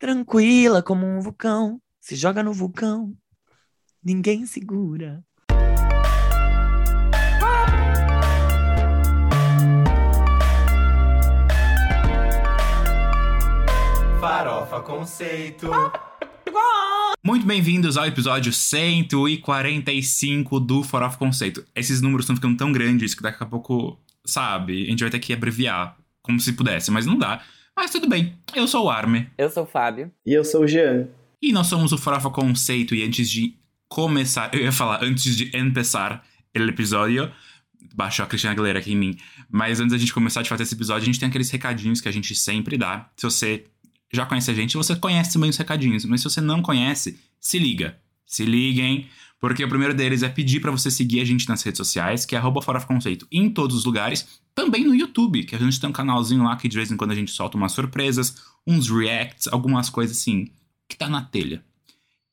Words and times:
Tranquila 0.00 0.80
como 0.80 1.04
um 1.04 1.20
vulcão, 1.20 1.80
se 2.00 2.14
joga 2.14 2.40
no 2.40 2.52
vulcão, 2.52 3.12
ninguém 4.00 4.46
segura. 4.46 5.24
Farofa 14.20 14.80
Conceito. 14.82 15.68
Muito 17.26 17.44
bem-vindos 17.44 17.96
ao 17.96 18.06
episódio 18.06 18.52
145 18.52 20.60
do 20.60 20.84
Farofa 20.84 21.18
Conceito. 21.18 21.66
Esses 21.74 22.00
números 22.00 22.22
estão 22.22 22.36
ficando 22.36 22.56
tão 22.56 22.70
grandes 22.70 23.16
que 23.16 23.22
daqui 23.24 23.42
a 23.42 23.46
pouco, 23.46 23.98
sabe, 24.24 24.86
a 24.86 24.90
gente 24.90 25.00
vai 25.00 25.10
ter 25.10 25.18
que 25.18 25.32
abreviar, 25.32 25.96
como 26.22 26.38
se 26.38 26.52
pudesse, 26.52 26.92
mas 26.92 27.04
não 27.04 27.18
dá. 27.18 27.42
Mas 27.78 27.92
tudo 27.92 28.08
bem, 28.08 28.34
eu 28.56 28.66
sou 28.66 28.86
o 28.86 28.90
Arme. 28.90 29.30
Eu 29.38 29.48
sou 29.48 29.62
o 29.62 29.66
Fábio. 29.66 30.10
E 30.26 30.32
eu 30.32 30.44
sou 30.44 30.62
o 30.62 30.66
Jean. 30.66 31.06
E 31.40 31.52
nós 31.52 31.68
somos 31.68 31.92
o 31.92 31.96
Farofa 31.96 32.28
Conceito 32.28 32.92
e 32.92 33.04
antes 33.04 33.30
de 33.30 33.54
começar, 33.88 34.52
eu 34.52 34.62
ia 34.62 34.72
falar 34.72 35.04
antes 35.04 35.36
de 35.36 35.56
empezar 35.56 36.26
o 36.56 36.58
episódio, 36.60 37.30
baixou 37.94 38.24
a 38.24 38.26
Cristina 38.26 38.52
Aguilera 38.52 38.80
aqui 38.80 38.94
em 38.94 38.96
mim, 38.96 39.16
mas 39.48 39.78
antes 39.78 39.92
da 39.92 39.98
gente 39.98 40.12
começar 40.12 40.42
de 40.42 40.48
fazer 40.48 40.64
esse 40.64 40.74
episódio, 40.74 41.02
a 41.02 41.06
gente 41.06 41.20
tem 41.20 41.28
aqueles 41.28 41.48
recadinhos 41.52 42.00
que 42.00 42.08
a 42.08 42.12
gente 42.12 42.34
sempre 42.34 42.76
dá. 42.76 43.08
Se 43.16 43.22
você 43.22 43.64
já 44.12 44.26
conhece 44.26 44.50
a 44.50 44.54
gente, 44.54 44.76
você 44.76 44.96
conhece 44.96 45.34
também 45.34 45.48
os 45.48 45.56
recadinhos, 45.56 46.04
mas 46.04 46.20
se 46.20 46.28
você 46.28 46.40
não 46.40 46.60
conhece, 46.60 47.16
se 47.40 47.60
liga. 47.60 47.96
Se 48.26 48.44
liguem, 48.44 49.08
porque 49.40 49.64
o 49.64 49.68
primeiro 49.68 49.94
deles 49.94 50.22
é 50.22 50.28
pedir 50.28 50.60
para 50.60 50.70
você 50.70 50.90
seguir 50.90 51.20
a 51.20 51.24
gente 51.24 51.48
nas 51.48 51.62
redes 51.62 51.78
sociais, 51.78 52.26
que 52.26 52.34
é 52.34 52.40
Farofa 52.40 52.86
Conceito, 52.86 53.26
em 53.30 53.48
todos 53.50 53.76
os 53.76 53.84
lugares, 53.84 54.40
também 54.54 54.84
no 54.84 54.94
YouTube, 54.94 55.44
que 55.44 55.54
a 55.54 55.58
gente 55.58 55.80
tem 55.80 55.88
um 55.88 55.92
canalzinho 55.92 56.42
lá 56.42 56.56
que 56.56 56.68
de 56.68 56.76
vez 56.76 56.90
em 56.90 56.96
quando 56.96 57.12
a 57.12 57.14
gente 57.14 57.30
solta 57.30 57.56
umas 57.56 57.72
surpresas, 57.72 58.36
uns 58.66 58.90
reacts, 58.90 59.46
algumas 59.48 59.88
coisas 59.88 60.16
assim, 60.16 60.50
que 60.88 60.96
tá 60.96 61.08
na 61.08 61.22
telha. 61.22 61.62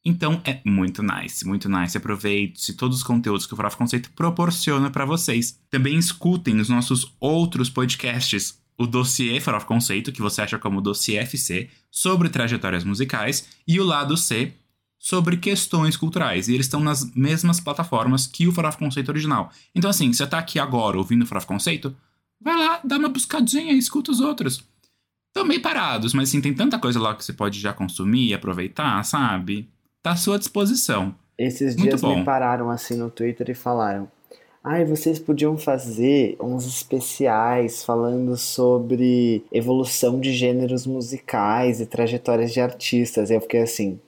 Então 0.03 0.39
é 0.43 0.61
muito 0.63 1.01
nice, 1.01 1.45
muito 1.47 1.67
nice. 1.67 1.97
Aproveite 1.97 2.73
todos 2.73 2.97
os 2.97 3.03
conteúdos 3.03 3.47
que 3.47 3.53
o 3.53 3.57
Farofa 3.57 3.77
Conceito 3.77 4.11
proporciona 4.15 4.91
para 4.91 5.03
vocês. 5.03 5.59
Também 5.69 5.97
escutem 5.97 6.59
os 6.59 6.69
nossos 6.69 7.15
outros 7.19 7.71
podcasts, 7.71 8.59
o 8.77 8.85
Dossiê 8.85 9.39
Farofa 9.39 9.65
Conceito, 9.65 10.11
que 10.11 10.21
você 10.21 10.43
acha 10.43 10.59
como 10.59 10.81
Dossiê 10.81 11.17
FC, 11.17 11.69
sobre 11.89 12.29
trajetórias 12.29 12.83
musicais, 12.83 13.47
e 13.67 13.79
o 13.79 13.83
Lado 13.83 14.15
C, 14.15 14.53
sobre 15.05 15.37
questões 15.37 15.95
culturais. 15.95 16.47
E 16.47 16.55
eles 16.55 16.65
estão 16.65 16.79
nas 16.79 17.13
mesmas 17.13 17.59
plataformas 17.59 18.25
que 18.25 18.47
o 18.47 18.51
Farofa 18.51 18.79
Conceito 18.79 19.09
original. 19.09 19.51
Então, 19.75 19.87
assim, 19.87 20.11
você 20.11 20.25
tá 20.25 20.39
aqui 20.39 20.57
agora 20.57 20.97
ouvindo 20.97 21.21
o 21.21 21.27
Farofa 21.27 21.45
Conceito, 21.45 21.95
vai 22.41 22.57
lá, 22.57 22.79
dá 22.83 22.97
uma 22.97 23.07
buscadinha 23.07 23.71
e 23.71 23.77
escuta 23.77 24.09
os 24.09 24.19
outros. 24.19 24.63
Estão 25.27 25.47
meio 25.47 25.61
parados, 25.61 26.11
mas 26.15 26.29
assim, 26.29 26.41
tem 26.41 26.55
tanta 26.55 26.79
coisa 26.79 26.99
lá 26.99 27.13
que 27.13 27.23
você 27.23 27.33
pode 27.33 27.59
já 27.59 27.71
consumir 27.71 28.29
e 28.29 28.33
aproveitar, 28.33 29.03
sabe? 29.03 29.69
Tá 30.01 30.13
à 30.13 30.15
sua 30.15 30.39
disposição. 30.39 31.13
Esses 31.37 31.75
Muito 31.75 31.89
dias 31.89 32.01
bom. 32.01 32.17
me 32.17 32.25
pararam 32.25 32.71
assim 32.71 32.97
no 32.97 33.11
Twitter 33.11 33.51
e 33.51 33.53
falaram: 33.53 34.09
Ai, 34.63 34.85
vocês 34.85 35.19
podiam 35.19 35.55
fazer 35.55 36.35
uns 36.41 36.65
especiais 36.65 37.83
falando 37.83 38.35
sobre 38.37 39.43
evolução 39.51 40.19
de 40.19 40.33
gêneros 40.33 40.87
musicais 40.87 41.79
e 41.79 41.85
trajetórias 41.85 42.51
de 42.51 42.59
artistas. 42.59 43.29
E 43.29 43.35
eu 43.35 43.41
fiquei 43.41 43.61
assim, 43.61 43.99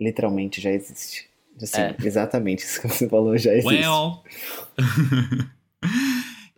literalmente 0.00 0.60
já 0.60 0.70
existe. 0.70 1.28
Assim, 1.60 1.80
É. 1.80 1.96
exatamente 2.02 2.60
isso 2.64 2.80
que 2.80 2.88
você 2.88 3.08
falou 3.08 3.36
já 3.36 3.52
existe. 3.52 3.82
Well. 3.82 4.24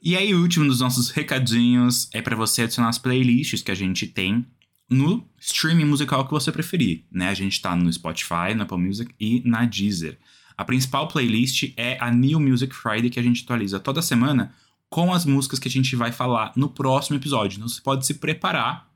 e 0.02 0.16
aí, 0.16 0.34
o 0.34 0.40
último 0.40 0.66
dos 0.66 0.80
nossos 0.80 1.10
recadinhos 1.10 2.08
é 2.12 2.22
para 2.22 2.36
você 2.36 2.62
adicionar 2.62 2.88
as 2.88 2.98
playlists 2.98 3.62
que 3.62 3.70
a 3.70 3.74
gente 3.74 4.06
tem 4.06 4.46
no 4.88 5.26
streaming 5.40 5.86
musical 5.86 6.24
que 6.26 6.30
você 6.30 6.52
preferir, 6.52 7.04
né? 7.10 7.28
A 7.28 7.34
gente 7.34 7.60
tá 7.60 7.74
no 7.74 7.92
Spotify, 7.92 8.54
na 8.54 8.64
Apple 8.64 8.78
Music 8.78 9.12
e 9.18 9.42
na 9.44 9.64
Deezer. 9.64 10.18
A 10.56 10.64
principal 10.64 11.08
playlist 11.08 11.72
é 11.76 11.96
a 11.98 12.10
New 12.10 12.38
Music 12.38 12.74
Friday 12.74 13.08
que 13.08 13.18
a 13.18 13.22
gente 13.22 13.42
atualiza 13.42 13.80
toda 13.80 14.02
semana 14.02 14.54
com 14.90 15.12
as 15.12 15.24
músicas 15.24 15.58
que 15.58 15.68
a 15.68 15.70
gente 15.70 15.96
vai 15.96 16.12
falar 16.12 16.52
no 16.54 16.68
próximo 16.68 17.16
episódio. 17.16 17.56
Então 17.56 17.68
você 17.68 17.80
pode 17.80 18.06
se 18.06 18.14
preparar 18.14 18.86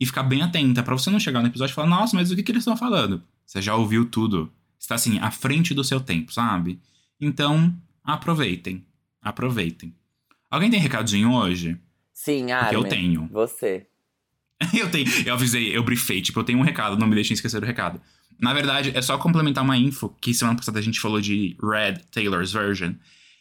e 0.00 0.06
ficar 0.06 0.22
bem 0.22 0.40
atenta 0.40 0.82
para 0.82 0.94
você 0.94 1.10
não 1.10 1.20
chegar 1.20 1.42
no 1.42 1.48
episódio 1.48 1.72
e 1.72 1.74
falar: 1.74 1.88
"Nossa, 1.88 2.16
mas 2.16 2.30
o 2.30 2.36
que 2.36 2.42
que 2.42 2.50
eles 2.50 2.62
estão 2.62 2.76
falando?". 2.76 3.22
Você 3.48 3.62
já 3.62 3.74
ouviu 3.74 4.04
tudo. 4.04 4.52
Está 4.78 4.96
assim 4.96 5.18
à 5.20 5.30
frente 5.30 5.72
do 5.72 5.82
seu 5.82 6.00
tempo, 6.00 6.30
sabe? 6.30 6.78
Então, 7.18 7.74
aproveitem. 8.04 8.84
Aproveitem. 9.22 9.94
Alguém 10.50 10.70
tem 10.70 10.78
recadinho 10.78 11.32
hoje? 11.32 11.78
Sim, 12.12 12.52
Armin. 12.52 12.74
Eu 12.74 12.84
tenho. 12.84 13.28
Você. 13.32 13.86
Eu 14.78 14.90
tenho. 14.90 15.08
Eu 15.24 15.32
avisei, 15.34 15.74
eu 15.74 15.84
briefei, 15.84 16.20
tipo, 16.20 16.40
eu 16.40 16.42
tenho 16.42 16.58
um 16.58 16.62
recado, 16.62 16.98
não 16.98 17.06
me 17.06 17.14
deixem 17.14 17.32
esquecer 17.32 17.62
o 17.62 17.66
recado. 17.66 18.00
Na 18.40 18.52
verdade, 18.52 18.90
é 18.92 19.00
só 19.00 19.16
complementar 19.16 19.62
uma 19.62 19.76
info 19.76 20.08
que 20.20 20.34
semana 20.34 20.56
passada 20.56 20.80
a 20.80 20.82
gente 20.82 20.98
falou 20.98 21.20
de 21.20 21.56
Red 21.62 21.98
Taylor's 22.10 22.52
Version. 22.52 22.94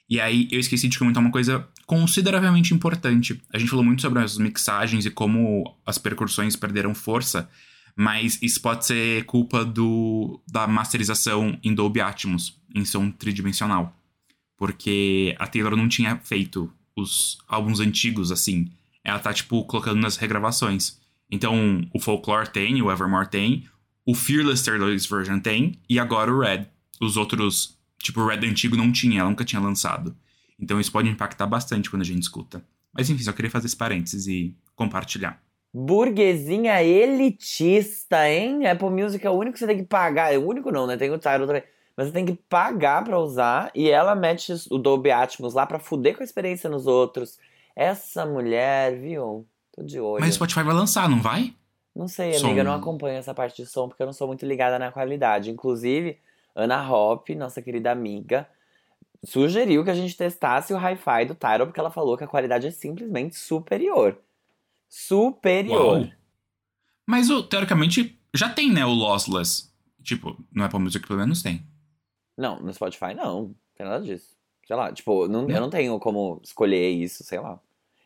E 0.08 0.22
aí 0.22 0.48
eu 0.52 0.60
esqueci 0.60 0.88
de 0.88 0.98
comentar 0.98 1.22
uma 1.22 1.32
coisa 1.32 1.68
consideravelmente 1.88 2.72
importante. 2.72 3.42
A 3.52 3.58
gente 3.58 3.70
falou 3.70 3.84
muito 3.84 4.04
sobre 4.04 4.20
as 4.20 4.38
mixagens 4.38 5.08
e 5.08 5.10
como 5.10 5.76
as 5.86 5.98
percussões 5.98 6.56
perderam 6.56 6.94
força, 6.94 7.50
mas 8.00 8.38
isso 8.44 8.62
pode 8.62 8.86
ser 8.86 9.26
culpa 9.26 9.66
do 9.66 10.40
da 10.48 10.68
masterização 10.68 11.58
em 11.64 11.74
Dolby 11.74 12.00
Atmos, 12.00 12.56
em 12.76 12.86
som 12.86 13.10
tridimensional. 13.10 13.92
Porque 14.56 15.36
a 15.40 15.48
Taylor 15.48 15.76
não 15.76 15.90
tinha 15.90 16.16
feito 16.18 16.72
os 16.96 17.40
álbuns 17.48 17.80
antigos 17.80 18.32
assim. 18.32 18.72
Ela 19.04 19.18
tá, 19.18 19.34
tipo, 19.34 19.64
colocando 19.66 20.00
nas 20.00 20.16
regravações. 20.16 21.00
Então, 21.32 21.88
o 21.92 22.00
Folklore 22.00 22.50
tem, 22.50 22.80
o 22.84 22.92
Evermore 22.92 23.30
tem, 23.30 23.66
o 24.06 24.14
Fearless 24.14 24.64
Taylor's 24.64 25.08
Version 25.08 25.40
tem, 25.40 25.80
e 25.90 25.98
agora 25.98 26.32
o 26.32 26.40
Red. 26.40 26.68
Os 27.02 27.18
outros, 27.18 27.80
tipo, 27.98 28.22
o 28.22 28.28
Red 28.28 28.46
antigo 28.48 28.76
não 28.76 28.92
tinha, 28.92 29.22
ela 29.22 29.30
nunca 29.30 29.44
tinha 29.44 29.62
lançado. 29.62 30.16
Então 30.60 30.80
isso 30.80 30.92
pode 30.92 31.10
impactar 31.10 31.48
bastante 31.48 31.90
quando 31.90 32.04
a 32.04 32.06
gente 32.06 32.22
escuta. 32.22 32.64
Mas 32.94 33.10
enfim, 33.10 33.24
só 33.24 33.32
queria 33.32 33.50
fazer 33.50 33.66
esse 33.66 33.76
parênteses 33.76 34.28
e 34.28 34.56
compartilhar. 34.76 35.42
Burguesinha 35.74 36.82
elitista, 36.82 38.28
hein? 38.28 38.66
Apple 38.66 38.90
Music 38.90 39.26
é 39.26 39.30
o 39.30 39.34
único 39.34 39.54
que 39.54 39.60
você 39.60 39.68
tem 39.68 39.78
que 39.78 39.84
pagar. 39.84 40.34
É 40.34 40.38
o 40.38 40.48
único 40.48 40.72
não, 40.72 40.88
né? 40.88 40.98
Tem 40.98 41.10
o 41.12 41.18
Tidal 41.18 41.46
também. 41.46 41.64
Mas 41.96 42.08
você 42.08 42.14
tem 42.14 42.26
que 42.26 42.36
pagar 42.48 43.04
pra 43.04 43.20
usar 43.20 43.72
e 43.74 43.90
ela 43.90 44.16
mete 44.16 44.54
o 44.70 44.78
Dolby 44.78 45.10
Atmos 45.12 45.54
lá 45.56 45.66
pra 45.66 45.80
fuder 45.80 46.16
com 46.16 46.22
a 46.22 46.26
experiência 46.26 46.70
nos 46.70 46.86
outros. 46.86 47.40
Essa 47.76 48.26
mulher, 48.26 48.96
viu? 49.00 49.48
Tô 49.72 49.84
de 49.84 50.00
olho. 50.00 50.22
Mas 50.22 50.32
o 50.32 50.34
Spotify 50.36 50.64
vai 50.64 50.76
lançar, 50.76 51.10
não 51.10 51.22
vai? 51.22 51.54
Não 51.96 52.08
sei, 52.08 52.34
Som. 52.34 52.48
amiga, 52.48 52.62
eu 52.62 52.66
não 52.66 52.74
acompanho 52.74 53.18
essa 53.18 53.34
parte 53.34 53.64
de 53.64 53.68
som 53.68 53.88
porque 53.88 54.04
eu 54.04 54.06
não 54.06 54.14
sou 54.14 54.28
muito 54.28 54.46
ligada 54.46 54.78
na 54.78 54.92
qualidade. 54.92 55.50
Inclusive, 55.50 56.20
Ana 56.56 56.88
Hop, 56.92 57.30
nossa 57.30 57.62
querida 57.62 57.92
amiga, 57.92 58.48
sugeriu 59.24 59.84
que 59.84 59.90
a 59.90 59.96
gente 59.96 60.16
testasse 60.16 60.74
o 60.74 60.78
hi-fi 60.78 61.26
do 61.26 61.34
Tidal 61.34 61.66
porque 61.66 61.80
ela 61.80 61.90
falou 61.90 62.16
que 62.16 62.24
a 62.24 62.28
qualidade 62.28 62.68
é 62.68 62.72
simplesmente 62.72 63.36
superior. 63.36 64.20
Superior. 64.88 65.98
Uau. 66.00 66.08
Mas, 67.06 67.30
o, 67.30 67.44
teoricamente, 67.44 68.20
já 68.34 68.50
tem, 68.50 68.72
né, 68.72 68.86
o 68.86 68.90
Lossless. 68.92 69.68
Tipo, 70.04 70.38
no 70.52 70.64
Apple 70.64 70.80
Music 70.80 71.06
pelo 71.06 71.20
menos 71.20 71.42
tem. 71.42 71.66
Não, 72.38 72.60
no 72.62 72.74
Spotify 72.74 73.14
não, 73.14 73.42
não 73.42 73.56
tem 73.76 73.86
nada 73.86 74.04
disso. 74.04 74.36
Sei 74.66 74.76
lá, 74.76 74.92
tipo, 74.92 75.28
não, 75.28 75.44
Não. 75.44 75.50
eu 75.50 75.62
não 75.62 75.70
tenho 75.70 75.98
como 76.00 76.40
escolher 76.44 76.90
isso, 76.90 77.24
sei 77.24 77.40
lá. 77.40 77.60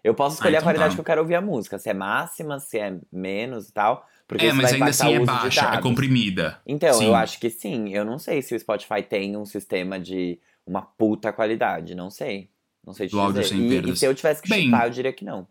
Eu 0.04 0.16
posso 0.16 0.36
escolher 0.36 0.56
Ah, 0.56 0.60
a 0.60 0.62
então 0.62 0.66
qualidade 0.68 0.92
tá. 0.92 0.96
que 0.96 1.00
eu 1.02 1.06
quero 1.06 1.22
ouvir 1.22 1.36
a 1.36 1.42
música, 1.42 1.78
se 1.78 1.90
é 1.90 1.94
máxima, 1.94 2.60
se 2.60 2.80
é 2.80 3.00
menos 3.12 3.70
e 3.70 3.74
tal. 3.74 4.08
Porque 4.28 4.46
é, 4.46 4.54
mas 4.54 4.74
ainda 4.74 4.86
assim 4.86 5.14
é 5.14 5.20
baixa, 5.26 5.74
é 5.76 5.82
comprimida. 5.82 6.60
Então, 6.66 6.94
Sim. 6.94 7.06
eu 7.08 7.16
acho 7.16 7.40
que 7.40 7.50
sim. 7.50 7.90
Eu 7.90 8.04
não 8.06 8.18
sei 8.18 8.42
se 8.42 8.56
o 8.56 8.60
Spotify 8.60 9.04
tem 9.04 9.36
um 9.38 9.46
sistema 9.46 10.00
de 10.00 10.40
uma 10.66 10.82
puta 10.82 11.32
qualidade. 11.34 11.94
Não 11.94 12.10
sei. 12.10 12.50
Não 12.86 12.94
sei 12.94 13.08
te 13.08 13.12
Do 13.12 13.20
áudio 13.20 13.42
dizer. 13.42 13.54
sem 13.56 13.66
E, 13.66 13.70
perdas. 13.70 13.92
e 13.92 14.00
se 14.00 14.06
eu 14.06 14.16
tivesse 14.16 14.42
que 14.42 14.50
Bem, 14.50 14.66
chutar, 14.66 14.88
eu 14.88 14.92
diria 14.92 15.14
que 15.14 15.26
não. 15.26 15.48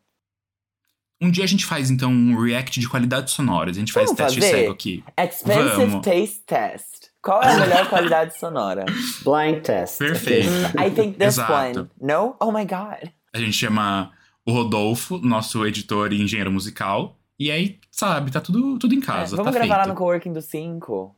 Um 1.20 1.31
dia 1.31 1.44
a 1.44 1.47
gente 1.47 1.66
faz, 1.66 1.91
então, 1.91 2.10
um 2.10 2.41
react 2.41 2.81
de 2.81 2.88
qualidades 2.88 3.34
sonoras. 3.34 3.76
A 3.76 3.81
gente 3.81 3.92
faz 3.92 4.06
Vamos 4.06 4.16
teste 4.19 4.41
fazer? 4.41 4.53
cego 4.56 4.72
aqui. 4.72 5.04
Expensive 5.19 5.69
Vamos. 5.87 6.05
Taste 6.05 6.40
Test. 6.46 7.11
Qual 7.22 7.43
é 7.43 7.52
a 7.52 7.58
melhor 7.61 7.88
qualidade 7.90 8.38
sonora? 8.38 8.87
Blind 9.22 9.62
test. 9.62 9.99
Perfeito. 9.99 10.49
I 10.78 10.90
think 10.90 11.19
this 11.19 11.37
Exato. 11.37 11.52
one. 11.81 11.90
No? 12.00 12.34
Oh 12.40 12.50
my 12.50 12.64
god. 12.64 13.11
A 13.34 13.38
gente 13.38 13.52
chama 13.52 14.11
o 14.46 14.52
Rodolfo, 14.52 15.19
nosso 15.19 15.67
editor 15.67 16.12
e 16.14 16.22
engenheiro 16.22 16.50
musical. 16.50 17.19
E 17.38 17.50
aí, 17.50 17.78
sabe, 17.90 18.31
tá 18.31 18.40
tudo, 18.40 18.78
tudo 18.78 18.94
em 18.94 18.99
É, 18.99 19.02
casa. 19.02 19.37
vamos 19.37 19.52
tá 19.52 19.58
gravar 19.58 19.75
lá 19.76 19.84
feito. 19.84 19.88
no 19.94 19.99
Coworking 19.99 20.32
do 20.32 20.40
5. 20.40 21.14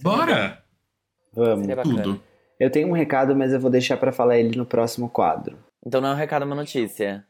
Bora! 0.00 0.62
Vamos. 1.34 1.66
Tudo. 1.82 2.22
Eu 2.58 2.70
tenho 2.70 2.88
um 2.88 2.92
recado, 2.92 3.34
mas 3.34 3.52
eu 3.52 3.58
vou 3.60 3.70
deixar 3.70 3.96
pra 3.96 4.12
falar 4.12 4.38
ele 4.38 4.56
no 4.56 4.64
próximo 4.66 5.08
quadro. 5.08 5.58
Então 5.84 6.00
não 6.00 6.10
é 6.10 6.12
um 6.12 6.16
recado, 6.16 6.42
é 6.42 6.46
uma 6.46 6.54
notícia. 6.56 7.24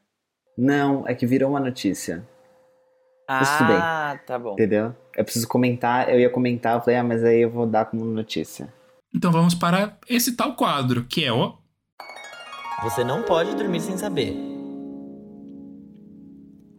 Não, 0.60 1.08
é 1.08 1.14
que 1.14 1.24
virou 1.24 1.48
uma 1.48 1.58
notícia. 1.58 2.22
Mas 3.26 3.56
tudo 3.56 3.68
bem. 3.68 3.76
Ah, 3.78 4.20
tá 4.26 4.38
bom. 4.38 4.52
Entendeu? 4.52 4.94
Eu 5.16 5.24
preciso 5.24 5.48
comentar, 5.48 6.10
eu 6.10 6.20
ia 6.20 6.28
comentar, 6.28 6.74
eu 6.76 6.80
falei, 6.82 6.96
ah, 6.96 7.02
mas 7.02 7.24
aí 7.24 7.40
eu 7.40 7.48
vou 7.48 7.66
dar 7.66 7.86
como 7.86 8.04
notícia. 8.04 8.70
Então 9.14 9.32
vamos 9.32 9.54
para 9.54 9.96
esse 10.06 10.36
tal 10.36 10.54
quadro, 10.54 11.04
que 11.04 11.24
é 11.24 11.32
o. 11.32 11.54
Você 12.82 13.02
não 13.02 13.22
pode 13.22 13.54
dormir 13.54 13.80
sem 13.80 13.96
saber. 13.96 14.36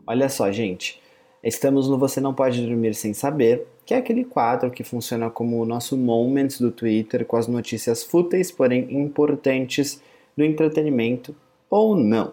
Olha 0.06 0.30
só, 0.30 0.52
gente. 0.52 1.02
Estamos 1.44 1.90
no 1.90 1.98
Você 1.98 2.22
Não 2.22 2.36
Pode 2.36 2.64
Dormir 2.64 2.94
Sem 2.94 3.16
Saber, 3.16 3.66
que 3.84 3.96
é 3.96 3.98
aquele 3.98 4.24
quadro 4.24 4.70
que 4.70 4.84
funciona 4.84 5.32
como 5.32 5.60
o 5.60 5.66
nosso 5.66 5.98
Moments 5.98 6.60
do 6.60 6.70
Twitter 6.70 7.26
com 7.26 7.36
as 7.36 7.48
notícias 7.48 8.04
fúteis, 8.04 8.52
porém 8.52 8.96
importantes 8.96 10.00
do 10.38 10.44
entretenimento 10.44 11.36
ou 11.68 11.96
não. 11.96 12.32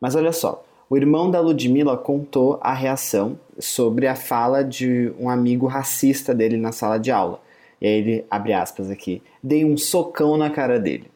Mas 0.00 0.14
olha 0.14 0.32
só, 0.32 0.64
o 0.90 0.96
irmão 0.96 1.30
da 1.30 1.40
Ludmilla 1.40 1.96
contou 1.96 2.58
a 2.62 2.72
reação 2.72 3.38
sobre 3.58 4.06
a 4.06 4.14
fala 4.14 4.64
de 4.64 5.12
um 5.18 5.28
amigo 5.28 5.66
racista 5.66 6.34
dele 6.34 6.56
na 6.56 6.72
sala 6.72 6.98
de 6.98 7.10
aula. 7.10 7.40
E 7.80 7.86
aí 7.86 7.92
ele, 7.92 8.24
abre 8.30 8.52
aspas 8.52 8.90
aqui, 8.90 9.22
dei 9.42 9.64
um 9.64 9.76
socão 9.76 10.36
na 10.36 10.50
cara 10.50 10.78
dele. 10.78 11.10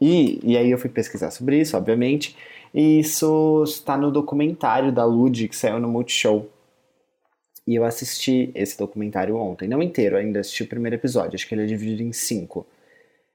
E, 0.00 0.40
e 0.42 0.56
aí 0.56 0.70
eu 0.70 0.78
fui 0.78 0.90
pesquisar 0.90 1.30
sobre 1.30 1.60
isso, 1.60 1.76
obviamente, 1.76 2.36
e 2.74 2.98
isso 2.98 3.62
está 3.64 3.96
no 3.96 4.10
documentário 4.10 4.90
da 4.90 5.04
Lud 5.04 5.48
que 5.48 5.56
saiu 5.56 5.78
no 5.78 5.88
Multishow. 5.88 6.48
E 7.64 7.76
eu 7.76 7.84
assisti 7.84 8.50
esse 8.54 8.76
documentário 8.76 9.36
ontem, 9.36 9.68
não 9.68 9.80
inteiro, 9.80 10.16
ainda 10.16 10.40
assisti 10.40 10.64
o 10.64 10.66
primeiro 10.66 10.96
episódio, 10.96 11.36
acho 11.36 11.46
que 11.46 11.54
ele 11.54 11.62
é 11.62 11.66
dividido 11.66 12.02
em 12.02 12.12
cinco. 12.12 12.66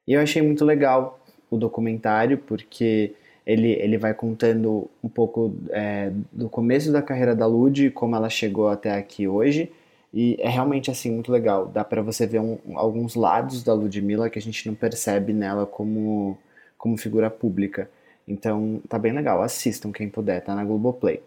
E 0.06 0.14
eu 0.14 0.20
achei 0.20 0.42
muito 0.42 0.66
legal 0.66 1.20
o 1.50 1.58
documentário, 1.58 2.38
porque 2.40 3.14
ele, 3.48 3.72
ele 3.72 3.98
vai 3.98 4.14
contando 4.14 4.92
um 5.02 5.08
pouco 5.08 5.56
é, 5.70 6.12
do 6.34 6.50
começo 6.50 6.92
da 6.92 7.02
carreira 7.02 7.34
da 7.34 7.48
Lud, 7.48 7.90
como 7.92 8.14
ela 8.14 8.30
chegou 8.30 8.68
até 8.68 8.94
aqui 8.94 9.26
hoje, 9.26 9.72
e 10.14 10.36
é 10.40 10.50
realmente 10.50 10.92
assim 10.92 11.10
muito 11.10 11.32
legal. 11.32 11.66
Dá 11.66 11.82
para 11.86 12.02
você 12.02 12.28
ver 12.28 12.42
um, 12.42 12.58
alguns 12.76 13.16
lados 13.16 13.64
da 13.64 13.74
Ludmilla 13.74 14.30
que 14.30 14.38
a 14.38 14.42
gente 14.42 14.68
não 14.68 14.76
percebe 14.76 15.32
nela 15.32 15.66
como, 15.66 16.38
como 16.78 16.98
figura 16.98 17.30
pública. 17.30 17.90
Então 18.28 18.82
tá 18.90 19.00
bem 19.00 19.14
legal, 19.14 19.42
assistam 19.42 19.94
quem 19.94 20.10
puder, 20.10 20.44
tá 20.44 20.54
na 20.54 20.66
Globoplay. 20.66 21.22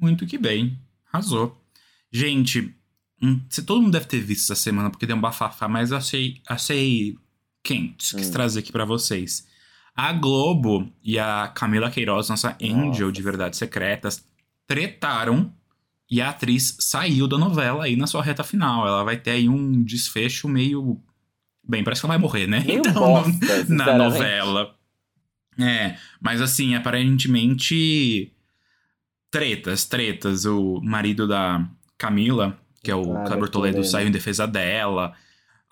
Muito 0.00 0.26
que 0.26 0.38
bem, 0.38 0.78
arrasou. 1.12 1.54
Gente, 2.10 2.74
se 3.50 3.62
todo 3.62 3.82
mundo 3.82 3.92
deve 3.92 4.06
ter 4.06 4.20
visto 4.20 4.50
essa 4.50 4.58
semana 4.58 4.88
porque 4.88 5.04
deu 5.04 5.16
um 5.16 5.20
bafafá, 5.20 5.68
mas 5.68 5.90
eu 5.90 5.98
achei, 5.98 6.40
achei 6.48 7.14
quente, 7.62 8.16
quis 8.16 8.28
Hum. 8.30 8.32
trazer 8.32 8.60
aqui 8.60 8.72
pra 8.72 8.86
vocês. 8.86 9.46
A 10.00 10.12
Globo 10.12 10.88
e 11.02 11.18
a 11.18 11.48
Camila 11.48 11.90
Queiroz, 11.90 12.28
nossa 12.28 12.56
angel 12.62 12.86
Nossa. 13.08 13.12
de 13.12 13.20
Verdades 13.20 13.58
Secretas, 13.58 14.24
tretaram 14.64 15.52
e 16.08 16.20
a 16.20 16.28
atriz 16.30 16.76
saiu 16.78 17.26
da 17.26 17.36
novela 17.36 17.82
aí 17.82 17.96
na 17.96 18.06
sua 18.06 18.22
reta 18.22 18.44
final. 18.44 18.86
Ela 18.86 19.02
vai 19.02 19.16
ter 19.16 19.32
aí 19.32 19.48
um 19.48 19.82
desfecho 19.82 20.48
meio. 20.48 21.00
Bem, 21.68 21.82
parece 21.82 22.00
que 22.00 22.06
ela 22.06 22.14
vai 22.14 22.22
morrer, 22.22 22.46
né? 22.46 22.60
Meio 22.64 22.80
no- 22.84 22.92
bosta, 22.92 23.64
na 23.68 23.98
novela. 23.98 24.72
É, 25.58 25.96
mas 26.20 26.40
assim, 26.40 26.76
aparentemente. 26.76 28.32
Tretas, 29.32 29.84
tretas. 29.84 30.44
O 30.44 30.80
marido 30.80 31.26
da 31.26 31.68
Camila, 31.98 32.56
que 32.84 32.90
é 32.92 32.94
o 32.94 33.02
Kleber 33.02 33.48
Toledo, 33.48 33.50
Toledo. 33.50 33.84
saiu 33.84 34.06
em 34.06 34.12
defesa 34.12 34.46
dela. 34.46 35.12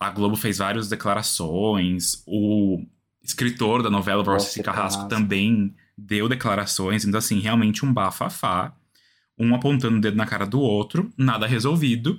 A 0.01 0.11
Globo 0.11 0.35
fez 0.35 0.59
várias 0.59 0.89
declarações. 0.89 2.25
O 2.27 2.85
escritor 3.29 3.83
da 3.83 3.91
novela, 3.91 4.23
Rossi 4.23 4.63
Carrasco, 4.63 5.03
Carrasco. 5.03 5.09
também 5.09 5.75
deu 5.97 6.29
declarações. 6.29 7.05
Então, 7.05 7.19
assim, 7.19 7.41
realmente 7.41 7.85
um 7.85 7.93
bafafá. 7.93 8.73
Um 9.39 9.55
apontando 9.55 9.99
o 9.99 10.01
dedo 10.01 10.17
na 10.17 10.25
cara 10.27 10.47
do 10.47 10.61
outro, 10.61 11.11
nada 11.17 11.47
resolvido. 11.47 12.19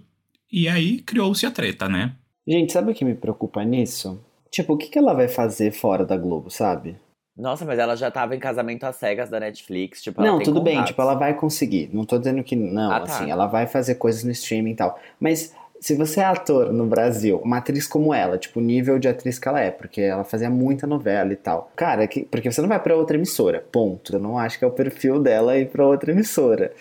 E 0.52 0.68
aí 0.68 1.02
criou-se 1.02 1.46
a 1.46 1.52
treta, 1.52 1.90
né? 1.90 2.14
Gente, 2.48 2.72
sabe 2.72 2.92
o 2.92 2.96
que 2.96 3.04
me 3.04 3.16
preocupa 3.16 3.64
nisso? 3.66 4.24
Tipo, 4.52 4.74
o 4.74 4.78
que, 4.78 4.88
que 4.88 4.98
ela 5.00 5.14
vai 5.14 5.28
fazer 5.28 5.72
fora 5.72 6.06
da 6.06 6.16
Globo, 6.16 6.50
sabe? 6.50 6.96
Nossa, 7.36 7.66
mas 7.66 7.78
ela 7.78 7.96
já 7.96 8.10
tava 8.10 8.36
em 8.36 8.40
casamento 8.40 8.84
às 8.86 8.96
cegas 8.96 9.30
da 9.30 9.40
Netflix, 9.40 10.02
tipo, 10.02 10.22
ela 10.22 10.32
não, 10.32 10.38
tem 10.38 10.46
tudo 10.46 10.62
bem, 10.62 10.74
contatos. 10.76 10.90
tipo, 10.92 11.02
ela 11.02 11.14
vai 11.16 11.34
conseguir. 11.36 11.90
Não 11.94 12.06
tô 12.06 12.18
dizendo 12.18 12.44
que 12.44 12.56
não, 12.56 12.92
Ah, 12.92 13.00
tá. 13.02 13.06
assim, 13.06 13.30
ela 13.30 13.46
vai 13.46 13.68
fazer 13.68 13.96
coisas 13.96 14.24
no 14.24 14.32
streaming 14.32 14.72
e 14.72 14.76
tal. 14.76 15.00
Mas 15.20 15.54
se 15.80 15.96
você 15.96 16.20
é 16.20 16.26
ator 16.26 16.72
no 16.74 16.86
Brasil, 16.86 17.38
uma 17.44 17.58
atriz 17.58 17.88
como 17.88 18.14
ela, 18.14 18.38
tipo, 18.38 18.60
o 18.60 18.64
nível 18.64 19.00
de 19.00 19.08
atriz 19.08 19.38
que 19.38 19.48
ela 19.48 19.60
é, 19.60 19.72
porque 19.72 20.02
ela 20.02 20.24
fazia 20.24 20.50
muita 20.50 20.88
novela 20.88 21.32
e 21.32 21.36
tal. 21.36 21.72
Cara, 21.76 22.08
que, 22.08 22.26
porque 22.26 22.52
você 22.52 22.62
não 22.62 22.70
vai 22.70 22.80
pra 22.82 22.96
outra 22.96 23.18
emissora, 23.18 23.66
ponto. 23.72 24.14
Eu 24.14 24.20
não 24.20 24.38
acho 24.38 24.58
que 24.58 24.66
é 24.66 24.68
o 24.68 24.72
perfil 24.72 25.22
dela 25.22 25.58
ir 25.58 25.70
pra 25.70 25.86
outra 25.86 26.12
emissora. 26.12 26.74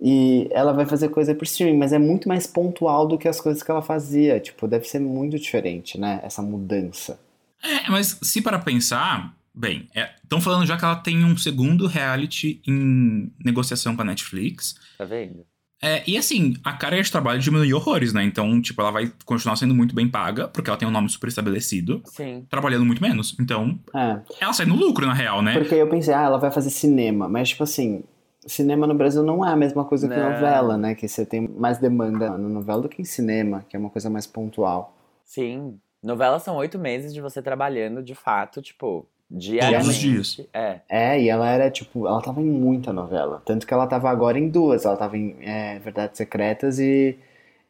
E 0.00 0.48
ela 0.50 0.72
vai 0.72 0.84
fazer 0.84 1.08
coisa 1.08 1.34
por 1.34 1.44
streaming, 1.44 1.78
mas 1.78 1.92
é 1.92 1.98
muito 1.98 2.28
mais 2.28 2.46
pontual 2.46 3.08
do 3.08 3.16
que 3.16 3.26
as 3.26 3.40
coisas 3.40 3.62
que 3.62 3.70
ela 3.70 3.82
fazia. 3.82 4.38
Tipo, 4.38 4.68
deve 4.68 4.86
ser 4.86 4.98
muito 4.98 5.38
diferente, 5.38 5.98
né? 5.98 6.20
Essa 6.22 6.42
mudança. 6.42 7.18
É, 7.62 7.90
mas 7.90 8.18
se 8.22 8.42
para 8.42 8.58
pensar, 8.58 9.34
bem, 9.54 9.88
estão 10.22 10.40
falando 10.40 10.66
já 10.66 10.76
que 10.76 10.84
ela 10.84 10.96
tem 10.96 11.24
um 11.24 11.36
segundo 11.36 11.86
reality 11.86 12.60
em 12.66 13.32
negociação 13.42 13.96
com 13.96 14.02
a 14.02 14.04
Netflix. 14.04 14.74
Tá 14.98 15.04
vendo? 15.06 15.46
É, 15.82 16.02
e 16.08 16.16
assim, 16.16 16.54
a 16.64 16.72
carga 16.72 17.02
de 17.02 17.12
trabalho 17.12 17.38
diminuiu 17.38 17.76
horrores, 17.76 18.12
né? 18.12 18.24
Então, 18.24 18.60
tipo, 18.62 18.80
ela 18.80 18.90
vai 18.90 19.12
continuar 19.24 19.56
sendo 19.56 19.74
muito 19.74 19.94
bem 19.94 20.08
paga, 20.08 20.48
porque 20.48 20.70
ela 20.70 20.78
tem 20.78 20.88
um 20.88 20.90
nome 20.90 21.08
super 21.10 21.28
estabelecido, 21.28 22.00
Sim. 22.06 22.46
trabalhando 22.48 22.84
muito 22.86 23.02
menos. 23.02 23.36
Então, 23.38 23.78
É. 23.94 24.20
ela 24.40 24.52
sai 24.52 24.64
no 24.66 24.74
lucro, 24.74 25.06
na 25.06 25.12
real, 25.12 25.42
né? 25.42 25.52
Porque 25.58 25.74
aí 25.74 25.80
eu 25.80 25.88
pensei, 25.88 26.14
ah, 26.14 26.22
ela 26.22 26.38
vai 26.38 26.50
fazer 26.50 26.70
cinema. 26.70 27.28
Mas, 27.28 27.50
tipo 27.50 27.62
assim, 27.62 28.02
cinema 28.46 28.86
no 28.86 28.94
Brasil 28.94 29.22
não 29.22 29.44
é 29.46 29.52
a 29.52 29.56
mesma 29.56 29.84
coisa 29.84 30.08
que 30.08 30.16
Não. 30.16 30.30
novela, 30.30 30.78
né? 30.78 30.94
Que 30.94 31.06
você 31.06 31.26
tem 31.26 31.46
mais 31.46 31.78
demanda 31.78 32.30
na 32.30 32.38
novela 32.48 32.82
do 32.82 32.88
que 32.88 33.02
em 33.02 33.04
cinema, 33.04 33.64
que 33.68 33.76
é 33.76 33.78
uma 33.78 33.90
coisa 33.90 34.08
mais 34.08 34.26
pontual. 34.26 34.96
Sim. 35.24 35.78
Novelas 36.02 36.42
são 36.42 36.56
oito 36.56 36.78
meses 36.78 37.12
de 37.12 37.20
você 37.20 37.42
trabalhando, 37.42 38.02
de 38.02 38.14
fato, 38.14 38.62
tipo, 38.62 39.06
diariamente. 39.30 39.88
os 39.88 39.96
dias. 39.96 40.40
É. 40.52 40.80
É, 40.88 41.20
e 41.20 41.28
ela 41.28 41.48
era, 41.50 41.70
tipo, 41.70 42.06
ela 42.06 42.20
tava 42.22 42.40
em 42.40 42.44
muita 42.44 42.92
novela. 42.92 43.42
Tanto 43.44 43.66
que 43.66 43.74
ela 43.74 43.86
tava 43.86 44.10
agora 44.10 44.38
em 44.38 44.48
duas. 44.48 44.84
Ela 44.84 44.96
tava 44.96 45.16
em 45.16 45.36
é, 45.40 45.78
Verdades 45.78 46.16
Secretas 46.16 46.78
e, 46.78 47.16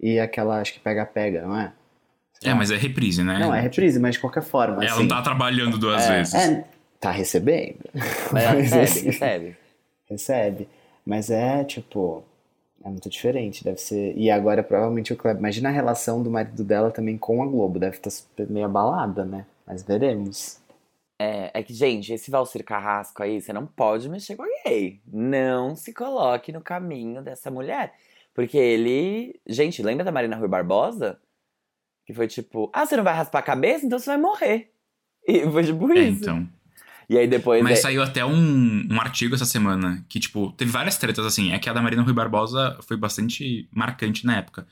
e 0.00 0.18
aquela, 0.18 0.60
acho 0.60 0.72
que 0.74 0.80
Pega 0.80 1.06
Pega, 1.06 1.42
não 1.42 1.58
é? 1.58 1.72
É, 2.44 2.52
mas 2.52 2.70
é 2.70 2.76
reprise, 2.76 3.24
né? 3.24 3.38
Não, 3.38 3.54
é 3.54 3.60
reprise, 3.60 3.98
mas 3.98 4.14
de 4.16 4.20
qualquer 4.20 4.42
forma, 4.42 4.84
Ela 4.84 4.92
assim. 4.92 5.00
não 5.00 5.08
tá 5.08 5.22
trabalhando 5.22 5.78
duas 5.78 6.02
É, 6.06 6.18
vezes. 6.18 6.34
É, 6.34 6.64
tá 7.00 7.10
recebendo. 7.10 7.78
Mas 8.30 8.44
ela 8.44 8.54
Mas, 8.60 8.62
recebe, 8.72 8.82
assim, 8.82 9.04
recebe. 9.06 9.56
Recebe. 10.10 10.68
Mas 11.04 11.30
é, 11.30 11.64
tipo, 11.64 12.22
é 12.84 12.88
muito 12.88 13.08
diferente. 13.08 13.64
Deve 13.64 13.78
ser. 13.78 14.12
E 14.16 14.30
agora, 14.30 14.62
provavelmente, 14.62 15.12
o 15.12 15.16
Kleber. 15.16 15.40
Imagina 15.40 15.70
a 15.70 15.72
relação 15.72 16.22
do 16.22 16.30
marido 16.30 16.62
dela 16.62 16.90
também 16.90 17.16
com 17.16 17.42
a 17.42 17.46
Globo. 17.46 17.78
Deve 17.78 17.96
estar 17.96 18.10
meio 18.50 18.66
abalada, 18.66 19.24
né? 19.24 19.46
Mas 19.66 19.82
veremos. 19.82 20.58
É, 21.18 21.50
é 21.54 21.62
que, 21.62 21.72
gente, 21.72 22.12
esse 22.12 22.30
Valcir 22.30 22.62
Carrasco 22.64 23.22
aí, 23.22 23.40
você 23.40 23.52
não 23.52 23.66
pode 23.66 24.08
mexer 24.08 24.36
com 24.36 24.42
a 24.42 24.46
gay. 24.64 25.00
Não 25.06 25.74
se 25.74 25.92
coloque 25.94 26.52
no 26.52 26.60
caminho 26.60 27.22
dessa 27.22 27.50
mulher. 27.50 27.94
Porque 28.34 28.58
ele. 28.58 29.40
Gente, 29.46 29.82
lembra 29.82 30.04
da 30.04 30.12
Marina 30.12 30.36
Rui 30.36 30.48
Barbosa? 30.48 31.18
Que 32.04 32.12
foi 32.12 32.28
tipo, 32.28 32.70
ah, 32.72 32.84
você 32.84 32.96
não 32.96 33.02
vai 33.02 33.14
raspar 33.14 33.38
a 33.38 33.42
cabeça? 33.42 33.86
Então 33.86 33.98
você 33.98 34.10
vai 34.10 34.18
morrer. 34.18 34.70
E 35.26 35.40
foi 35.50 35.64
tipo 35.64 35.90
É, 35.92 36.00
isso. 36.00 36.22
então. 36.22 36.46
E 37.08 37.16
aí 37.16 37.26
depois. 37.26 37.62
Mas 37.62 37.78
é- 37.78 37.82
saiu 37.82 38.02
até 38.02 38.24
um, 38.24 38.86
um 38.90 39.00
artigo 39.00 39.34
essa 39.34 39.44
semana 39.46 40.04
que, 40.08 40.20
tipo, 40.20 40.52
teve 40.52 40.70
várias 40.70 40.98
tretas 40.98 41.24
assim. 41.24 41.52
É 41.52 41.58
que 41.58 41.68
a 41.68 41.72
da 41.72 41.80
Marina 41.80 42.02
Rui 42.02 42.12
Barbosa 42.12 42.78
foi 42.82 42.96
bastante 42.96 43.68
marcante 43.72 44.26
na 44.26 44.36
época. 44.36 44.66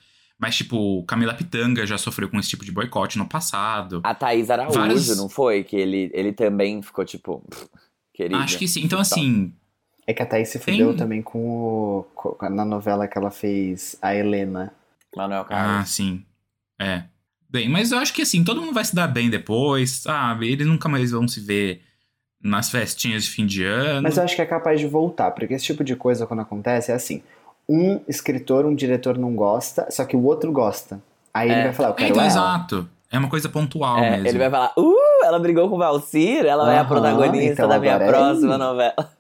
Mas, 0.44 0.56
tipo, 0.56 1.02
Camila 1.04 1.32
Pitanga 1.32 1.86
já 1.86 1.96
sofreu 1.96 2.28
com 2.28 2.38
esse 2.38 2.50
tipo 2.50 2.66
de 2.66 2.70
boicote 2.70 3.16
no 3.16 3.26
passado. 3.26 4.02
A 4.04 4.14
Thaís 4.14 4.50
Araújo, 4.50 4.78
Várias- 4.78 5.16
não 5.16 5.26
foi? 5.26 5.64
Que 5.64 5.74
ele, 5.74 6.10
ele 6.12 6.32
também 6.34 6.82
ficou 6.82 7.02
tipo, 7.02 7.42
"Pff, 7.48 7.66
querida. 8.12 8.36
Acho 8.40 8.58
que 8.58 8.68
sim. 8.68 8.82
Então, 8.84 8.98
assim, 9.00 9.50
É 10.06 10.12
que 10.12 10.22
a 10.22 10.26
Thaís 10.26 10.50
se 10.50 10.58
Tem- 10.58 10.74
fudeu 10.74 10.94
também 10.94 11.22
com 11.22 11.38
o. 11.38 12.02
com- 12.14 12.36
na 12.50 12.62
novela 12.62 13.08
que 13.08 13.16
ela 13.16 13.30
fez, 13.30 13.96
a 14.02 14.14
Helena. 14.14 14.70
Manuel 15.16 15.40
ah, 15.40 15.44
Carlos. 15.46 15.88
sim. 15.88 16.22
É. 16.78 17.04
Bem, 17.48 17.70
mas 17.70 17.90
eu 17.90 17.96
acho 17.98 18.12
que 18.12 18.20
assim, 18.20 18.44
todo 18.44 18.60
mundo 18.60 18.74
vai 18.74 18.84
se 18.84 18.94
dar 18.94 19.06
bem 19.08 19.30
depois, 19.30 19.92
sabe? 19.92 20.52
Eles 20.52 20.66
nunca 20.66 20.90
mais 20.90 21.10
vão 21.12 21.26
se 21.26 21.40
ver 21.40 21.80
nas 22.42 22.68
festinhas 22.70 23.24
de 23.24 23.30
fim 23.30 23.46
de 23.46 23.64
ano. 23.64 24.02
Mas 24.02 24.18
eu 24.18 24.24
acho 24.24 24.36
que 24.36 24.42
é 24.42 24.46
capaz 24.46 24.78
de 24.78 24.86
voltar, 24.86 25.30
porque 25.30 25.54
esse 25.54 25.64
tipo 25.64 25.82
de 25.82 25.96
coisa, 25.96 26.26
quando 26.26 26.40
acontece, 26.40 26.92
é 26.92 26.94
assim: 26.94 27.22
um 27.68 28.00
escritor, 28.08 28.64
um 28.66 28.74
diretor 28.74 29.16
não 29.18 29.34
gosta, 29.34 29.86
só 29.90 30.04
que 30.04 30.16
o 30.16 30.24
outro 30.24 30.52
gosta. 30.52 31.00
Aí 31.32 31.50
ele 31.50 31.60
É. 31.60 31.64
vai 31.64 31.72
falar, 31.72 31.88
eu 31.88 31.92
É, 31.92 31.96
quero 31.96 32.10
então, 32.10 32.22
ela. 32.22 32.30
exato. 32.30 32.88
É 33.10 33.18
uma 33.18 33.28
coisa 33.28 33.48
pontual 33.48 33.98
É, 33.98 34.10
mesmo. 34.12 34.26
ele 34.28 34.38
vai 34.38 34.50
falar, 34.50 34.72
uh, 34.76 35.24
ela 35.24 35.38
brigou 35.38 35.68
com 35.68 35.76
o 35.76 35.78
Valcir, 35.78 36.44
ela 36.44 36.72
é 36.74 36.78
a 36.78 36.84
protagonista 36.84 37.52
então 37.52 37.68
da 37.68 37.78
minha 37.78 37.94
é 37.94 38.06
próxima 38.06 38.54
ele. 38.54 38.58
novela. 38.64 39.12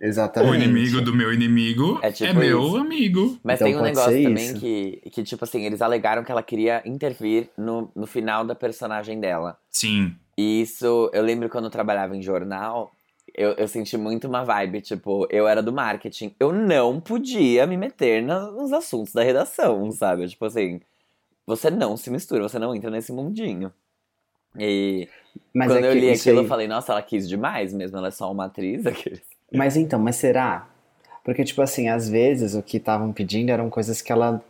Exatamente. 0.00 0.50
O 0.50 0.54
inimigo 0.54 1.00
do 1.00 1.14
meu 1.14 1.32
inimigo 1.32 1.98
É 2.02 2.08
é, 2.08 2.12
tipo 2.12 2.34
meu 2.34 2.60
isso. 2.66 2.76
amigo. 2.76 3.38
Mas 3.44 3.60
Então 3.60 3.68
tem 3.68 3.76
um 3.78 3.82
negócio 3.82 4.22
também 4.22 4.54
que, 4.54 5.00
que, 5.12 5.22
tipo 5.22 5.44
assim, 5.44 5.64
eles 5.64 5.80
alegaram 5.80 6.24
que 6.24 6.32
ela 6.32 6.42
queria 6.42 6.82
intervir 6.84 7.50
no, 7.56 7.88
no 7.94 8.06
final 8.06 8.44
da 8.44 8.54
personagem 8.54 9.20
dela. 9.20 9.56
Sim. 9.70 10.12
E 10.36 10.62
isso, 10.62 11.08
eu 11.12 11.22
lembro 11.22 11.48
quando 11.48 11.66
eu 11.66 11.70
trabalhava 11.70 12.16
em 12.16 12.22
jornal, 12.22 12.90
eu, 13.34 13.52
eu 13.54 13.68
senti 13.68 13.96
muito 13.96 14.28
uma 14.28 14.44
vibe, 14.44 14.80
tipo, 14.82 15.26
eu 15.30 15.48
era 15.48 15.62
do 15.62 15.72
marketing. 15.72 16.34
Eu 16.38 16.52
não 16.52 17.00
podia 17.00 17.66
me 17.66 17.76
meter 17.76 18.22
nos 18.22 18.72
assuntos 18.72 19.12
da 19.12 19.22
redação, 19.22 19.90
sabe? 19.92 20.28
Tipo 20.28 20.44
assim, 20.46 20.80
você 21.46 21.70
não 21.70 21.96
se 21.96 22.10
mistura, 22.10 22.42
você 22.44 22.58
não 22.58 22.74
entra 22.74 22.90
nesse 22.90 23.12
mundinho. 23.12 23.72
E 24.58 25.08
Mas 25.54 25.68
quando 25.68 25.84
é 25.84 25.88
eu 25.88 25.94
li 25.94 26.10
aquilo, 26.10 26.40
aí- 26.40 26.44
eu 26.44 26.48
falei, 26.48 26.68
nossa, 26.68 26.92
ela 26.92 27.02
quis 27.02 27.28
demais 27.28 27.72
mesmo, 27.72 27.96
ela 27.98 28.08
é 28.08 28.10
só 28.10 28.30
uma 28.30 28.46
atriz. 28.46 28.84
aqueles. 28.86 29.22
Mas 29.52 29.76
então, 29.76 29.98
mas 30.00 30.16
será? 30.16 30.68
Porque, 31.24 31.44
tipo 31.44 31.62
assim, 31.62 31.88
às 31.88 32.08
vezes 32.08 32.54
o 32.54 32.62
que 32.62 32.78
estavam 32.78 33.12
pedindo 33.12 33.50
eram 33.50 33.70
coisas 33.70 34.02
que 34.02 34.10
ela 34.12 34.42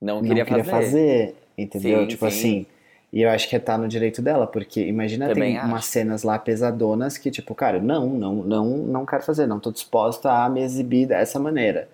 Não 0.00 0.20
não 0.20 0.28
queria, 0.28 0.44
queria 0.44 0.64
fazer, 0.64 1.34
entendeu? 1.56 2.00
Sim, 2.00 2.06
tipo 2.06 2.24
sim. 2.24 2.26
assim. 2.26 2.66
E 3.12 3.20
eu 3.22 3.30
acho 3.30 3.48
que 3.48 3.58
tá 3.58 3.76
no 3.76 3.86
direito 3.88 4.22
dela, 4.22 4.46
porque 4.46 4.80
imagina 4.86 5.28
Também 5.28 5.50
tem 5.52 5.58
acho. 5.58 5.66
umas 5.68 5.84
cenas 5.84 6.22
lá 6.22 6.38
pesadonas 6.38 7.18
que, 7.18 7.30
tipo, 7.30 7.54
cara, 7.54 7.78
não, 7.78 8.08
não, 8.08 8.36
não, 8.36 8.76
não 8.78 9.04
quero 9.06 9.22
fazer, 9.22 9.46
não 9.46 9.60
tô 9.60 9.70
disposta 9.70 10.30
a 10.32 10.48
me 10.48 10.62
exibir 10.62 11.06
dessa 11.06 11.38
maneira. 11.38 11.90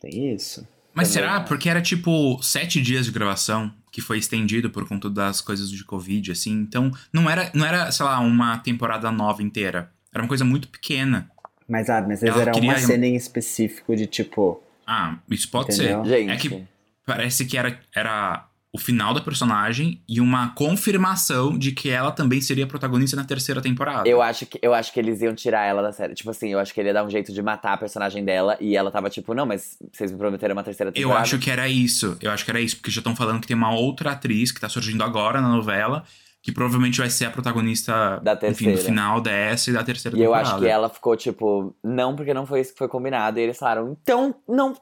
Tem 0.00 0.34
isso. 0.34 0.66
Mas 0.92 1.08
Também 1.08 1.22
será? 1.28 1.36
acho. 1.38 1.46
Porque 1.46 1.68
era 1.68 1.80
tipo 1.80 2.42
sete 2.42 2.80
dias 2.80 3.06
de 3.06 3.12
gravação, 3.12 3.72
que 3.90 4.00
foi 4.00 4.18
estendido 4.18 4.70
por 4.70 4.86
conta 4.86 5.08
das 5.08 5.40
coisas 5.40 5.70
de 5.70 5.84
Covid, 5.84 6.32
assim. 6.32 6.52
Então, 6.52 6.90
não 7.12 7.28
era, 7.30 7.50
não 7.54 7.64
era, 7.66 7.90
sei 7.90 8.04
lá, 8.04 8.18
uma 8.20 8.58
temporada 8.58 9.10
nova 9.10 9.42
inteira. 9.42 9.90
Era 10.12 10.22
uma 10.22 10.28
coisa 10.28 10.44
muito 10.44 10.68
pequena. 10.68 11.30
Mas, 11.68 11.88
ah, 11.88 12.00
mas 12.02 12.14
às 12.14 12.20
vezes 12.22 12.40
era 12.40 12.50
queria- 12.52 12.70
uma 12.70 12.78
cena 12.78 13.06
em 13.06 13.14
específico 13.14 13.94
de 13.94 14.06
tipo. 14.06 14.62
Ah, 14.86 15.18
isso 15.30 15.48
pode 15.50 15.72
Entendeu? 15.72 16.04
ser. 16.04 16.10
Gente, 16.10 16.30
É 16.30 16.36
que 16.36 16.66
parece 17.06 17.46
que 17.46 17.56
era, 17.56 17.78
era 17.94 18.46
o 18.72 18.78
final 18.78 19.12
da 19.12 19.20
personagem 19.20 20.00
e 20.08 20.20
uma 20.20 20.54
confirmação 20.54 21.58
de 21.58 21.72
que 21.72 21.90
ela 21.90 22.12
também 22.12 22.40
seria 22.40 22.66
protagonista 22.66 23.16
na 23.16 23.24
terceira 23.24 23.60
temporada. 23.60 24.08
eu 24.08 24.22
acho, 24.22 24.46
que, 24.46 24.58
eu 24.62 24.72
acho 24.72 24.92
que 24.92 25.00
eles 25.00 25.20
iam 25.22 25.34
tirar 25.34 25.64
ela 25.66 25.82
da 25.82 25.92
série. 25.92 26.14
Tipo 26.14 26.30
assim, 26.30 26.50
eu 26.52 26.58
acho 26.60 26.72
que 26.72 26.80
ele 26.80 26.88
ia 26.88 26.94
dar 26.94 27.04
um 27.04 27.10
jeito 27.10 27.32
de 27.32 27.42
matar 27.42 27.72
a 27.72 27.76
personagem 27.76 28.24
dela. 28.24 28.56
E 28.60 28.76
ela 28.76 28.90
tava 28.92 29.10
tipo, 29.10 29.34
não, 29.34 29.44
mas 29.44 29.76
vocês 29.92 30.12
me 30.12 30.18
prometeram 30.18 30.52
uma 30.54 30.62
terceira 30.62 30.90
Eu 30.90 30.94
temporada. 30.94 31.22
acho 31.22 31.38
que 31.40 31.50
era 31.50 31.68
isso. 31.68 32.16
Eu 32.20 32.30
acho 32.30 32.44
que 32.44 32.50
era 32.50 32.60
isso, 32.60 32.76
porque 32.76 32.90
já 32.92 33.00
estão 33.00 33.16
falando 33.16 33.40
que 33.40 33.46
tem 33.48 33.56
uma 33.56 33.74
outra 33.74 34.12
atriz 34.12 34.52
que 34.52 34.60
tá 34.60 34.68
surgindo 34.68 35.02
agora 35.02 35.40
na 35.40 35.48
novela, 35.48 36.04
que 36.40 36.52
provavelmente 36.52 36.98
vai 36.98 37.10
ser 37.10 37.24
a 37.24 37.30
protagonista 37.30 38.20
Da 38.22 38.34
enfim, 38.34 38.40
terceira. 38.46 38.76
do 38.76 38.82
final 38.84 39.20
dessa 39.20 39.70
e 39.70 39.72
da 39.72 39.82
terceira 39.82 40.16
E 40.16 40.20
eu 40.20 40.26
temporada. 40.30 40.48
acho 40.48 40.58
que 40.60 40.66
ela 40.68 40.88
ficou 40.88 41.16
tipo, 41.16 41.74
não, 41.82 42.14
porque 42.14 42.32
não 42.32 42.46
foi 42.46 42.60
isso 42.60 42.72
que 42.72 42.78
foi 42.78 42.88
combinado. 42.88 43.38
E 43.38 43.42
eles 43.42 43.58
falaram, 43.58 43.96
então, 44.00 44.32
não, 44.48 44.76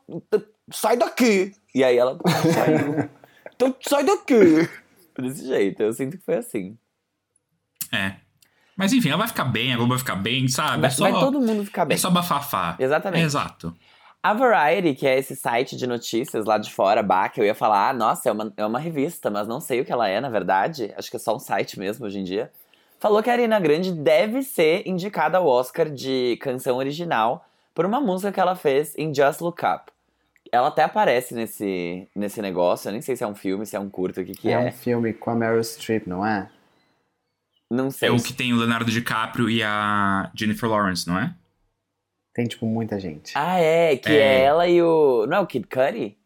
sai 0.71 0.97
daqui. 0.99 1.53
E 1.75 1.83
aí 1.83 1.97
ela 1.97 2.19
saiu. 2.55 3.09
Então 3.59 3.75
sai 3.81 4.05
daqui. 4.05 4.69
Desse 5.19 5.49
jeito, 5.49 5.83
eu 5.83 5.93
sinto 5.93 6.17
que 6.17 6.25
foi 6.25 6.37
assim. 6.37 6.79
É. 7.93 8.15
Mas 8.77 8.93
enfim, 8.93 9.09
ela 9.09 9.19
vai 9.19 9.27
ficar 9.27 9.47
bem, 9.47 9.73
a 9.73 9.77
Globo 9.77 9.91
vai 9.91 9.99
ficar 9.99 10.15
bem, 10.15 10.47
sabe? 10.47 10.83
Vai, 10.83 10.89
é 10.89 10.93
só, 10.93 11.11
vai 11.11 11.21
todo 11.21 11.41
mundo 11.41 11.65
ficar 11.65 11.85
bem. 11.85 11.97
é 11.97 11.99
só 11.99 12.09
bafafá. 12.09 12.77
Exatamente. 12.79 13.25
Exato. 13.25 13.75
A 14.23 14.33
Variety, 14.33 14.95
que 14.95 15.07
é 15.07 15.19
esse 15.19 15.35
site 15.35 15.77
de 15.77 15.87
notícias 15.89 16.45
lá 16.45 16.59
de 16.59 16.73
fora, 16.73 17.03
bah, 17.03 17.29
que 17.29 17.41
eu 17.41 17.45
ia 17.45 17.55
falar, 17.55 17.89
ah, 17.89 17.93
nossa, 17.93 18.29
é 18.29 18.33
uma, 18.33 18.53
é 18.57 18.65
uma 18.65 18.79
revista, 18.79 19.31
mas 19.31 19.49
não 19.49 19.61
sei 19.61 19.81
o 19.81 19.85
que 19.85 19.91
ela 19.91 20.09
é, 20.09 20.21
na 20.21 20.31
verdade. 20.31 20.95
Acho 20.97 21.11
que 21.11 21.17
é 21.17 21.21
só 21.21 21.35
um 21.35 21.41
site 21.41 21.79
mesmo 21.79 22.07
hoje 22.07 22.21
em 22.21 22.25
dia. 22.25 22.53
Falou 23.01 23.21
que 23.21 23.31
a 23.31 23.33
Ariana 23.33 23.59
Grande 23.59 23.91
deve 23.93 24.43
ser 24.43 24.87
indicada 24.87 25.39
ao 25.39 25.47
Oscar 25.47 25.91
de 25.91 26.37
canção 26.41 26.77
original 26.77 27.45
por 27.75 27.85
uma 27.85 28.01
música 28.01 28.31
que 28.31 28.41
ela 28.41 28.55
fez 28.55 28.97
em 28.97 29.13
Just 29.13 29.41
Look 29.41 29.63
Up. 29.65 29.93
Ela 30.53 30.69
até 30.69 30.83
aparece 30.83 31.35
nesse, 31.35 32.09
nesse 32.15 32.41
negócio, 32.41 32.89
eu 32.89 32.93
nem 32.93 33.03
sei 33.03 33.17
se 33.17 33.25
é 33.25 33.27
um 33.27 33.35
filme, 33.35 33.67
se 33.67 33.77
é 33.77 33.81
um 33.81 33.91
curto, 33.91 34.21
o 34.21 34.25
que 34.25 34.33
que 34.33 34.49
é, 34.49 34.53
é. 34.53 34.59
um 34.59 34.73
filme 34.73 35.13
com 35.13 35.31
a 35.31 35.35
Meryl 35.35 35.63
Streep, 35.63 36.07
não 36.07 36.25
é? 36.25 36.49
Não 37.71 37.91
sei. 37.91 38.09
É 38.09 38.13
o 38.13 38.17
que 38.17 38.33
tem 38.33 38.53
o 38.53 38.57
Leonardo 38.57 38.91
DiCaprio 38.91 39.51
e 39.51 39.63
a 39.63 40.31
Jennifer 40.35 40.69
Lawrence, 40.69 41.07
não 41.07 41.19
é? 41.19 41.35
Tem, 42.35 42.47
tipo, 42.47 42.67
muita 42.67 42.99
gente. 42.99 43.33
Ah, 43.35 43.59
é, 43.59 43.97
que 43.97 44.11
é. 44.11 44.17
É. 44.17 44.43
ela 44.45 44.67
e 44.67 44.81
o... 44.81 45.27
Não 45.27 45.39
é 45.39 45.41
o 45.41 45.47
Kid 45.47 45.67
Cudi? 45.67 46.17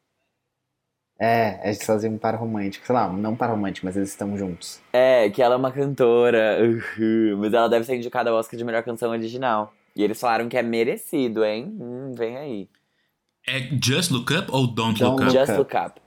É, 1.19 1.61
eles 1.65 1.85
fazem 1.85 2.11
um 2.11 2.19
par 2.19 2.35
romântico. 2.35 2.85
Sei 2.85 2.95
lá, 2.95 3.09
não 3.09 3.33
um 3.33 3.37
par 3.37 3.49
romântico, 3.51 3.87
mas 3.87 3.97
eles 3.97 4.11
estão 4.11 4.37
juntos. 4.37 4.81
É, 4.93 5.31
que 5.31 5.41
ela 5.41 5.55
é 5.55 5.57
uma 5.57 5.73
cantora. 5.73 6.59
Uhum. 6.61 7.39
Mas 7.39 7.55
ela 7.55 7.69
deve 7.69 7.85
ser 7.85 7.97
indicada 7.97 8.31
ao 8.31 8.37
Oscar 8.37 8.59
de 8.59 8.65
melhor 8.65 8.83
canção 8.83 9.11
original. 9.11 9.73
E 9.95 10.03
eles 10.03 10.19
falaram 10.21 10.49
que 10.49 10.57
é 10.57 10.63
merecido, 10.63 11.45
hein? 11.45 11.77
Hum, 11.81 12.13
vem 12.15 12.37
aí. 12.37 12.69
É 13.47 13.61
Just 13.83 14.11
Look 14.11 14.33
Up 14.33 14.49
ou 14.51 14.67
Don't, 14.67 14.99
Don't 15.01 15.21
Look 15.21 15.23
Up? 15.23 15.33
Just. 15.33 15.59
Look 15.59 15.75
Up. 15.77 16.01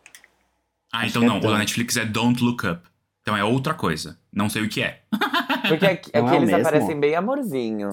Ah, 0.92 1.00
Acho 1.00 1.10
então 1.10 1.22
que 1.22 1.25
é 1.25 1.30
não. 1.30 1.38
O 1.38 1.39
Don't. 1.42 1.54
da 1.54 1.60
Netflix 1.60 1.98
é 1.98 2.06
Don't 2.06 2.42
Look 2.44 2.65
Up. 2.65 2.88
Então 3.22 3.36
é 3.36 3.44
outra 3.44 3.74
coisa. 3.74 4.20
Não 4.32 4.50
sei 4.50 4.63
o 4.63 4.70
que 4.70 4.82
é. 4.82 5.04
Porque 5.68 5.86
aqui, 5.86 6.12
é 6.13 6.22
o 6.22 6.27
eles 6.34 6.50
mesmo? 6.50 6.62
aparecem 6.68 7.00
bem 7.00 7.15
amorzinho. 7.15 7.89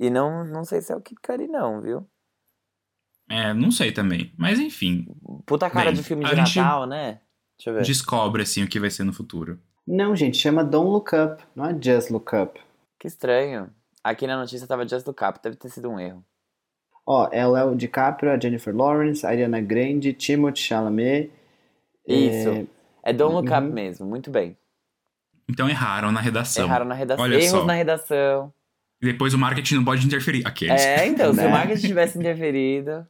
E 0.00 0.10
não, 0.10 0.44
não 0.44 0.64
sei 0.64 0.80
se 0.80 0.92
é 0.92 0.96
o 0.96 1.00
Kid 1.00 1.20
Cudi, 1.24 1.46
não, 1.46 1.80
viu? 1.80 2.06
É, 3.30 3.54
não 3.54 3.70
sei 3.70 3.92
também. 3.92 4.34
Mas 4.36 4.58
enfim, 4.58 5.06
Puta 5.46 5.70
cara 5.70 5.86
Bem, 5.86 5.94
de 5.94 6.02
filme 6.02 6.24
de 6.24 6.34
gente- 6.34 6.58
Natal, 6.58 6.86
né? 6.86 7.20
Deixa 7.56 7.70
eu 7.70 7.74
ver. 7.74 7.82
descobre 7.84 8.42
assim 8.42 8.64
o 8.64 8.68
que 8.68 8.80
vai 8.80 8.90
ser 8.90 9.04
no 9.04 9.12
futuro. 9.12 9.58
Não, 9.86 10.14
gente, 10.16 10.36
chama 10.36 10.64
Don't 10.64 10.90
Look 10.90 11.10
Up, 11.14 11.42
não 11.54 11.66
é 11.66 11.78
Just 11.80 12.10
Look 12.10 12.34
Up. 12.34 12.60
Que 12.98 13.06
estranho. 13.06 13.70
Aqui 14.02 14.26
na 14.26 14.36
notícia 14.36 14.66
tava 14.66 14.86
Just 14.86 15.06
Look 15.06 15.22
Up. 15.24 15.38
Deve 15.42 15.56
ter 15.56 15.68
sido 15.70 15.88
um 15.88 15.98
erro. 16.00 16.24
Ó, 17.06 17.28
ela 17.32 17.60
é 17.60 17.64
o 17.64 17.74
DiCaprio, 17.74 18.32
a 18.32 18.38
Jennifer 18.38 18.74
Lawrence, 18.74 19.26
a 19.26 19.30
Ariana 19.30 19.60
Grande, 19.60 20.12
Timothée 20.12 20.62
Chalamet. 20.62 21.30
Isso. 22.06 22.66
É 23.02 23.12
Don't 23.12 23.34
Look 23.34 23.48
Up 23.50 23.66
Uhum. 23.66 23.72
mesmo. 23.72 24.06
Muito 24.06 24.30
bem. 24.30 24.56
Então 25.48 25.68
erraram 25.68 26.10
na 26.10 26.20
redação. 26.20 26.64
Erraram 26.64 26.86
na 26.86 26.94
redação. 26.94 27.22
Olha 27.24 27.34
Erros 27.34 27.48
só. 27.50 27.64
na 27.64 27.74
redação. 27.74 28.52
E 29.02 29.06
depois 29.06 29.34
o 29.34 29.38
marketing 29.38 29.74
não 29.76 29.84
pode 29.84 30.06
interferir. 30.06 30.42
Aqueles. 30.46 30.80
É, 30.82 31.06
então, 31.06 31.32
se 31.34 31.40
Né? 31.40 31.46
o 31.46 31.50
marketing 31.50 31.86
tivesse 31.86 32.18
interferido. 32.18 33.06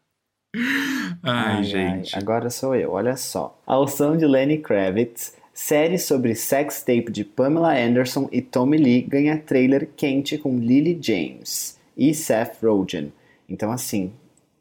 Ai, 1.23 1.63
gente. 1.65 2.17
agora 2.19 2.51
sou 2.51 2.75
eu, 2.75 2.93
olha 2.93 3.17
só. 3.17 3.59
Ao 3.67 3.87
som 3.87 4.17
de 4.17 4.27
Lenny 4.27 4.59
Kravitz, 4.59 5.37
série 5.53 5.99
sobre 5.99 6.35
sex 6.35 6.81
tape 6.83 7.11
de 7.11 7.25
Pamela 7.25 7.77
Anderson 7.77 8.29
e 8.33 8.41
Tommy 8.43 8.77
Lee 8.77 9.03
ganha 9.03 9.39
trailer 9.39 9.89
quente 9.97 10.37
com 10.39 10.59
Lily 10.59 10.99
James 11.01 11.79
e 11.97 12.13
Seth 12.15 12.63
Rogen. 12.63 13.13
Então, 13.49 13.71
assim, 13.71 14.13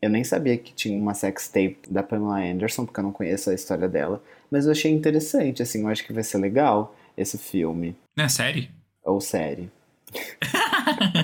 eu 0.02 0.10
nem 0.10 0.24
sabia 0.24 0.58
que 0.58 0.74
tinha 0.74 0.98
uma 0.98 1.14
sex 1.14 1.48
tape 1.48 1.78
da 1.90 2.04
Pamela 2.04 2.42
Anderson, 2.44 2.86
porque 2.86 3.00
eu 3.00 3.04
não 3.04 3.12
conheço 3.12 3.50
a 3.50 3.54
história 3.54 3.88
dela, 3.88 4.22
mas 4.52 4.66
eu 4.66 4.72
achei 4.72 4.92
interessante, 4.92 5.62
assim, 5.64 5.82
eu 5.82 5.88
acho 5.88 6.06
que 6.06 6.14
vai 6.14 6.24
ser 6.24 6.38
legal 6.40 6.96
esse 7.18 7.38
filme 7.38 7.96
É 8.18 8.28
série? 8.28 8.70
ou 9.04 9.22
série. 9.22 9.70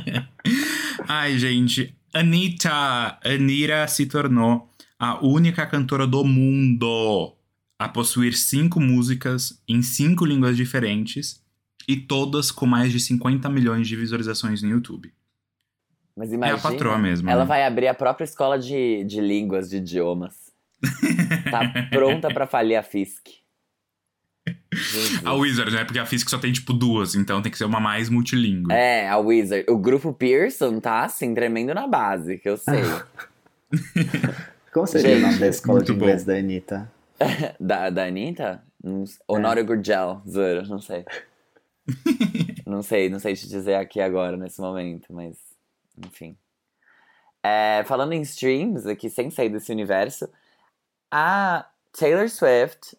Ai, 1.07 1.37
gente. 1.37 1.95
Anitta. 2.13 3.19
Anira 3.23 3.87
se 3.87 4.05
tornou 4.05 4.69
a 4.97 5.23
única 5.25 5.65
cantora 5.65 6.07
do 6.07 6.23
mundo 6.23 7.33
a 7.77 7.87
possuir 7.87 8.35
cinco 8.35 8.79
músicas 8.79 9.61
em 9.67 9.81
cinco 9.81 10.25
línguas 10.25 10.57
diferentes 10.57 11.41
e 11.87 11.95
todas 11.95 12.51
com 12.51 12.65
mais 12.65 12.91
de 12.91 12.99
50 12.99 13.47
milhões 13.49 13.87
de 13.87 13.95
visualizações 13.95 14.61
no 14.61 14.69
YouTube. 14.69 15.11
Mas 16.19 16.31
É 16.31 16.33
a 16.33 16.35
imagina. 16.35 16.59
patroa 16.59 16.97
mesmo. 16.97 17.29
Ela 17.29 17.43
né? 17.43 17.47
vai 17.47 17.63
abrir 17.65 17.87
a 17.87 17.93
própria 17.93 18.25
escola 18.25 18.59
de, 18.59 19.05
de 19.05 19.21
línguas, 19.21 19.69
de 19.69 19.77
idiomas. 19.77 20.51
tá 21.49 21.61
pronta 21.89 22.27
pra 22.33 22.45
falir 22.45 22.75
a 22.75 22.83
Fisk. 22.83 23.27
Jesus. 24.73 25.25
A 25.25 25.33
Wizard, 25.33 25.71
né? 25.73 25.85
Porque 25.85 25.97
a 25.99 26.05
Fisk 26.05 26.29
só 26.29 26.37
tem, 26.37 26.51
tipo, 26.51 26.73
duas, 26.73 27.15
então 27.15 27.41
tem 27.41 27.49
que 27.49 27.57
ser 27.57 27.63
uma 27.63 27.79
mais 27.79 28.09
multilingüe. 28.09 28.71
É, 28.73 29.07
a 29.07 29.17
Wizard. 29.17 29.65
O 29.69 29.77
grupo 29.77 30.11
Pearson 30.11 30.81
tá 30.81 31.05
assim, 31.05 31.33
tremendo 31.33 31.73
na 31.73 31.87
base, 31.87 32.37
que 32.37 32.49
eu 32.49 32.57
sei. 32.57 32.81
Como 34.73 34.85
seria 34.87 35.17
o 35.17 35.21
nome 35.21 35.37
da 35.39 35.47
escola 35.47 35.81
de 35.81 35.91
inglês 35.93 36.23
da 36.25 36.33
Anitta? 36.35 36.91
da, 37.59 37.89
da 37.89 38.05
Anitta? 38.05 38.61
S- 39.03 39.17
É. 39.21 39.23
Honorio 39.33 39.65
Gurgel, 39.65 40.21
Zoro, 40.27 40.67
não 40.67 40.79
sei. 40.81 41.05
não 42.65 42.81
sei, 42.83 43.09
não 43.09 43.19
sei 43.19 43.35
te 43.35 43.47
dizer 43.47 43.75
aqui 43.75 43.99
agora, 44.01 44.35
nesse 44.37 44.59
momento, 44.61 45.07
mas 45.13 45.35
enfim. 46.05 46.37
É, 47.43 47.83
falando 47.85 48.13
em 48.13 48.21
streams, 48.21 48.87
aqui 48.87 49.09
sem 49.09 49.29
sair 49.29 49.49
desse 49.49 49.71
universo, 49.71 50.29
a 51.11 51.65
Taylor 51.97 52.29
Swift, 52.29 52.97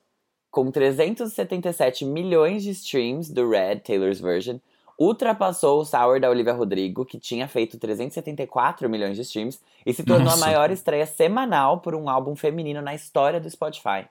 com 0.50 0.70
377 0.70 2.04
milhões 2.04 2.62
de 2.62 2.70
streams 2.70 3.32
do 3.32 3.48
Red, 3.48 3.80
Taylor's 3.80 4.20
Version, 4.20 4.58
ultrapassou 4.98 5.80
o 5.80 5.84
Sour 5.84 6.20
da 6.20 6.28
Olivia 6.28 6.52
Rodrigo, 6.52 7.06
que 7.06 7.18
tinha 7.18 7.48
feito 7.48 7.78
374 7.78 8.88
milhões 8.88 9.16
de 9.16 9.22
streams, 9.22 9.60
e 9.86 9.94
se 9.94 10.04
tornou 10.04 10.26
Nossa. 10.26 10.44
a 10.44 10.46
maior 10.46 10.70
estreia 10.70 11.06
semanal 11.06 11.80
por 11.80 11.94
um 11.94 12.08
álbum 12.08 12.36
feminino 12.36 12.82
na 12.82 12.94
história 12.94 13.40
do 13.40 13.48
Spotify. 13.48 14.06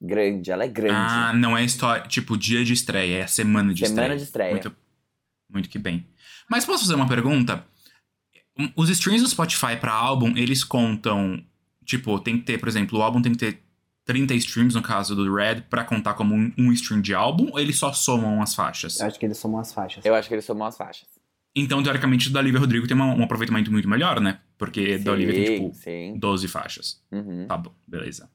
Grande, 0.00 0.50
ela 0.50 0.64
é 0.64 0.68
grande. 0.68 0.94
Ah, 0.94 1.32
não 1.32 1.56
é 1.56 1.64
história, 1.64 2.02
tipo, 2.08 2.36
dia 2.36 2.64
de 2.64 2.72
estreia, 2.72 3.18
é 3.18 3.22
a 3.22 3.28
semana 3.28 3.72
de 3.72 3.86
Semana 3.86 4.14
estreia. 4.14 4.16
de 4.16 4.24
estreia. 4.24 4.50
Muito, 4.50 4.76
muito 5.48 5.68
que 5.70 5.78
bem. 5.78 6.06
Mas 6.52 6.66
posso 6.66 6.82
fazer 6.82 6.94
uma 6.94 7.08
pergunta? 7.08 7.64
Os 8.76 8.90
streams 8.90 9.22
do 9.22 9.28
Spotify 9.30 9.74
pra 9.80 9.90
álbum, 9.94 10.36
eles 10.36 10.62
contam, 10.62 11.42
tipo, 11.82 12.18
tem 12.20 12.36
que 12.36 12.44
ter, 12.44 12.58
por 12.58 12.68
exemplo, 12.68 12.98
o 12.98 13.02
álbum 13.02 13.22
tem 13.22 13.32
que 13.32 13.38
ter 13.38 13.62
30 14.04 14.34
streams, 14.34 14.74
no 14.74 14.82
caso 14.82 15.16
do 15.16 15.34
Red, 15.34 15.62
pra 15.70 15.82
contar 15.82 16.12
como 16.12 16.34
um, 16.34 16.52
um 16.58 16.70
stream 16.72 17.00
de 17.00 17.14
álbum, 17.14 17.48
ou 17.52 17.58
eles 17.58 17.78
só 17.78 17.90
somam 17.94 18.42
as 18.42 18.54
faixas? 18.54 19.00
Eu 19.00 19.06
acho 19.06 19.18
que 19.18 19.24
eles 19.24 19.38
somam 19.38 19.58
as 19.60 19.72
faixas. 19.72 20.04
Eu 20.04 20.14
acho 20.14 20.28
que 20.28 20.34
eles 20.34 20.44
somam 20.44 20.66
as 20.66 20.76
faixas. 20.76 21.08
Então, 21.56 21.82
teoricamente, 21.82 22.28
o 22.28 22.32
da 22.32 22.40
Olivia 22.40 22.60
Rodrigo 22.60 22.86
tem 22.86 22.94
uma- 22.94 23.14
um 23.14 23.22
aproveitamento 23.22 23.72
muito 23.72 23.88
melhor, 23.88 24.20
né? 24.20 24.40
Porque 24.58 24.98
da 24.98 25.12
Olivia 25.12 25.32
tem, 25.34 25.54
tipo, 25.70 25.74
sim. 25.74 26.18
12 26.18 26.48
faixas. 26.48 27.02
Uhum. 27.10 27.46
Tá 27.48 27.56
bom, 27.56 27.72
beleza. 27.88 28.28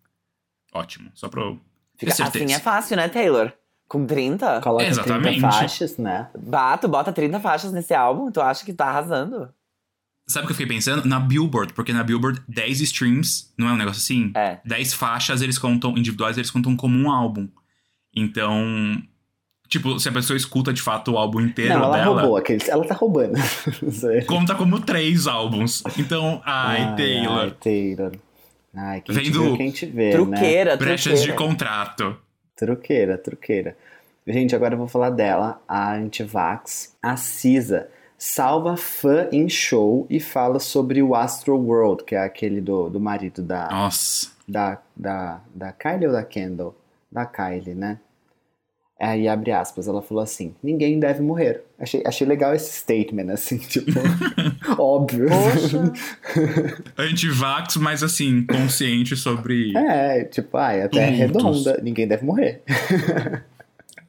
Ótimo. 0.74 1.12
Só 1.14 1.30
pra 1.30 1.42
eu 1.44 1.56
ter 1.98 2.08
Fica, 2.08 2.12
certeza. 2.16 2.46
assim 2.46 2.54
é 2.56 2.60
fácil, 2.60 2.98
né, 2.98 3.08
Taylor? 3.10 3.54
Com 3.88 4.06
30? 4.06 4.62
Coloca 4.62 4.86
Exatamente. 4.86 5.40
30 5.40 5.52
faixas, 5.52 5.98
né? 5.98 6.28
Bato, 6.38 6.88
bota 6.88 7.12
30 7.12 7.40
faixas 7.40 7.72
nesse 7.72 7.94
álbum, 7.94 8.30
tu 8.30 8.42
acha 8.42 8.66
que 8.66 8.74
tá 8.74 8.88
arrasando? 8.88 9.50
Sabe 10.28 10.44
o 10.44 10.48
que 10.48 10.52
eu 10.52 10.58
fiquei 10.58 10.76
pensando? 10.76 11.08
Na 11.08 11.22
Billboard, 11.22 11.74
porque 11.74 11.94
na 11.94 12.04
Billboard 12.04 12.42
10 12.50 12.82
streams, 12.82 13.54
não 13.58 13.70
é 13.70 13.72
um 13.72 13.78
negócio 13.78 14.02
assim? 14.02 14.32
É. 14.36 14.58
10 14.66 14.94
faixas 14.94 15.42
eles 15.42 15.58
contam, 15.58 15.98
individuais 15.98 16.38
eles 16.38 16.52
contam 16.52 16.76
como 16.76 16.98
um 16.98 17.10
álbum. 17.10 17.48
Então, 18.14 19.02
tipo, 19.70 19.98
se 20.00 20.10
a 20.10 20.12
pessoa 20.12 20.36
escuta 20.36 20.74
de 20.74 20.82
fato 20.82 21.14
o 21.14 21.18
álbum 21.18 21.40
inteiro 21.40 21.76
Não, 21.76 21.86
ela 21.86 21.98
dela, 21.98 22.22
roubou 22.22 22.36
aqueles. 22.36 22.68
Ela 22.68 22.86
tá 22.86 22.94
roubando. 22.94 23.36
conta 24.28 24.54
como 24.54 24.82
três 24.82 25.28
álbuns. 25.28 25.82
Então, 25.98 26.42
ai, 26.44 26.94
Taylor, 26.98 27.44
Ai, 27.44 27.52
Taylor. 27.52 28.12
Ai, 28.76 29.02
quem 29.02 29.16
te 29.16 29.22
Vendo 29.22 29.52
vê, 29.52 29.58
quem 29.58 29.72
te 29.72 29.86
vê, 29.86 30.06
né? 30.10 30.12
Truqueira, 30.12 30.76
brechas 30.76 31.24
de 31.24 31.32
contrato. 31.32 32.18
Truqueira, 32.58 33.18
truqueira. 33.18 33.78
Gente, 34.26 34.54
agora 34.56 34.74
eu 34.74 34.78
vou 34.78 34.88
falar 34.88 35.12
dela, 35.12 35.62
a 35.68 35.94
antivax, 35.94 36.94
a 37.02 37.16
Cisa. 37.16 37.90
Salva 38.18 38.76
fã 38.76 39.30
em 39.32 39.48
show 39.48 40.08
e 40.10 40.20
fala 40.20 40.60
sobre 40.60 41.04
o 41.04 41.14
Astro 41.14 41.56
World, 41.56 42.04
que 42.04 42.16
é 42.16 42.20
aquele 42.20 42.60
do, 42.60 42.90
do 42.90 43.00
marido 43.00 43.44
da, 43.44 43.70
Nossa. 43.70 44.32
da, 44.48 44.82
da, 44.96 45.40
da 45.54 45.72
Kylie 45.72 46.08
ou 46.08 46.14
da 46.14 46.24
Kendall? 46.24 46.76
Da 47.12 47.26
Kylie, 47.28 47.76
né? 47.76 48.00
Aí 49.00 49.28
abre 49.28 49.52
aspas, 49.52 49.88
ela 49.88 50.02
falou 50.02 50.24
assim: 50.24 50.56
ninguém 50.64 51.00
deve 51.00 51.22
morrer. 51.22 51.64
Achei, 51.80 52.02
achei 52.06 52.26
legal 52.26 52.56
esse 52.56 52.80
statement, 52.80 53.32
assim, 53.32 53.58
tipo, 53.70 53.92
óbvio. 54.78 55.28
Poxa. 55.30 55.94
Antivax, 56.98 57.78
mas 57.78 58.02
assim, 58.02 58.46
consciente 58.46 59.16
sobre. 59.16 59.78
É, 59.78 60.24
tipo, 60.24 60.58
ai, 60.58 60.82
a 60.82 60.90
terra 60.90 61.16
é 61.16 61.28
Tumultos. 61.28 61.66
redonda, 61.66 61.84
ninguém 61.84 62.08
deve 62.08 62.26
morrer. 62.26 62.64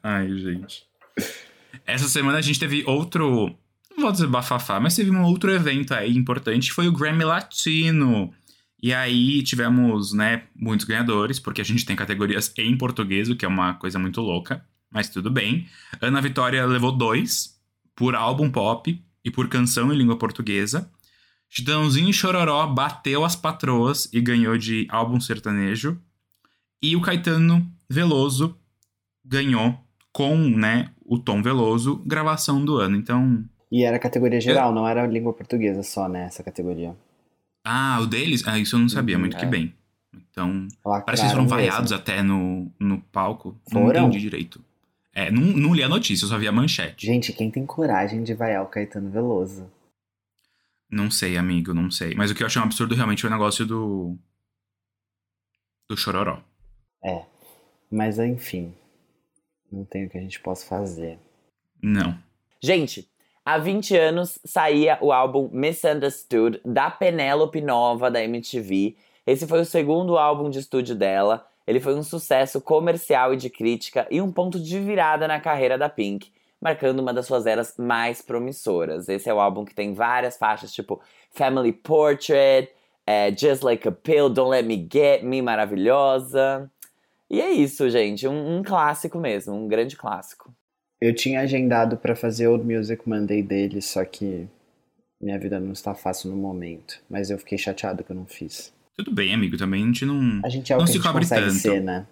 Ai, 0.01 0.27
gente. 0.37 0.83
Essa 1.85 2.07
semana 2.07 2.39
a 2.39 2.41
gente 2.41 2.59
teve 2.59 2.83
outro. 2.87 3.55
Não 3.91 4.03
vou 4.03 4.11
dizer 4.11 4.27
bafafá, 4.27 4.79
mas 4.79 4.95
teve 4.95 5.11
um 5.11 5.23
outro 5.23 5.51
evento 5.51 5.93
aí 5.93 6.15
importante, 6.15 6.71
foi 6.71 6.87
o 6.87 6.91
Grammy 6.91 7.23
Latino. 7.23 8.31
E 8.81 8.93
aí 8.93 9.43
tivemos, 9.43 10.13
né, 10.13 10.43
muitos 10.55 10.85
ganhadores, 10.85 11.37
porque 11.37 11.59
a 11.59 11.65
gente 11.65 11.85
tem 11.85 11.97
categorias 11.97 12.51
em 12.57 12.77
português, 12.77 13.29
o 13.29 13.35
que 13.35 13.43
é 13.43 13.47
uma 13.47 13.73
coisa 13.73 13.99
muito 13.99 14.21
louca, 14.21 14.63
mas 14.91 15.09
tudo 15.09 15.29
bem. 15.29 15.67
Ana 16.01 16.21
Vitória 16.21 16.65
levou 16.65 16.91
dois, 16.91 17.59
por 17.95 18.15
álbum 18.15 18.49
pop 18.49 19.01
e 19.23 19.31
por 19.31 19.47
canção 19.49 19.93
em 19.93 19.97
língua 19.97 20.17
portuguesa. 20.17 20.89
Chitãozinho 21.49 22.09
e 22.09 22.13
Chororó 22.13 22.65
bateu 22.67 23.25
as 23.25 23.35
patroas 23.35 24.07
e 24.13 24.21
ganhou 24.21 24.57
de 24.57 24.87
álbum 24.89 25.19
sertanejo. 25.19 25.99
E 26.81 26.95
o 26.95 27.01
Caetano 27.01 27.67
Veloso 27.89 28.57
ganhou 29.25 29.77
com, 30.13 30.35
né, 30.37 30.91
o 31.03 31.17
Tom 31.19 31.41
Veloso, 31.41 31.97
gravação 32.05 32.63
do 32.63 32.77
ano. 32.77 32.95
Então, 32.95 33.43
E 33.71 33.83
era 33.83 33.99
categoria 33.99 34.39
geral, 34.39 34.73
não 34.73 34.87
era 34.87 35.05
língua 35.07 35.33
portuguesa 35.33 35.83
só, 35.83 36.07
né? 36.07 36.25
Essa 36.25 36.43
categoria. 36.43 36.95
ah, 37.63 37.99
o 38.01 38.05
deles, 38.07 38.47
ah, 38.47 38.57
isso 38.57 38.75
eu 38.75 38.79
não 38.79 38.89
sabia 38.89 39.15
Uhum, 39.15 39.21
muito 39.21 39.37
que 39.37 39.45
é. 39.45 39.47
bem. 39.47 39.73
Então, 40.31 40.67
Lacraram 40.85 41.05
parece 41.05 41.21
que 41.21 41.25
eles 41.27 41.33
foram 41.33 41.47
vaiados 41.47 41.91
até 41.91 42.23
no, 42.23 42.71
no 42.79 42.99
palco. 43.11 43.59
Não 43.71 43.83
Foram? 43.83 44.01
entendi 44.07 44.19
direito. 44.19 44.63
É, 45.19 45.29
não, 45.29 45.41
não 45.41 45.75
li 45.75 45.83
a 45.83 45.89
notícia, 45.89 46.23
eu 46.23 46.29
só 46.29 46.37
vi 46.37 46.47
a 46.47 46.51
manchete. 46.51 47.05
Gente, 47.05 47.33
quem 47.33 47.51
tem 47.51 47.65
coragem 47.65 48.23
de 48.23 48.33
vaiar 48.33 48.63
o 48.63 48.67
Caetano 48.67 49.09
Veloso? 49.09 49.69
Não 50.89 51.11
sei, 51.11 51.35
amigo, 51.35 51.73
não 51.73 51.91
sei. 51.91 52.15
Mas 52.15 52.31
o 52.31 52.35
que 52.35 52.41
eu 52.41 52.47
achei 52.47 52.61
um 52.61 52.63
absurdo 52.63 52.95
realmente 52.95 53.21
foi 53.21 53.29
o 53.29 53.33
negócio 53.33 53.65
do. 53.65 54.17
do 55.89 55.97
Chororó. 55.97 56.41
É. 57.03 57.25
Mas 57.91 58.17
enfim. 58.17 58.73
Não 59.69 59.83
tem 59.83 60.05
o 60.05 60.09
que 60.09 60.17
a 60.17 60.21
gente 60.21 60.39
possa 60.39 60.65
fazer. 60.65 61.19
Não. 61.83 62.17
Gente, 62.61 63.05
há 63.43 63.57
20 63.57 63.97
anos 63.97 64.39
saía 64.45 64.97
o 65.01 65.11
álbum 65.11 65.49
Misunderstood 65.51 66.61
da 66.63 66.89
Penélope 66.89 67.59
Nova 67.59 68.09
da 68.09 68.23
MTV. 68.23 68.95
Esse 69.27 69.45
foi 69.45 69.59
o 69.59 69.65
segundo 69.65 70.17
álbum 70.17 70.49
de 70.49 70.59
estúdio 70.59 70.95
dela. 70.95 71.45
Ele 71.69 71.79
foi 71.79 71.93
um 71.93 72.01
sucesso 72.01 72.59
comercial 72.59 73.31
e 73.31 73.37
de 73.37 73.47
crítica 73.47 74.07
e 74.09 74.19
um 74.19 74.31
ponto 74.31 74.59
de 74.59 74.79
virada 74.79 75.27
na 75.27 75.39
carreira 75.39 75.77
da 75.77 75.87
Pink, 75.87 76.31
marcando 76.59 76.97
uma 76.97 77.13
das 77.13 77.27
suas 77.27 77.45
eras 77.45 77.75
mais 77.77 78.23
promissoras. 78.23 79.07
Esse 79.07 79.29
é 79.29 79.33
o 79.35 79.39
álbum 79.39 79.63
que 79.63 79.75
tem 79.75 79.93
várias 79.93 80.35
faixas, 80.35 80.73
tipo 80.73 80.99
Family 81.29 81.71
Portrait, 81.71 82.71
é, 83.05 83.31
Just 83.37 83.61
Like 83.61 83.87
a 83.87 83.91
Pill, 83.91 84.31
Don't 84.31 84.49
Let 84.49 84.65
Me 84.65 84.89
Get 84.91 85.21
Me, 85.21 85.43
maravilhosa. 85.43 86.67
E 87.29 87.39
é 87.39 87.51
isso, 87.51 87.87
gente. 87.87 88.27
Um, 88.27 88.57
um 88.57 88.63
clássico 88.63 89.19
mesmo, 89.19 89.53
um 89.53 89.67
grande 89.67 89.95
clássico. 89.95 90.51
Eu 90.99 91.13
tinha 91.13 91.39
agendado 91.39 91.97
pra 91.97 92.15
fazer 92.15 92.47
Old 92.47 92.65
Music 92.65 93.07
Monday 93.07 93.43
dele, 93.43 93.79
só 93.79 94.03
que 94.03 94.47
minha 95.21 95.37
vida 95.37 95.59
não 95.59 95.73
está 95.73 95.93
fácil 95.93 96.31
no 96.31 96.35
momento. 96.35 96.99
Mas 97.07 97.29
eu 97.29 97.37
fiquei 97.37 97.59
chateado 97.59 98.03
que 98.03 98.09
eu 98.09 98.15
não 98.15 98.25
fiz. 98.25 98.73
Tudo 98.99 99.13
bem, 99.13 99.33
amigo, 99.33 99.55
também 99.55 99.81
a 99.81 99.85
gente 99.85 100.05
não. 100.05 100.41
A 100.43 100.49
gente 100.49 100.73
é 100.73 100.75
o 100.75 100.79
Não 100.79 100.83
que 100.83 100.89
a 100.89 100.91
se 100.91 100.97
gente 100.97 101.07
cobre 101.07 101.25
tanto. 101.25 101.53
ser, 101.53 101.81
né? 101.81 102.05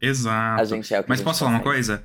Exato. 0.00 0.62
A 0.62 0.64
gente 0.64 0.94
é 0.94 1.00
o 1.00 1.02
que 1.02 1.08
Mas 1.08 1.18
a 1.18 1.18
gente 1.18 1.24
posso 1.24 1.40
falar 1.40 1.50
uma 1.50 1.60
coisa? 1.60 2.04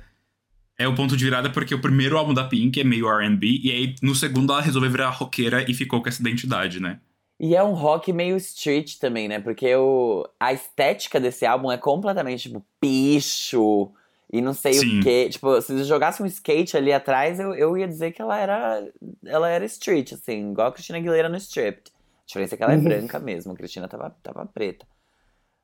É 0.76 0.88
o 0.88 0.94
ponto 0.96 1.16
de 1.16 1.24
virada 1.24 1.50
porque 1.50 1.72
o 1.72 1.80
primeiro 1.80 2.18
álbum 2.18 2.34
da 2.34 2.42
Pink 2.42 2.80
é 2.80 2.82
meio 2.82 3.06
RB, 3.08 3.60
e 3.62 3.70
aí 3.70 3.94
no 4.02 4.12
segundo 4.12 4.52
ela 4.52 4.60
resolveu 4.60 4.90
virar 4.90 5.10
roqueira 5.10 5.64
e 5.70 5.72
ficou 5.72 6.02
com 6.02 6.08
essa 6.08 6.20
identidade, 6.20 6.80
né? 6.80 6.98
E 7.38 7.54
é 7.54 7.62
um 7.62 7.74
rock 7.74 8.12
meio 8.12 8.36
street 8.36 8.96
também, 8.98 9.28
né? 9.28 9.38
Porque 9.38 9.72
o, 9.76 10.28
a 10.40 10.52
estética 10.52 11.20
desse 11.20 11.46
álbum 11.46 11.70
é 11.70 11.78
completamente, 11.78 12.48
tipo, 12.48 12.66
picho 12.80 13.92
e 14.32 14.40
não 14.40 14.52
sei 14.52 14.72
Sim. 14.72 14.98
o 14.98 15.02
quê. 15.04 15.28
Tipo, 15.30 15.60
se 15.60 15.72
eu 15.72 15.84
jogasse 15.84 16.20
um 16.20 16.26
skate 16.26 16.76
ali 16.76 16.92
atrás, 16.92 17.38
eu, 17.38 17.54
eu 17.54 17.78
ia 17.78 17.86
dizer 17.86 18.10
que 18.10 18.20
ela 18.20 18.36
era, 18.36 18.84
ela 19.24 19.48
era 19.48 19.64
street, 19.64 20.14
assim, 20.14 20.50
igual 20.50 20.66
a 20.66 20.72
Cristina 20.72 20.98
Aguilera 20.98 21.28
no 21.28 21.36
Stripped. 21.36 21.93
A 22.24 22.26
diferença 22.26 22.54
é 22.54 22.56
que 22.56 22.62
ela 22.62 22.72
é 22.72 22.78
branca 22.78 23.18
mesmo, 23.18 23.52
a 23.52 23.56
Cristina 23.56 23.86
tava, 23.86 24.10
tava 24.22 24.46
preta. 24.46 24.86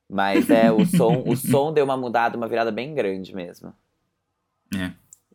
Mas 0.09 0.51
é, 0.51 0.71
o 0.71 0.85
som, 0.85 1.23
o 1.27 1.37
som 1.37 1.73
deu 1.73 1.85
uma 1.85 1.97
mudada, 1.97 2.37
uma 2.37 2.49
virada 2.49 2.71
bem 2.71 2.95
grande 2.95 3.35
mesmo. 3.35 3.73
É. 4.75 4.93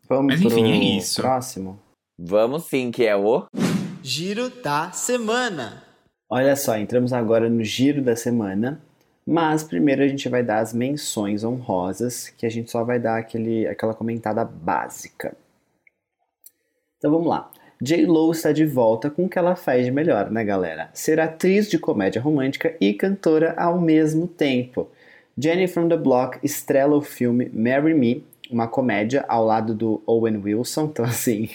Vamos 0.08 0.34
Mas 0.34 0.42
enfim, 0.42 0.64
pro 0.64 0.66
é 0.66 0.98
isso. 0.98 1.22
próximo. 1.22 1.80
Vamos 2.18 2.66
sim, 2.66 2.92
que 2.92 3.06
é 3.06 3.16
o. 3.16 3.46
Giro 4.04 4.50
da 4.62 4.92
semana. 4.92 5.84
Olha 6.30 6.56
só, 6.56 6.78
entramos 6.78 7.12
agora 7.12 7.50
no 7.50 7.64
giro 7.64 8.02
da 8.02 8.16
semana. 8.16 8.82
Mas 9.26 9.64
primeiro 9.64 10.04
a 10.04 10.08
gente 10.08 10.30
vai 10.30 10.44
dar 10.44 10.60
as 10.60 10.74
menções 10.74 11.44
honrosas, 11.44 12.30
que 12.30 12.46
a 12.46 12.50
gente 12.50 12.70
só 12.70 12.84
vai 12.84 13.00
dar 13.00 13.18
aquele, 13.18 13.66
aquela 13.68 13.94
comentada 13.94 14.46
básica. 14.46 15.36
Então 16.98 17.10
vamos 17.10 17.28
lá. 17.28 17.50
J-Lo 17.82 18.32
está 18.32 18.54
de 18.54 18.66
volta 18.66 19.10
com 19.10 19.26
o 19.26 19.30
que 19.30 19.38
ela 19.38 19.56
faz 19.56 19.86
de 19.86 19.92
melhor, 19.92 20.32
né, 20.32 20.44
galera? 20.46 20.90
Ser 20.94 21.20
atriz 21.20 21.70
de 21.70 21.78
comédia 21.78 22.22
romântica 22.22 22.74
e 22.80 22.94
cantora 22.94 23.54
ao 23.58 23.80
mesmo 23.80 24.28
tempo. 24.28 24.88
Jenny 25.38 25.68
from 25.68 25.90
the 25.90 25.98
Block 25.98 26.40
estrela 26.42 26.96
o 26.96 27.02
filme 27.02 27.52
Marry 27.54 27.94
Me, 27.94 28.24
uma 28.50 28.68
comédia 28.68 29.26
ao 29.28 29.44
lado 29.44 29.74
do 29.74 30.02
Owen 30.06 30.38
Wilson, 30.38 30.86
então 30.92 31.04
assim, 31.04 31.50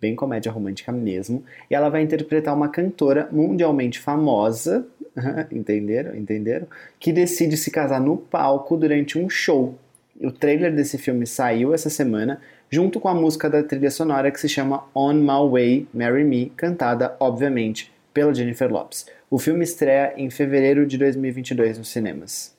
bem 0.00 0.14
comédia 0.14 0.52
romântica 0.52 0.92
mesmo. 0.92 1.42
E 1.68 1.74
ela 1.74 1.88
vai 1.88 2.02
interpretar 2.02 2.54
uma 2.54 2.68
cantora 2.68 3.28
mundialmente 3.32 3.98
famosa, 3.98 4.86
entenderam? 5.50 6.14
Entenderam? 6.14 6.68
Que 7.00 7.12
decide 7.12 7.56
se 7.56 7.72
casar 7.72 8.00
no 8.00 8.16
palco 8.16 8.76
durante 8.76 9.18
um 9.18 9.28
show. 9.28 9.74
O 10.20 10.30
trailer 10.32 10.74
desse 10.74 10.96
filme 10.98 11.26
saiu 11.26 11.74
essa 11.74 11.90
semana, 11.90 12.40
junto 12.70 12.98
com 12.98 13.08
a 13.08 13.14
música 13.14 13.50
da 13.50 13.62
trilha 13.62 13.90
sonora 13.90 14.30
que 14.30 14.40
se 14.40 14.48
chama 14.48 14.84
On 14.94 15.12
My 15.14 15.50
Way, 15.50 15.88
Marry 15.92 16.24
Me, 16.24 16.52
cantada, 16.56 17.16
obviamente, 17.20 17.92
pela 18.14 18.32
Jennifer 18.34 18.70
Lopes. 18.70 19.06
O 19.30 19.38
filme 19.38 19.62
estreia 19.64 20.14
em 20.16 20.30
fevereiro 20.30 20.86
de 20.86 20.96
2022 20.96 21.78
nos 21.78 21.88
cinemas. 21.88 22.56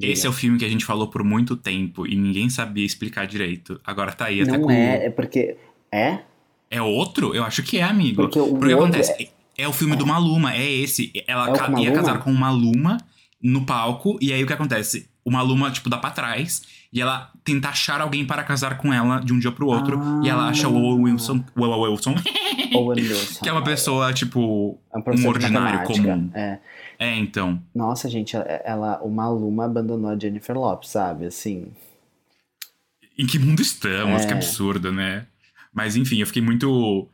Esse 0.00 0.26
é 0.26 0.30
o 0.30 0.32
filme 0.32 0.58
que 0.58 0.64
a 0.64 0.68
gente 0.68 0.84
falou 0.84 1.08
por 1.08 1.24
muito 1.24 1.56
tempo 1.56 2.06
e 2.06 2.14
ninguém 2.14 2.48
sabia 2.48 2.86
explicar 2.86 3.26
direito. 3.26 3.80
Agora 3.84 4.12
tá 4.12 4.26
aí, 4.26 4.40
até 4.40 4.52
Não 4.52 4.62
com. 4.62 4.70
é, 4.70 5.06
é 5.06 5.10
porque. 5.10 5.56
É? 5.90 6.18
É 6.70 6.80
outro? 6.80 7.34
Eu 7.34 7.42
acho 7.44 7.62
que 7.64 7.78
é, 7.78 7.82
amigo. 7.82 8.22
Porque 8.22 8.38
o 8.38 8.44
que 8.46 8.50
outro 8.52 8.74
acontece? 8.74 9.30
É... 9.56 9.66
o 9.66 9.72
filme 9.72 9.96
do 9.96 10.06
Maluma, 10.06 10.54
é 10.54 10.70
esse. 10.70 11.10
Ela 11.26 11.50
É 11.50 11.52
ca- 11.52 11.80
ia 11.80 11.90
casar 11.92 12.22
com 12.22 12.30
o 12.30 12.34
Maluma 12.34 12.98
no 13.42 13.66
palco, 13.66 14.16
e 14.20 14.32
aí 14.32 14.42
o 14.42 14.46
que 14.46 14.52
acontece? 14.52 15.08
O 15.28 15.30
Maluma, 15.30 15.70
tipo, 15.70 15.90
dá 15.90 15.98
pra 15.98 16.10
trás, 16.10 16.62
e 16.90 17.00
ela 17.02 17.30
tenta 17.44 17.68
achar 17.68 18.00
alguém 18.00 18.24
para 18.24 18.42
casar 18.42 18.78
com 18.78 18.92
ela 18.94 19.20
de 19.20 19.32
um 19.32 19.38
dia 19.38 19.52
pro 19.52 19.66
outro, 19.66 20.00
Ah. 20.00 20.20
e 20.24 20.28
ela 20.28 20.48
acha 20.48 20.66
o 20.68 20.74
Owen 20.74 21.04
Wilson, 21.12 21.44
o 21.54 21.62
Owen 21.62 21.90
Wilson 21.92 22.14
Owen 22.74 23.02
Wilson. 23.02 23.40
que 23.42 23.48
é 23.48 23.52
uma 23.52 23.62
pessoa, 23.62 24.12
tipo, 24.12 24.78
É 24.92 24.98
um 24.98 25.02
um 25.24 25.28
ordinário 25.28 25.84
comum. 25.86 26.30
É. 26.34 26.58
É, 26.98 27.14
então. 27.16 27.62
Nossa, 27.74 28.08
gente, 28.08 28.34
ela, 28.64 28.98
o 29.02 29.10
Maluma 29.10 29.66
abandonou 29.66 30.10
a 30.10 30.18
Jennifer 30.18 30.56
Lopes, 30.56 30.88
sabe? 30.90 31.26
Assim. 31.26 31.66
Em 33.18 33.26
que 33.26 33.38
mundo 33.38 33.60
estamos? 33.60 34.22
É. 34.22 34.26
Que 34.26 34.32
absurdo, 34.32 34.92
né? 34.92 35.26
Mas 35.72 35.94
enfim, 35.96 36.18
eu 36.18 36.26
fiquei 36.26 36.42
muito. 36.42 37.08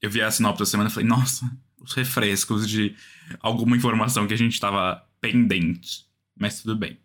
Eu 0.00 0.10
vi 0.10 0.20
a 0.20 0.30
sinopse 0.30 0.58
da 0.60 0.66
semana 0.66 0.90
e 0.90 0.92
falei, 0.92 1.08
nossa, 1.08 1.48
os 1.80 1.94
refrescos 1.94 2.68
de 2.68 2.94
alguma 3.40 3.76
informação 3.76 4.26
que 4.26 4.34
a 4.34 4.38
gente 4.38 4.58
tava 4.58 5.02
pendente. 5.20 6.04
Mas 6.38 6.60
tudo 6.60 6.76
bem. 6.76 6.98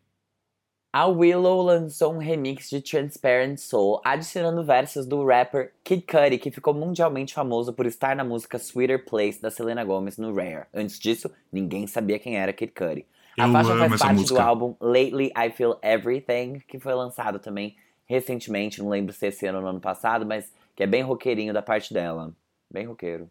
A 0.98 1.06
Willow 1.06 1.62
lançou 1.62 2.16
um 2.16 2.18
remix 2.18 2.72
de 2.72 2.82
Transparent 2.82 3.60
Soul, 3.60 4.02
adicionando 4.04 4.64
versos 4.64 5.06
do 5.06 5.24
rapper 5.24 5.72
Kid 5.84 6.02
Cudi, 6.02 6.40
que 6.40 6.50
ficou 6.50 6.74
mundialmente 6.74 7.36
famoso 7.36 7.72
por 7.72 7.86
estar 7.86 8.16
na 8.16 8.24
música 8.24 8.58
Sweeter 8.58 9.06
Place 9.06 9.40
da 9.40 9.52
Selena 9.52 9.84
Gomez 9.84 10.18
no 10.18 10.34
Rare. 10.34 10.66
Antes 10.74 10.98
disso, 10.98 11.30
ninguém 11.52 11.86
sabia 11.86 12.18
quem 12.18 12.36
era 12.36 12.52
Kid 12.52 12.74
Cudi. 12.74 13.06
A 13.38 13.46
Eu 13.46 13.52
faixa 13.52 13.78
faz 13.78 14.02
parte 14.02 14.16
música. 14.16 14.34
do 14.34 14.42
álbum 14.42 14.76
Lately 14.82 15.32
I 15.38 15.52
Feel 15.52 15.78
Everything, 15.84 16.64
que 16.68 16.80
foi 16.80 16.96
lançado 16.96 17.38
também 17.38 17.76
recentemente, 18.08 18.82
não 18.82 18.90
lembro 18.90 19.14
se 19.14 19.28
esse 19.28 19.46
ano 19.46 19.60
ou 19.60 19.64
no 19.66 19.70
ano 19.70 19.80
passado, 19.80 20.26
mas 20.26 20.52
que 20.76 20.82
é 20.82 20.88
bem 20.88 21.04
roqueirinho 21.04 21.54
da 21.54 21.62
parte 21.62 21.94
dela. 21.94 22.34
Bem 22.74 22.88
roqueiro. 22.88 23.30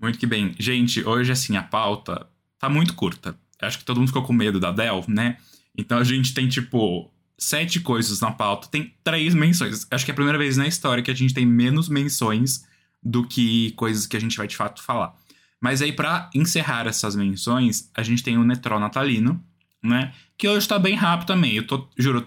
Muito 0.00 0.16
que 0.16 0.26
bem. 0.28 0.54
Gente, 0.56 1.04
hoje, 1.04 1.32
assim, 1.32 1.56
a 1.56 1.64
pauta 1.64 2.28
tá 2.60 2.68
muito 2.68 2.94
curta. 2.94 3.36
Acho 3.60 3.80
que 3.80 3.84
todo 3.84 3.98
mundo 3.98 4.06
ficou 4.06 4.22
com 4.22 4.32
medo 4.32 4.60
da 4.60 4.70
Dell, 4.70 5.04
né? 5.08 5.36
Então 5.78 5.98
a 5.98 6.04
gente 6.04 6.34
tem, 6.34 6.48
tipo, 6.48 7.10
sete 7.38 7.78
coisas 7.78 8.20
na 8.20 8.32
pauta. 8.32 8.68
Tem 8.68 8.92
três 9.04 9.34
menções. 9.34 9.86
Acho 9.90 10.04
que 10.04 10.10
é 10.10 10.12
a 10.12 10.16
primeira 10.16 10.36
vez 10.36 10.56
na 10.56 10.66
história 10.66 11.02
que 11.02 11.10
a 11.10 11.14
gente 11.14 11.32
tem 11.32 11.46
menos 11.46 11.88
menções 11.88 12.66
do 13.00 13.26
que 13.26 13.70
coisas 13.72 14.06
que 14.06 14.16
a 14.16 14.20
gente 14.20 14.36
vai 14.36 14.48
de 14.48 14.56
fato 14.56 14.82
falar. 14.82 15.14
Mas 15.60 15.80
aí, 15.80 15.92
pra 15.92 16.28
encerrar 16.34 16.86
essas 16.86 17.14
menções, 17.14 17.90
a 17.94 18.02
gente 18.02 18.22
tem 18.22 18.36
o 18.36 18.44
Netró 18.44 18.78
Natalino, 18.78 19.42
né? 19.82 20.12
Que 20.36 20.48
hoje 20.48 20.66
tá 20.66 20.78
bem 20.78 20.94
rápido 20.94 21.28
também. 21.28 21.54
Eu 21.54 21.66
tô, 21.66 21.88
juro, 21.96 22.26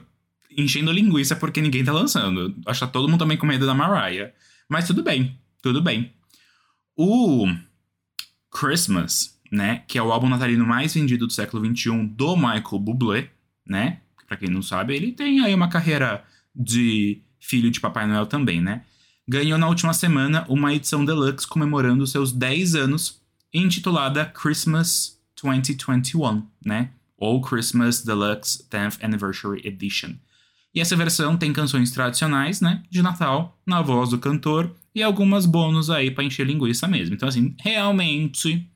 enchendo 0.57 0.91
linguiça 0.91 1.35
porque 1.35 1.61
ninguém 1.61 1.83
tá 1.83 1.91
lançando. 1.91 2.55
Acho 2.65 2.79
que 2.79 2.85
tá 2.85 2.91
todo 2.91 3.07
mundo 3.07 3.19
também 3.19 3.37
com 3.37 3.45
medo 3.45 3.65
da 3.65 3.73
Mariah. 3.73 4.33
Mas 4.67 4.87
tudo 4.87 5.03
bem, 5.03 5.37
tudo 5.61 5.81
bem. 5.81 6.13
O 6.95 7.47
Christmas, 8.49 9.39
né? 9.51 9.83
Que 9.87 9.97
é 9.97 10.03
o 10.03 10.11
álbum 10.11 10.29
natalino 10.29 10.65
mais 10.65 10.93
vendido 10.93 11.27
do 11.27 11.33
século 11.33 11.65
XXI 11.65 12.07
do 12.07 12.35
Michael 12.35 12.79
Bublé, 12.79 13.29
né? 13.65 14.01
Pra 14.27 14.37
quem 14.37 14.49
não 14.49 14.61
sabe, 14.61 14.95
ele 14.95 15.11
tem 15.11 15.41
aí 15.41 15.53
uma 15.53 15.69
carreira 15.69 16.23
de 16.55 17.21
filho 17.39 17.71
de 17.71 17.79
Papai 17.79 18.07
Noel 18.07 18.25
também, 18.25 18.61
né? 18.61 18.83
Ganhou 19.27 19.57
na 19.57 19.67
última 19.67 19.93
semana 19.93 20.45
uma 20.47 20.73
edição 20.73 21.03
deluxe 21.05 21.47
comemorando 21.47 22.07
seus 22.07 22.31
10 22.31 22.75
anos, 22.75 23.21
intitulada 23.53 24.25
Christmas 24.25 25.19
2021, 25.41 26.45
né? 26.65 26.91
Ou 27.17 27.41
Christmas 27.41 28.03
Deluxe 28.03 28.67
10th 28.69 29.03
Anniversary 29.03 29.61
Edition. 29.65 30.15
E 30.73 30.79
essa 30.79 30.95
versão 30.95 31.37
tem 31.37 31.51
canções 31.51 31.91
tradicionais, 31.91 32.61
né, 32.61 32.81
de 32.89 33.01
Natal, 33.01 33.59
na 33.65 33.81
voz 33.81 34.09
do 34.09 34.17
cantor 34.17 34.73
e 34.95 35.03
algumas 35.03 35.45
bônus 35.45 35.89
aí 35.89 36.09
pra 36.09 36.23
encher 36.23 36.47
linguiça 36.47 36.87
mesmo. 36.87 37.13
Então 37.13 37.27
assim, 37.27 37.53
realmente 37.59 38.69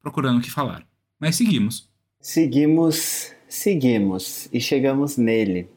procurando 0.00 0.38
o 0.38 0.42
que 0.42 0.50
falar. 0.50 0.86
Mas 1.18 1.36
seguimos. 1.36 1.90
Seguimos, 2.20 3.32
seguimos 3.48 4.48
e 4.52 4.60
chegamos 4.60 5.16
nele. 5.16 5.68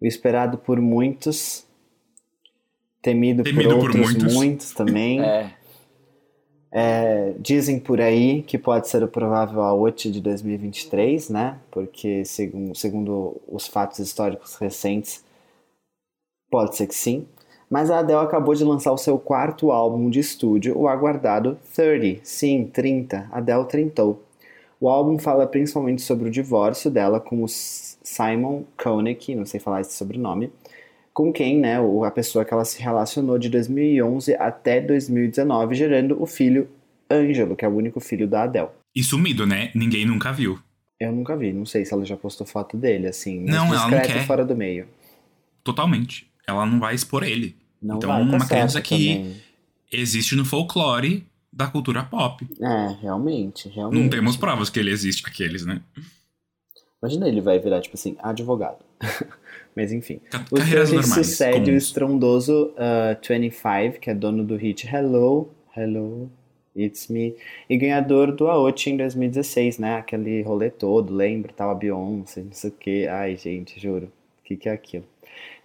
O 0.00 0.06
esperado 0.06 0.58
por 0.58 0.80
muitos, 0.80 1.64
temido, 3.00 3.42
Temido 3.42 3.68
por 3.70 3.78
por 3.78 3.86
outros 3.86 4.12
muitos. 4.14 4.34
muitos 4.34 4.70
também. 4.72 5.20
É, 6.76 6.76
É, 6.76 7.34
dizem 7.38 7.78
por 7.78 8.00
aí 8.00 8.42
que 8.42 8.58
pode 8.58 8.88
ser 8.88 9.00
o 9.04 9.06
provável 9.06 9.62
AOT 9.62 10.10
de 10.10 10.20
2023, 10.20 11.30
né? 11.30 11.56
Porque, 11.70 12.24
segundo, 12.24 12.74
segundo 12.74 13.40
os 13.46 13.68
fatos 13.68 14.00
históricos 14.00 14.56
recentes, 14.56 15.24
pode 16.50 16.76
ser 16.76 16.88
que 16.88 16.94
sim. 16.96 17.26
Mas 17.70 17.92
a 17.92 18.00
Adele 18.00 18.18
acabou 18.18 18.56
de 18.56 18.64
lançar 18.64 18.90
o 18.92 18.98
seu 18.98 19.18
quarto 19.20 19.70
álbum 19.70 20.10
de 20.10 20.18
estúdio, 20.18 20.76
o 20.76 20.88
aguardado 20.88 21.56
30. 21.76 22.20
Sim, 22.24 22.68
30. 22.72 23.28
Adele 23.30 23.64
trintou. 23.66 24.20
O 24.84 24.88
álbum 24.90 25.18
fala 25.18 25.46
principalmente 25.46 26.02
sobre 26.02 26.28
o 26.28 26.30
divórcio 26.30 26.90
dela 26.90 27.18
com 27.18 27.42
o 27.42 27.48
Simon 27.48 28.64
Koenig, 28.76 29.34
não 29.34 29.46
sei 29.46 29.58
falar 29.58 29.80
esse 29.80 29.94
sobrenome, 29.94 30.50
com 31.10 31.32
quem, 31.32 31.58
né, 31.58 31.76
a 32.06 32.10
pessoa 32.10 32.44
que 32.44 32.52
ela 32.52 32.66
se 32.66 32.82
relacionou 32.82 33.38
de 33.38 33.48
2011 33.48 34.34
até 34.34 34.82
2019, 34.82 35.74
gerando 35.74 36.22
o 36.22 36.26
filho 36.26 36.68
Ângelo, 37.10 37.56
que 37.56 37.64
é 37.64 37.68
o 37.68 37.74
único 37.74 37.98
filho 37.98 38.28
da 38.28 38.42
Adele. 38.42 38.68
E 38.94 39.02
sumido, 39.02 39.46
né? 39.46 39.70
Ninguém 39.74 40.04
nunca 40.04 40.30
viu. 40.34 40.58
Eu 41.00 41.12
nunca 41.12 41.34
vi, 41.34 41.50
não 41.50 41.64
sei 41.64 41.86
se 41.86 41.94
ela 41.94 42.04
já 42.04 42.18
postou 42.18 42.46
foto 42.46 42.76
dele, 42.76 43.06
assim, 43.06 43.40
Não, 43.40 43.68
ela 43.72 43.88
não 43.88 44.00
quer. 44.02 44.26
fora 44.26 44.44
do 44.44 44.54
meio. 44.54 44.86
Totalmente. 45.64 46.30
Ela 46.46 46.66
não 46.66 46.78
vai 46.78 46.94
expor 46.94 47.22
ele. 47.22 47.56
Não 47.80 47.96
Então, 47.96 48.10
vai, 48.10 48.20
tá 48.28 48.36
uma 48.36 48.46
criança 48.46 48.82
que- 48.82 49.14
também. 49.16 49.36
Existe 49.90 50.36
no 50.36 50.44
folclore 50.44 51.24
da 51.54 51.66
cultura 51.68 52.02
pop. 52.02 52.46
É, 52.60 52.96
realmente, 53.00 53.68
realmente. 53.68 54.02
Não 54.02 54.08
temos 54.10 54.36
provas 54.36 54.68
que 54.70 54.78
ele 54.80 54.90
existe, 54.90 55.22
aqueles, 55.26 55.64
né? 55.64 55.80
Imagina 57.02 57.28
ele 57.28 57.40
vai 57.40 57.58
virar, 57.58 57.80
tipo 57.80 57.94
assim, 57.96 58.16
advogado. 58.22 58.78
mas 59.76 59.92
enfim. 59.92 60.20
Ca- 60.30 60.44
O 60.50 60.56
Carreiras 60.56 60.88
filme 60.90 61.06
normais. 61.06 61.26
sucede 61.26 61.60
o 61.60 61.64
comuns. 61.66 61.82
estrondoso 61.84 62.72
uh, 62.72 63.16
25, 63.28 64.00
que 64.00 64.10
é 64.10 64.14
dono 64.14 64.42
do 64.42 64.56
hit 64.56 64.86
Hello, 64.86 65.50
Hello, 65.76 66.30
It's 66.76 67.08
Me, 67.08 67.36
e 67.68 67.76
ganhador 67.76 68.32
do 68.34 68.48
AOT 68.48 68.90
em 68.90 68.96
2016, 68.96 69.78
né? 69.78 69.96
Aquele 69.96 70.42
rolê 70.42 70.70
todo, 70.70 71.14
lembra? 71.14 71.52
Tava 71.52 71.74
Beyoncé, 71.74 72.42
não 72.42 72.52
sei 72.52 72.70
o 72.70 72.72
que. 72.72 73.06
Ai, 73.06 73.36
gente, 73.36 73.78
juro. 73.78 74.06
O 74.06 74.44
que, 74.44 74.56
que 74.56 74.68
é 74.68 74.72
aquilo? 74.72 75.04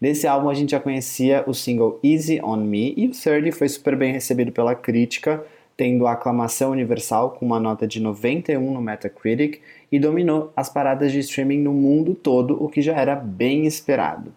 Nesse 0.02 0.28
álbum 0.28 0.50
a 0.50 0.54
gente 0.54 0.72
já 0.72 0.80
conhecia 0.80 1.44
o 1.48 1.54
single 1.54 2.00
Easy 2.04 2.40
On 2.44 2.58
Me, 2.58 2.94
e 2.98 3.08
o 3.08 3.12
30 3.12 3.52
foi 3.54 3.68
super 3.70 3.96
bem 3.96 4.12
recebido 4.12 4.52
pela 4.52 4.74
crítica, 4.76 5.44
tendo 5.80 6.06
a 6.06 6.12
aclamação 6.12 6.72
universal 6.72 7.32
com 7.32 7.46
uma 7.46 7.58
nota 7.58 7.88
de 7.88 8.02
91 8.02 8.74
no 8.74 8.82
Metacritic 8.82 9.62
e 9.90 9.98
dominou 9.98 10.52
as 10.54 10.68
paradas 10.68 11.10
de 11.10 11.20
streaming 11.20 11.60
no 11.60 11.72
mundo 11.72 12.14
todo, 12.14 12.62
o 12.62 12.68
que 12.68 12.82
já 12.82 12.98
era 12.98 13.16
bem 13.16 13.66
esperado. 13.66 14.34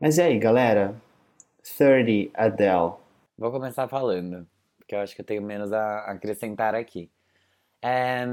Mas 0.00 0.16
e 0.16 0.22
aí, 0.22 0.38
galera? 0.38 0.96
30 1.62 2.30
Adele. 2.32 2.94
Vou 3.36 3.50
começar 3.52 3.86
falando, 3.86 4.46
porque 4.78 4.94
eu 4.94 5.00
acho 5.00 5.14
que 5.14 5.20
eu 5.20 5.26
tenho 5.26 5.42
menos 5.42 5.74
a 5.74 6.10
acrescentar 6.10 6.74
aqui. 6.74 7.10
É, 7.82 8.24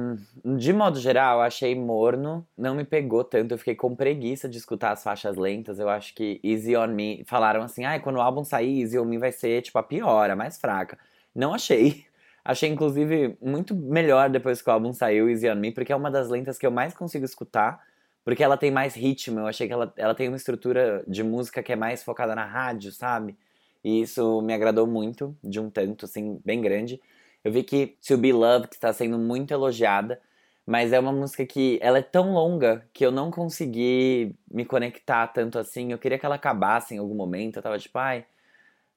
de 0.45 0.71
modo 0.71 1.01
geral, 1.01 1.41
achei 1.41 1.75
morno, 1.75 2.47
não 2.57 2.73
me 2.73 2.85
pegou 2.85 3.25
tanto, 3.25 3.53
eu 3.53 3.57
fiquei 3.57 3.75
com 3.75 3.93
preguiça 3.93 4.47
de 4.47 4.57
escutar 4.57 4.93
as 4.93 5.03
faixas 5.03 5.35
lentas. 5.35 5.77
Eu 5.77 5.89
acho 5.89 6.15
que 6.15 6.39
Easy 6.41 6.73
On 6.77 6.87
Me, 6.87 7.25
falaram 7.27 7.63
assim, 7.63 7.83
ah, 7.83 7.99
quando 7.99 8.15
o 8.15 8.21
álbum 8.21 8.45
sair, 8.45 8.79
Easy 8.79 8.97
On 8.97 9.03
Me 9.03 9.17
vai 9.17 9.33
ser 9.33 9.61
tipo 9.61 9.77
a 9.77 9.83
pior, 9.83 10.29
a 10.29 10.37
mais 10.37 10.57
fraca. 10.57 10.97
Não 11.35 11.53
achei. 11.53 12.05
Achei, 12.45 12.69
inclusive, 12.69 13.37
muito 13.41 13.73
melhor 13.75 14.29
depois 14.29 14.61
que 14.61 14.69
o 14.69 14.73
álbum 14.73 14.91
saiu, 14.91 15.29
Easy 15.29 15.49
On 15.49 15.55
Me, 15.55 15.71
porque 15.71 15.93
é 15.93 15.95
uma 15.95 16.11
das 16.11 16.29
lentas 16.29 16.57
que 16.57 16.65
eu 16.65 16.71
mais 16.71 16.93
consigo 16.93 17.23
escutar, 17.23 17.81
porque 18.25 18.43
ela 18.43 18.57
tem 18.57 18.69
mais 18.71 18.95
ritmo. 18.95 19.39
Eu 19.39 19.47
achei 19.47 19.67
que 19.67 19.73
ela, 19.73 19.93
ela 19.95 20.13
tem 20.15 20.27
uma 20.27 20.37
estrutura 20.37 21.03
de 21.07 21.23
música 21.23 21.63
que 21.63 21.71
é 21.71 21.75
mais 21.75 22.03
focada 22.03 22.35
na 22.35 22.45
rádio, 22.45 22.91
sabe? 22.91 23.37
E 23.83 24.01
isso 24.01 24.41
me 24.41 24.53
agradou 24.53 24.85
muito, 24.87 25.35
de 25.43 25.59
um 25.59 25.69
tanto, 25.69 26.05
assim, 26.05 26.39
bem 26.43 26.61
grande. 26.61 26.99
Eu 27.43 27.51
vi 27.51 27.63
que 27.63 27.97
To 28.07 28.17
Be 28.17 28.31
Loved 28.33 28.69
está 28.73 28.91
sendo 28.93 29.17
muito 29.17 29.53
elogiada, 29.53 30.19
mas 30.65 30.93
é 30.93 30.99
uma 30.99 31.11
música 31.11 31.45
que 31.45 31.77
ela 31.81 31.97
é 31.99 32.01
tão 32.01 32.33
longa 32.33 32.85
que 32.93 33.05
eu 33.05 33.11
não 33.11 33.29
consegui 33.29 34.33
me 34.49 34.63
conectar 34.65 35.27
tanto 35.27 35.59
assim. 35.59 35.91
Eu 35.91 35.97
queria 35.99 36.17
que 36.17 36.25
ela 36.25 36.35
acabasse 36.35 36.95
em 36.95 36.99
algum 36.99 37.15
momento. 37.15 37.57
Eu 37.57 37.63
tava 37.63 37.77
tipo, 37.77 37.97
ai, 37.99 38.25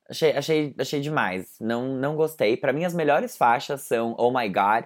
achei, 0.09 0.33
achei, 0.33 0.75
achei 0.79 1.01
demais. 1.01 1.57
Não, 1.61 1.95
não 1.95 2.16
gostei. 2.16 2.57
Pra 2.57 2.73
mim, 2.73 2.85
as 2.85 2.95
melhores 2.95 3.37
faixas 3.37 3.83
são 3.83 4.14
Oh 4.19 4.31
My 4.31 4.49
God 4.49 4.85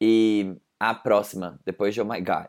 e 0.00 0.54
a 0.78 0.94
próxima, 0.94 1.60
depois 1.64 1.94
de 1.94 2.00
Oh 2.00 2.04
My 2.04 2.20
God. 2.20 2.46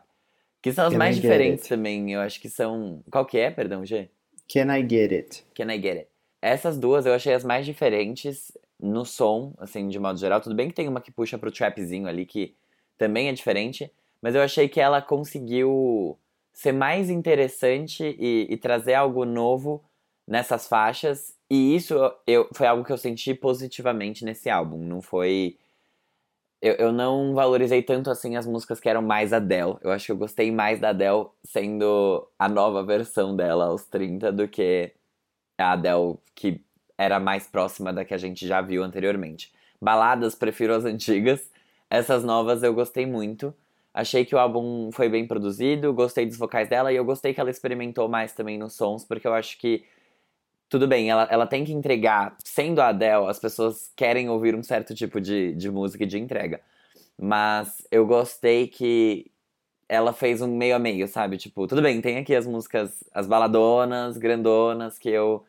Que 0.60 0.72
são 0.72 0.86
as 0.86 0.92
Can 0.92 0.98
mais 0.98 1.16
diferentes 1.16 1.68
também. 1.68 2.12
Eu 2.12 2.20
acho 2.20 2.40
que 2.40 2.48
são. 2.48 3.02
Qual 3.10 3.26
que 3.26 3.38
é, 3.38 3.50
perdão, 3.50 3.84
G? 3.84 4.08
Can 4.52 4.74
I 4.74 4.88
Get 4.88 5.12
It? 5.12 5.44
Can 5.54 5.72
I 5.72 5.80
Get 5.80 5.96
It? 5.98 6.08
Essas 6.40 6.78
duas 6.78 7.06
eu 7.06 7.14
achei 7.14 7.34
as 7.34 7.44
mais 7.44 7.66
diferentes 7.66 8.52
no 8.80 9.04
som, 9.04 9.54
assim, 9.58 9.88
de 9.88 9.98
modo 9.98 10.18
geral. 10.18 10.40
Tudo 10.40 10.54
bem 10.54 10.68
que 10.68 10.74
tem 10.74 10.88
uma 10.88 11.00
que 11.00 11.10
puxa 11.12 11.38
pro 11.38 11.52
trapzinho 11.52 12.08
ali, 12.08 12.26
que 12.26 12.54
também 12.98 13.28
é 13.28 13.32
diferente, 13.32 13.90
mas 14.20 14.34
eu 14.34 14.42
achei 14.42 14.68
que 14.68 14.80
ela 14.80 15.00
conseguiu 15.00 16.18
ser 16.52 16.72
mais 16.72 17.08
interessante 17.08 18.16
e, 18.18 18.46
e 18.50 18.56
trazer 18.56 18.94
algo 18.94 19.24
novo 19.24 19.82
nessas 20.26 20.66
faixas. 20.66 21.34
E 21.52 21.76
isso 21.76 21.94
eu, 22.26 22.48
foi 22.54 22.66
algo 22.66 22.82
que 22.82 22.90
eu 22.90 22.96
senti 22.96 23.34
positivamente 23.34 24.24
nesse 24.24 24.48
álbum. 24.48 24.78
Não 24.86 25.02
foi. 25.02 25.58
Eu, 26.62 26.74
eu 26.76 26.92
não 26.92 27.34
valorizei 27.34 27.82
tanto 27.82 28.10
assim 28.10 28.36
as 28.36 28.46
músicas 28.46 28.80
que 28.80 28.88
eram 28.88 29.02
mais 29.02 29.34
Adele. 29.34 29.76
Eu 29.82 29.90
acho 29.92 30.06
que 30.06 30.12
eu 30.12 30.16
gostei 30.16 30.50
mais 30.50 30.80
da 30.80 30.88
Adele 30.88 31.26
sendo 31.44 32.26
a 32.38 32.48
nova 32.48 32.82
versão 32.82 33.36
dela 33.36 33.66
aos 33.66 33.84
30 33.84 34.32
do 34.32 34.48
que 34.48 34.92
a 35.58 35.72
Adele 35.72 36.16
que 36.34 36.64
era 36.96 37.20
mais 37.20 37.46
próxima 37.46 37.92
da 37.92 38.02
que 38.02 38.14
a 38.14 38.18
gente 38.18 38.46
já 38.46 38.62
viu 38.62 38.82
anteriormente. 38.82 39.52
Baladas, 39.78 40.34
prefiro 40.34 40.74
as 40.74 40.86
antigas. 40.86 41.50
Essas 41.90 42.24
novas 42.24 42.62
eu 42.62 42.72
gostei 42.72 43.04
muito. 43.04 43.54
Achei 43.92 44.24
que 44.24 44.34
o 44.34 44.38
álbum 44.38 44.90
foi 44.90 45.10
bem 45.10 45.26
produzido, 45.26 45.92
gostei 45.92 46.24
dos 46.24 46.38
vocais 46.38 46.70
dela 46.70 46.90
e 46.90 46.96
eu 46.96 47.04
gostei 47.04 47.34
que 47.34 47.40
ela 47.42 47.50
experimentou 47.50 48.08
mais 48.08 48.32
também 48.32 48.56
nos 48.56 48.72
sons, 48.72 49.04
porque 49.04 49.26
eu 49.26 49.34
acho 49.34 49.58
que 49.58 49.84
tudo 50.72 50.88
bem, 50.88 51.10
ela, 51.10 51.28
ela 51.30 51.46
tem 51.46 51.66
que 51.66 51.72
entregar. 51.72 52.34
Sendo 52.42 52.80
a 52.80 52.88
Adele, 52.88 53.26
as 53.28 53.38
pessoas 53.38 53.92
querem 53.94 54.30
ouvir 54.30 54.54
um 54.54 54.62
certo 54.62 54.94
tipo 54.94 55.20
de, 55.20 55.54
de 55.54 55.70
música 55.70 56.04
e 56.04 56.06
de 56.06 56.18
entrega. 56.18 56.62
Mas 57.20 57.86
eu 57.90 58.06
gostei 58.06 58.66
que 58.68 59.30
ela 59.86 60.14
fez 60.14 60.40
um 60.40 60.56
meio 60.56 60.74
a 60.74 60.78
meio, 60.78 61.06
sabe? 61.06 61.36
Tipo, 61.36 61.66
tudo 61.66 61.82
bem, 61.82 62.00
tem 62.00 62.16
aqui 62.16 62.34
as 62.34 62.46
músicas, 62.46 63.04
as 63.12 63.26
baladonas, 63.26 64.16
grandonas, 64.16 64.98
que 64.98 65.10
eu 65.10 65.44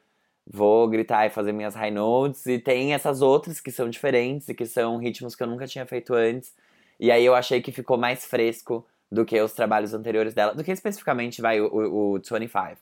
vou 0.45 0.89
gritar 0.89 1.25
e 1.25 1.29
fazer 1.29 1.53
minhas 1.53 1.73
high 1.73 1.89
notes, 1.89 2.45
e 2.45 2.59
tem 2.59 2.93
essas 2.93 3.21
outras 3.21 3.61
que 3.61 3.71
são 3.71 3.89
diferentes 3.89 4.49
e 4.49 4.53
que 4.53 4.65
são 4.65 4.97
ritmos 4.97 5.37
que 5.37 5.43
eu 5.43 5.47
nunca 5.47 5.65
tinha 5.65 5.85
feito 5.85 6.13
antes. 6.13 6.53
E 6.99 7.09
aí 7.09 7.23
eu 7.23 7.33
achei 7.33 7.61
que 7.61 7.71
ficou 7.71 7.97
mais 7.97 8.25
fresco 8.25 8.85
do 9.09 9.23
que 9.23 9.39
os 9.39 9.53
trabalhos 9.53 9.93
anteriores 9.93 10.33
dela, 10.33 10.53
do 10.53 10.65
que 10.65 10.71
especificamente 10.71 11.41
vai 11.41 11.61
o, 11.61 11.67
o, 11.67 12.15
o 12.15 12.19
25. 12.19 12.77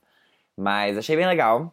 Mas 0.58 0.98
achei 0.98 1.16
bem 1.16 1.28
legal. 1.28 1.72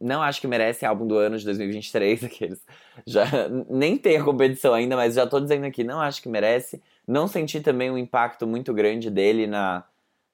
Não 0.00 0.22
acho 0.22 0.40
que 0.40 0.48
merece 0.48 0.84
álbum 0.84 1.06
do 1.06 1.16
ano 1.16 1.38
de 1.38 1.44
2023, 1.44 2.24
aqueles. 2.24 2.64
Já, 3.06 3.24
nem 3.68 3.96
tem 3.96 4.16
a 4.16 4.24
competição 4.24 4.74
ainda, 4.74 4.96
mas 4.96 5.14
já 5.14 5.26
tô 5.26 5.38
dizendo 5.40 5.66
aqui, 5.66 5.84
não 5.84 6.00
acho 6.00 6.20
que 6.20 6.28
merece. 6.28 6.82
Não 7.06 7.28
senti 7.28 7.60
também 7.60 7.90
um 7.90 7.98
impacto 7.98 8.46
muito 8.46 8.74
grande 8.74 9.10
dele 9.10 9.46
na, 9.46 9.84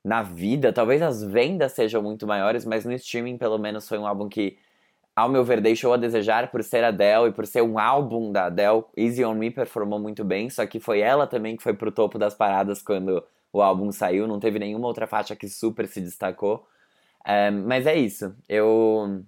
na 0.04 0.22
vida. 0.22 0.72
Talvez 0.72 1.02
as 1.02 1.22
vendas 1.22 1.72
sejam 1.72 2.02
muito 2.02 2.26
maiores, 2.26 2.64
mas 2.64 2.84
no 2.84 2.92
streaming, 2.94 3.36
pelo 3.38 3.58
menos, 3.58 3.88
foi 3.88 3.98
um 3.98 4.06
álbum 4.06 4.28
que, 4.28 4.58
ao 5.14 5.28
meu 5.28 5.44
ver, 5.44 5.60
deixou 5.60 5.92
a 5.92 5.96
desejar 5.98 6.50
por 6.50 6.62
ser 6.64 6.84
Adele 6.84 7.28
e 7.28 7.32
por 7.32 7.46
ser 7.46 7.62
um 7.62 7.78
álbum 7.78 8.32
da 8.32 8.46
Adele. 8.46 8.84
Easy 8.96 9.24
on 9.24 9.34
Me 9.34 9.50
performou 9.50 9.98
muito 9.98 10.24
bem, 10.24 10.50
só 10.50 10.66
que 10.66 10.80
foi 10.80 11.00
ela 11.00 11.26
também 11.26 11.56
que 11.56 11.62
foi 11.62 11.74
pro 11.74 11.92
topo 11.92 12.18
das 12.18 12.34
paradas 12.34 12.82
quando 12.82 13.22
o 13.52 13.62
álbum 13.62 13.92
saiu. 13.92 14.26
Não 14.26 14.40
teve 14.40 14.58
nenhuma 14.58 14.86
outra 14.86 15.06
faixa 15.06 15.36
que 15.36 15.48
super 15.48 15.86
se 15.86 16.00
destacou. 16.00 16.66
É, 17.26 17.50
mas 17.50 17.86
é 17.86 17.98
isso. 17.98 18.32
Eu, 18.48 19.24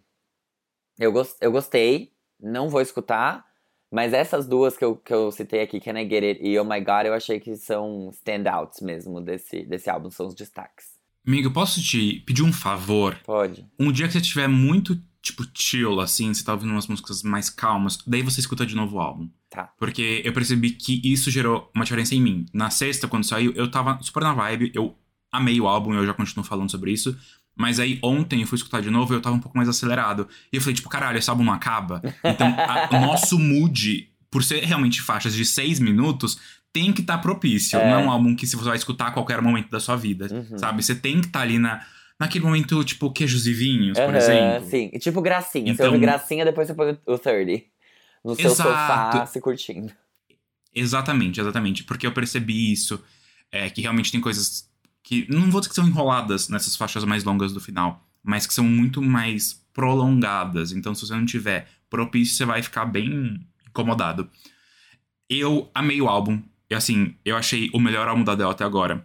eu, 0.98 1.10
gost, 1.10 1.36
eu 1.40 1.50
gostei, 1.50 2.12
não 2.40 2.68
vou 2.68 2.80
escutar, 2.80 3.44
mas 3.90 4.12
essas 4.12 4.46
duas 4.46 4.76
que 4.76 4.84
eu, 4.84 4.94
que 4.94 5.12
eu 5.12 5.32
citei 5.32 5.62
aqui, 5.62 5.80
Can 5.80 5.98
I 5.98 6.08
Get 6.08 6.22
It 6.22 6.40
e 6.44 6.56
Oh 6.60 6.64
My 6.64 6.78
God, 6.78 7.06
eu 7.06 7.14
achei 7.14 7.40
que 7.40 7.56
são 7.56 8.10
standouts 8.12 8.80
mesmo 8.80 9.20
desse, 9.20 9.64
desse 9.64 9.90
álbum, 9.90 10.10
são 10.10 10.28
os 10.28 10.34
destaques. 10.34 10.96
Amigo, 11.26 11.50
posso 11.50 11.82
te 11.82 12.20
pedir 12.20 12.44
um 12.44 12.52
favor? 12.52 13.18
Pode. 13.24 13.66
Um 13.78 13.90
dia 13.90 14.06
que 14.06 14.12
você 14.12 14.18
estiver 14.18 14.48
muito, 14.48 14.96
tipo, 15.20 15.42
chill, 15.52 16.00
assim, 16.00 16.32
você 16.32 16.44
tá 16.44 16.52
ouvindo 16.52 16.70
umas 16.70 16.86
músicas 16.86 17.24
mais 17.24 17.50
calmas, 17.50 17.98
daí 18.06 18.22
você 18.22 18.38
escuta 18.38 18.64
de 18.64 18.76
novo 18.76 18.96
o 18.96 19.00
álbum. 19.00 19.28
Tá. 19.50 19.72
Porque 19.76 20.22
eu 20.24 20.32
percebi 20.32 20.70
que 20.70 21.00
isso 21.04 21.30
gerou 21.30 21.68
uma 21.74 21.84
diferença 21.84 22.14
em 22.14 22.20
mim. 22.20 22.46
Na 22.52 22.70
sexta, 22.70 23.08
quando 23.08 23.24
saiu, 23.24 23.52
eu 23.54 23.68
tava 23.70 23.98
super 24.02 24.22
na 24.22 24.32
vibe, 24.32 24.70
eu 24.74 24.96
amei 25.32 25.60
o 25.60 25.66
álbum, 25.66 25.94
eu 25.94 26.06
já 26.06 26.14
continuo 26.14 26.44
falando 26.44 26.70
sobre 26.70 26.92
isso. 26.92 27.18
Mas 27.58 27.80
aí 27.80 27.98
ontem 28.02 28.40
eu 28.40 28.46
fui 28.46 28.56
escutar 28.56 28.80
de 28.80 28.88
novo 28.88 29.12
e 29.12 29.16
eu 29.16 29.20
tava 29.20 29.34
um 29.34 29.40
pouco 29.40 29.56
mais 29.56 29.68
acelerado. 29.68 30.28
E 30.52 30.56
eu 30.56 30.60
falei, 30.60 30.74
tipo, 30.76 30.88
caralho, 30.88 31.18
esse 31.18 31.28
álbum 31.28 31.42
não 31.42 31.52
acaba. 31.52 32.00
Então, 32.24 32.54
o 32.92 33.00
nosso 33.00 33.36
mood, 33.38 34.08
por 34.30 34.44
ser 34.44 34.62
realmente 34.64 35.02
faixas 35.02 35.34
de 35.34 35.44
seis 35.44 35.80
minutos, 35.80 36.38
tem 36.72 36.92
que 36.92 37.00
estar 37.00 37.16
tá 37.16 37.22
propício. 37.22 37.76
É. 37.78 37.90
Não 37.90 37.98
é 37.98 38.04
um 38.04 38.10
álbum 38.10 38.36
que 38.36 38.46
você 38.46 38.56
vai 38.56 38.76
escutar 38.76 39.08
a 39.08 39.10
qualquer 39.10 39.42
momento 39.42 39.70
da 39.70 39.80
sua 39.80 39.96
vida, 39.96 40.28
Uhum. 40.30 40.56
sabe? 40.56 40.82
Você 40.84 40.94
tem 40.94 41.20
que 41.20 41.26
estar 41.26 41.40
ali 41.40 41.58
na, 41.58 41.84
naquele 42.20 42.44
momento, 42.44 42.84
tipo, 42.84 43.10
queijos 43.10 43.46
e 43.48 43.52
vinhos, 43.52 43.98
por 43.98 44.08
Aham, 44.08 44.16
exemplo. 44.16 44.68
Sim, 44.70 44.90
e 44.92 44.98
tipo 45.00 45.20
gracinha. 45.20 45.66
Você 45.74 45.82
Então- 45.82 45.86
ouve 45.86 45.98
gracinha, 45.98 46.44
depois 46.44 46.68
você 46.68 46.74
põe 46.74 46.96
o 47.06 47.18
30. 47.18 47.64
No 48.24 48.34
seu 48.36 48.50
Exato. 48.52 48.68
sofá, 49.16 49.26
se 49.26 49.40
curtindo. 49.40 49.92
Exatamente, 50.74 51.40
exatamente. 51.40 51.84
Porque 51.84 52.06
eu 52.06 52.12
percebi 52.12 52.72
isso, 52.72 53.02
é, 53.50 53.70
que 53.70 53.80
realmente 53.80 54.12
tem 54.12 54.20
coisas 54.20 54.67
que, 55.08 55.26
não 55.30 55.50
vou 55.50 55.58
dizer 55.58 55.70
que 55.70 55.74
são 55.74 55.88
enroladas 55.88 56.50
nessas 56.50 56.76
faixas 56.76 57.02
mais 57.02 57.24
longas 57.24 57.50
do 57.50 57.60
final, 57.60 58.06
mas 58.22 58.46
que 58.46 58.52
são 58.52 58.64
muito 58.64 59.00
mais 59.00 59.64
prolongadas. 59.72 60.70
Então, 60.70 60.94
se 60.94 61.06
você 61.06 61.14
não 61.14 61.24
tiver 61.24 61.66
propício, 61.88 62.36
você 62.36 62.44
vai 62.44 62.62
ficar 62.62 62.84
bem 62.84 63.40
incomodado. 63.66 64.28
Eu 65.26 65.70
amei 65.74 65.98
o 66.02 66.08
álbum. 66.08 66.42
E 66.68 66.74
assim, 66.74 67.14
eu 67.24 67.38
achei 67.38 67.70
o 67.72 67.80
melhor 67.80 68.06
álbum 68.06 68.22
da 68.22 68.32
Adele 68.32 68.50
até 68.50 68.64
agora. 68.64 69.02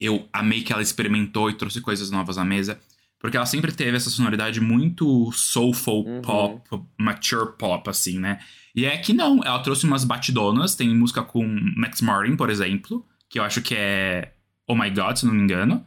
Eu 0.00 0.28
amei 0.32 0.62
que 0.62 0.72
ela 0.72 0.82
experimentou 0.82 1.48
e 1.48 1.54
trouxe 1.54 1.80
coisas 1.80 2.10
novas 2.10 2.36
à 2.36 2.44
mesa. 2.44 2.80
Porque 3.20 3.36
ela 3.36 3.46
sempre 3.46 3.70
teve 3.70 3.96
essa 3.96 4.10
sonoridade 4.10 4.60
muito 4.60 5.30
soulful 5.30 6.04
Uhum. 6.04 6.20
pop, 6.20 6.84
mature 6.98 7.52
pop, 7.56 7.88
assim, 7.88 8.18
né? 8.18 8.40
E 8.74 8.84
é 8.86 8.96
que 8.98 9.12
não, 9.12 9.40
ela 9.44 9.60
trouxe 9.60 9.86
umas 9.86 10.02
batidonas. 10.02 10.74
Tem 10.74 10.92
música 10.92 11.22
com 11.22 11.46
Max 11.76 12.00
Martin, 12.00 12.34
por 12.34 12.50
exemplo, 12.50 13.06
que 13.28 13.38
eu 13.38 13.44
acho 13.44 13.62
que 13.62 13.76
é 13.76 14.32
Oh 14.66 14.74
My 14.74 14.90
God, 14.90 15.16
se 15.16 15.26
não 15.26 15.34
me 15.34 15.42
engano. 15.42 15.84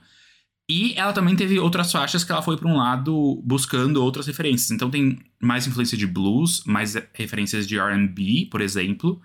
E 0.70 0.94
ela 0.96 1.14
também 1.14 1.36
teve 1.36 1.60
outras 1.60 1.92
faixas 1.92 2.24
que 2.24 2.32
ela 2.32 2.42
foi 2.42 2.58
para 2.58 2.68
um 2.68 2.78
lado 2.78 3.42
buscando 3.44 4.04
outras 4.04 4.26
referências. 4.26 4.72
Então 4.72 4.90
tem 4.90 5.20
mais 5.40 5.68
influência 5.68 5.98
de 5.98 6.08
blues, 6.08 6.64
mais 6.66 6.96
referências 7.14 7.68
de 7.68 7.78
R&B, 7.78 8.48
por 8.50 8.62
exemplo. 8.62 9.22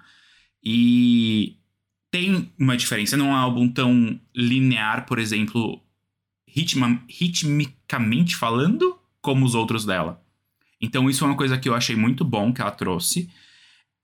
E 0.62 1.56
tem 2.10 2.52
uma 2.58 2.76
diferença. 2.76 3.16
Não 3.16 3.30
é 3.30 3.30
um 3.30 3.36
álbum 3.36 3.68
tão 3.68 4.20
linear, 4.36 5.06
por 5.06 5.18
exemplo, 5.18 5.82
ritma, 6.46 7.02
ritmicamente 7.08 8.36
falando, 8.36 8.98
como 9.22 9.46
os 9.46 9.54
outros 9.54 9.86
dela. 9.86 10.22
Então 10.78 11.08
isso 11.08 11.24
é 11.24 11.26
uma 11.26 11.36
coisa 11.36 11.58
que 11.58 11.68
eu 11.68 11.74
achei 11.74 11.96
muito 11.96 12.22
bom 12.24 12.52
que 12.52 12.60
ela 12.60 12.70
trouxe. 12.70 13.30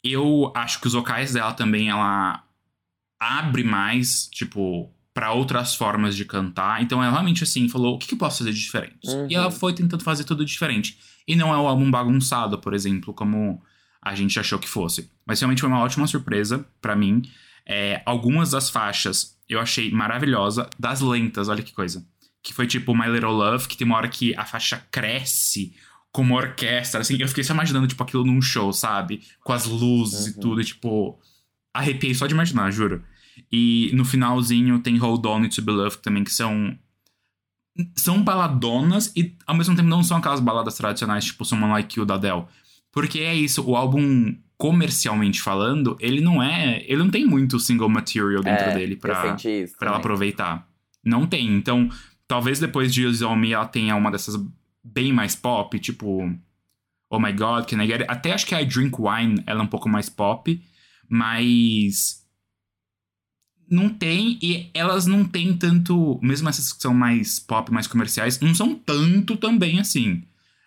Eu 0.03 0.53
acho 0.55 0.81
que 0.81 0.87
os 0.87 0.95
vocais 0.95 1.35
dela 1.35 1.53
também, 1.53 1.89
ela 1.91 2.43
abre 3.19 3.65
mais, 3.65 4.29
tipo, 4.29 4.91
para 5.17 5.33
outras 5.33 5.75
formas 5.75 6.15
de 6.15 6.27
cantar. 6.27 6.83
Então 6.83 7.03
ela 7.03 7.11
realmente, 7.11 7.43
assim, 7.43 7.71
falou, 7.71 7.95
o 7.95 7.99
que, 7.99 8.07
que 8.07 8.13
eu 8.13 8.19
posso 8.19 8.37
fazer 8.41 8.53
de 8.53 8.61
diferente? 8.61 8.99
Uhum. 9.09 9.27
E 9.31 9.35
ela 9.35 9.51
foi 9.51 9.73
tentando 9.73 10.05
fazer 10.05 10.25
tudo 10.25 10.45
diferente. 10.45 10.99
E 11.27 11.35
não 11.35 11.55
é 11.55 11.57
um 11.57 11.67
álbum 11.67 11.91
bagunçado, 11.91 12.59
por 12.59 12.75
exemplo, 12.75 13.15
como 13.15 13.63
a 14.03 14.15
gente 14.15 14.39
achou 14.39 14.59
que 14.59 14.69
fosse. 14.69 15.11
Mas 15.25 15.41
realmente 15.41 15.61
foi 15.61 15.71
uma 15.71 15.81
ótima 15.81 16.07
surpresa 16.07 16.67
pra 16.83 16.95
mim. 16.95 17.23
É, 17.67 18.03
algumas 18.05 18.51
das 18.51 18.69
faixas 18.69 19.39
eu 19.49 19.59
achei 19.59 19.91
maravilhosa. 19.91 20.69
Das 20.79 21.01
lentas, 21.01 21.49
olha 21.49 21.63
que 21.63 21.73
coisa. 21.73 22.07
Que 22.43 22.53
foi 22.53 22.67
tipo 22.67 22.95
My 22.95 23.09
Little 23.11 23.33
Love, 23.33 23.69
que 23.69 23.77
tem 23.79 23.87
uma 23.87 23.97
hora 23.97 24.09
que 24.09 24.35
a 24.37 24.45
faixa 24.45 24.87
cresce 24.91 25.75
como 26.13 26.35
uma 26.35 26.43
orquestra, 26.43 27.01
assim. 27.01 27.17
Eu 27.19 27.27
fiquei 27.27 27.43
só 27.43 27.55
imaginando, 27.55 27.87
tipo, 27.87 28.03
aquilo 28.03 28.23
num 28.23 28.43
show, 28.43 28.71
sabe? 28.71 29.23
Com 29.43 29.55
as 29.55 29.65
luzes 29.65 30.27
e 30.27 30.37
Uhum. 30.37 30.41
tudo, 30.43 30.61
e, 30.61 30.65
tipo... 30.65 31.19
Arrepiei 31.73 32.15
só 32.15 32.27
de 32.27 32.35
imaginar, 32.35 32.71
juro. 32.71 33.03
E 33.51 33.91
no 33.95 34.05
finalzinho 34.05 34.79
tem 34.81 34.97
Hold 34.97 35.25
On 35.27 35.45
e 35.45 35.49
To 35.49 35.63
Be 35.63 35.73
Loved 35.73 35.99
também, 36.03 36.25
que 36.25 36.33
são... 36.33 36.77
São 37.95 38.23
baladonas 38.23 39.13
e, 39.15 39.37
ao 39.47 39.55
mesmo 39.55 39.77
tempo, 39.77 39.89
não 39.89 40.03
são 40.03 40.17
aquelas 40.17 40.41
baladas 40.41 40.77
tradicionais, 40.77 41.27
tipo 41.27 41.45
Someone 41.45 41.73
Like 41.73 41.99
You, 41.99 42.07
da 42.07 42.15
Adele. 42.15 42.45
Porque 42.91 43.19
é 43.19 43.35
isso, 43.35 43.63
o 43.63 43.77
álbum, 43.77 44.35
comercialmente 44.57 45.43
falando, 45.43 45.95
ele 46.01 46.23
não 46.23 46.43
é... 46.43 46.83
Ele 46.87 46.97
não 47.03 47.11
tem 47.11 47.27
muito 47.27 47.61
single 47.61 47.91
material 47.91 48.43
dentro 48.43 48.65
É, 48.65 48.75
dele 48.75 48.97
pra 48.97 49.37
isso. 49.45 49.77
pra 49.79 49.89
ela 49.89 49.99
aproveitar. 49.99 50.67
Não 51.05 51.27
tem. 51.27 51.47
Então, 51.55 51.91
talvez 52.27 52.59
depois 52.59 52.93
de 52.95 53.05
Use 53.05 53.23
Me 53.37 53.53
ela 53.53 53.67
tenha 53.67 53.95
uma 53.95 54.11
dessas 54.11 54.43
bem 54.83 55.13
mais 55.13 55.37
pop, 55.37 55.79
tipo 55.79 56.33
Oh 57.11 57.21
My 57.21 57.33
God, 57.33 57.67
Can 57.69 57.83
I 57.83 57.87
Get 57.87 58.01
It? 58.01 58.07
Até 58.11 58.33
acho 58.33 58.47
que 58.47 58.55
a 58.55 58.63
I 58.63 58.65
Drink 58.65 58.97
Wine 58.99 59.43
ela 59.47 59.61
é 59.61 59.63
um 59.63 59.69
pouco 59.69 59.89
mais 59.89 60.09
pop, 60.09 60.59
mas 61.09 62.26
não 63.69 63.89
tem 63.89 64.39
e 64.43 64.71
elas 64.73 65.07
não 65.07 65.25
têm 65.25 65.57
tanto, 65.57 66.19
mesmo 66.23 66.49
essas 66.49 66.73
que 66.73 66.81
são 66.83 66.95
mais 66.95 67.39
pop, 67.39 67.73
mais 67.73 67.87
comerciais, 67.87 68.39
não 68.41 68.55
são 68.55 68.75
tanto 68.75 69.37
também 69.37 69.81
assim. 69.81 70.23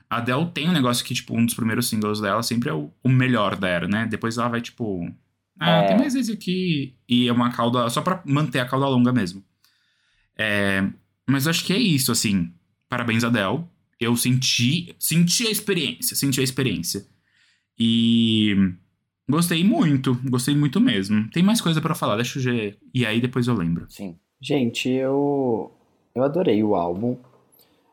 A 0.09 0.17
Adele 0.17 0.47
tem 0.53 0.67
um 0.67 0.73
negócio 0.73 1.05
que, 1.05 1.13
tipo, 1.13 1.37
um 1.37 1.45
dos 1.45 1.53
primeiros 1.53 1.87
singles 1.87 2.19
dela 2.19 2.41
sempre 2.41 2.69
é 2.69 2.73
o, 2.73 2.91
o 3.03 3.09
melhor 3.09 3.55
da 3.55 3.67
era, 3.67 3.87
né? 3.87 4.07
Depois 4.07 4.37
ela 4.37 4.49
vai, 4.49 4.59
tipo... 4.59 5.07
Ah, 5.59 5.83
É. 5.83 5.87
tem 5.89 5.97
mais 5.97 6.15
esse 6.15 6.31
aqui. 6.31 6.95
E 7.07 7.27
é 7.27 7.31
uma 7.31 7.51
cauda... 7.51 7.87
Só 7.91 8.01
pra 8.01 8.21
manter 8.25 8.59
a 8.59 8.65
cauda 8.65 8.87
longa 8.87 9.13
mesmo. 9.13 9.43
É, 10.35 10.83
mas 11.27 11.45
eu 11.45 11.51
acho 11.51 11.63
que 11.63 11.73
é 11.73 11.77
isso, 11.77 12.11
assim. 12.11 12.51
Parabéns, 12.89 13.23
Adele. 13.23 13.63
Eu 13.99 14.15
senti... 14.15 14.95
Senti 14.97 15.45
a 15.45 15.51
experiência. 15.51 16.15
Senti 16.15 16.39
a 16.39 16.43
experiência. 16.43 17.05
E... 17.77 18.55
Gostei 19.29 19.63
muito. 19.63 20.17
Gostei 20.29 20.55
muito 20.55 20.81
mesmo. 20.81 21.29
Tem 21.29 21.43
mais 21.43 21.61
coisa 21.61 21.79
pra 21.79 21.93
falar. 21.95 22.15
Deixa 22.15 22.39
eu 22.39 22.43
ver. 22.43 22.77
E 22.93 23.05
aí 23.05 23.21
depois 23.21 23.47
eu 23.47 23.53
lembro. 23.53 23.85
Sim. 23.89 24.15
Gente, 24.41 24.89
eu 24.89 25.71
eu 26.15 26.23
adorei 26.23 26.63
o 26.63 26.75
álbum. 26.75 27.15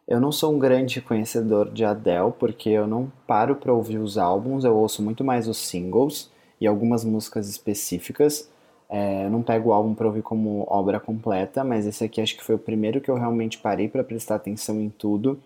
Eu 0.09 0.20
não 0.20 0.31
sou 0.31 0.55
um 0.55 0.59
grande 0.59 1.01
conhecedor 1.01 1.70
de 1.70 1.85
Adele, 1.85 2.33
porque 2.38 2.68
eu 2.70 2.87
não 2.87 3.11
paro 3.27 3.57
pra 3.57 3.72
ouvir 3.72 3.99
os 3.99 4.16
álbuns, 4.16 4.64
eu 4.64 4.75
ouço 4.77 5.03
muito 5.03 5.25
mais 5.25 5.49
os 5.49 5.59
singles 5.59 6.31
e 6.61 6.66
algumas 6.66 7.05
músicas 7.05 7.49
específicas. 7.49 8.49
É, 8.88 9.27
eu 9.27 9.31
não 9.31 9.42
pego 9.42 9.70
o 9.70 9.72
álbum 9.72 9.94
pra 9.94 10.07
ouvir 10.07 10.22
como 10.22 10.64
obra 10.68 11.01
completa, 11.01 11.64
mas 11.64 11.87
esse 11.87 12.05
aqui 12.05 12.20
acho 12.20 12.37
que 12.37 12.44
foi 12.44 12.55
o 12.55 12.59
primeiro 12.59 13.01
que 13.01 13.11
eu 13.11 13.16
realmente 13.16 13.59
parei 13.59 13.88
pra 13.88 14.05
prestar 14.05 14.37
atenção 14.37 14.81
em 14.81 14.88
tudo. 14.88 15.40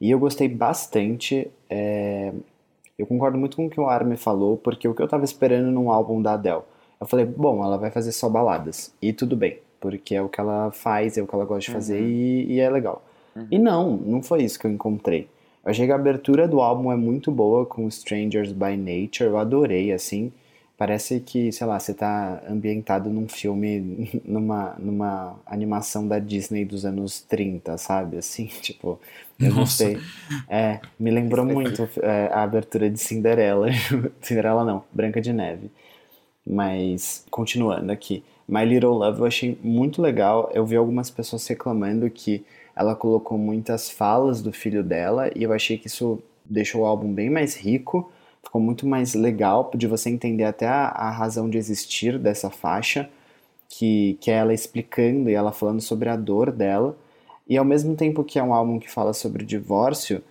E 0.00 0.10
eu 0.10 0.18
gostei 0.18 0.48
bastante. 0.48 1.48
é, 1.68 2.32
Eu 2.98 3.06
concordo 3.06 3.38
muito 3.38 3.56
com 3.56 3.66
o 3.66 3.70
que 3.70 3.80
o 3.80 3.86
Armin 3.86 4.16
falou, 4.16 4.56
porque 4.56 4.88
o 4.88 4.94
que 4.94 5.00
eu 5.00 5.06
tava 5.08 5.24
esperando 5.24 5.70
num 5.70 5.90
álbum 5.90 6.20
da 6.20 6.32
Adele. 6.32 6.62
Eu 7.00 7.06
falei, 7.06 7.24
bom, 7.24 7.64
ela 7.64 7.78
vai 7.78 7.90
fazer 7.92 8.10
só 8.10 8.28
baladas. 8.28 8.92
E 9.00 9.12
tudo 9.12 9.36
bem, 9.36 9.58
porque 9.80 10.16
é 10.16 10.22
o 10.22 10.28
que 10.28 10.40
ela 10.40 10.70
faz, 10.72 11.16
é 11.16 11.22
o 11.22 11.26
que 11.26 11.34
ela 11.34 11.44
gosta 11.44 11.70
de 11.70 11.70
fazer 11.70 12.00
Uhum. 12.00 12.08
e, 12.08 12.54
e 12.54 12.60
é 12.60 12.68
legal. 12.68 13.04
Uhum. 13.36 13.46
E 13.50 13.58
não, 13.58 13.96
não 13.96 14.22
foi 14.22 14.42
isso 14.42 14.58
que 14.58 14.66
eu 14.66 14.70
encontrei. 14.70 15.28
Eu 15.64 15.70
achei 15.70 15.86
que 15.86 15.92
a 15.92 15.94
abertura 15.94 16.48
do 16.48 16.60
álbum 16.60 16.90
é 16.90 16.96
muito 16.96 17.30
boa 17.30 17.64
com 17.64 17.86
Strangers 17.86 18.52
by 18.52 18.76
Nature, 18.76 19.30
eu 19.30 19.38
adorei, 19.38 19.92
assim. 19.92 20.32
Parece 20.78 21.18
que, 21.18 21.50
sei 21.50 21.66
lá, 21.66 21.76
você 21.76 21.92
tá 21.92 22.40
ambientado 22.48 23.10
num 23.10 23.28
filme, 23.28 24.08
numa, 24.24 24.76
numa 24.78 25.36
animação 25.44 26.06
da 26.06 26.20
Disney 26.20 26.64
dos 26.64 26.86
anos 26.86 27.20
30, 27.20 27.76
sabe? 27.76 28.16
Assim, 28.16 28.46
tipo, 28.62 29.00
eu 29.40 29.50
não 29.50 29.56
Nossa. 29.56 29.78
sei. 29.78 29.98
É, 30.48 30.78
me 30.98 31.10
lembrou 31.10 31.44
muito 31.44 31.88
é, 32.00 32.30
a 32.32 32.44
abertura 32.44 32.88
de 32.88 32.98
Cinderela. 32.98 33.66
Cinderela 34.22 34.64
não, 34.64 34.84
Branca 34.92 35.20
de 35.20 35.32
Neve. 35.32 35.68
Mas, 36.46 37.26
continuando 37.28 37.90
aqui. 37.90 38.22
My 38.46 38.64
Little 38.64 38.92
Love 38.92 39.18
eu 39.18 39.26
achei 39.26 39.58
muito 39.60 40.00
legal. 40.00 40.48
Eu 40.54 40.64
vi 40.64 40.76
algumas 40.76 41.10
pessoas 41.10 41.44
reclamando 41.46 42.08
que 42.08 42.44
ela 42.74 42.94
colocou 42.94 43.36
muitas 43.36 43.90
falas 43.90 44.40
do 44.40 44.52
filho 44.52 44.84
dela 44.84 45.28
e 45.34 45.42
eu 45.42 45.52
achei 45.52 45.76
que 45.76 45.88
isso 45.88 46.22
deixou 46.44 46.82
o 46.82 46.86
álbum 46.86 47.12
bem 47.12 47.28
mais 47.28 47.56
rico. 47.56 48.12
Ficou 48.42 48.60
muito 48.60 48.86
mais 48.86 49.14
legal 49.14 49.70
de 49.74 49.86
você 49.86 50.10
entender 50.10 50.44
até 50.44 50.66
a, 50.66 50.86
a 50.88 51.10
razão 51.10 51.48
de 51.50 51.58
existir 51.58 52.18
dessa 52.18 52.50
faixa, 52.50 53.08
que, 53.68 54.16
que 54.20 54.30
é 54.30 54.34
ela 54.34 54.54
explicando 54.54 55.28
e 55.30 55.34
ela 55.34 55.52
falando 55.52 55.80
sobre 55.80 56.08
a 56.08 56.16
dor 56.16 56.50
dela. 56.52 56.96
E 57.48 57.56
ao 57.56 57.64
mesmo 57.64 57.96
tempo 57.96 58.24
que 58.24 58.38
é 58.38 58.42
um 58.42 58.54
álbum 58.54 58.78
que 58.78 58.90
fala 58.90 59.12
sobre 59.12 59.44
divórcio, 59.44 60.22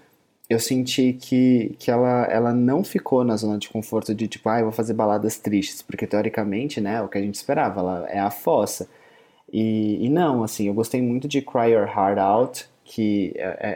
eu 0.49 0.59
senti 0.59 1.13
que, 1.13 1.75
que 1.79 1.91
ela, 1.91 2.25
ela 2.25 2.53
não 2.53 2.83
ficou 2.83 3.23
na 3.23 3.35
zona 3.35 3.57
de 3.57 3.69
conforto 3.69 4.15
de 4.15 4.27
tipo, 4.27 4.47
ah, 4.49 4.59
eu 4.59 4.65
vou 4.65 4.71
fazer 4.71 4.93
baladas 4.93 5.37
tristes, 5.37 5.81
porque 5.81 6.07
teoricamente, 6.07 6.79
né, 6.79 6.95
é 6.95 7.01
o 7.01 7.09
que 7.09 7.17
a 7.17 7.21
gente 7.21 7.35
esperava, 7.35 7.81
ela 7.81 8.09
é 8.09 8.19
a 8.19 8.31
fossa. 8.31 8.87
E, 9.51 10.05
e 10.05 10.09
não, 10.09 10.43
assim, 10.43 10.67
eu 10.67 10.73
gostei 10.73 11.01
muito 11.01 11.27
de 11.27 11.41
Cry 11.41 11.71
Your 11.73 11.87
Heart 11.87 12.17
Out, 12.19 12.69
que, 12.83 13.33
é, 13.35 13.57
é- 13.59 13.69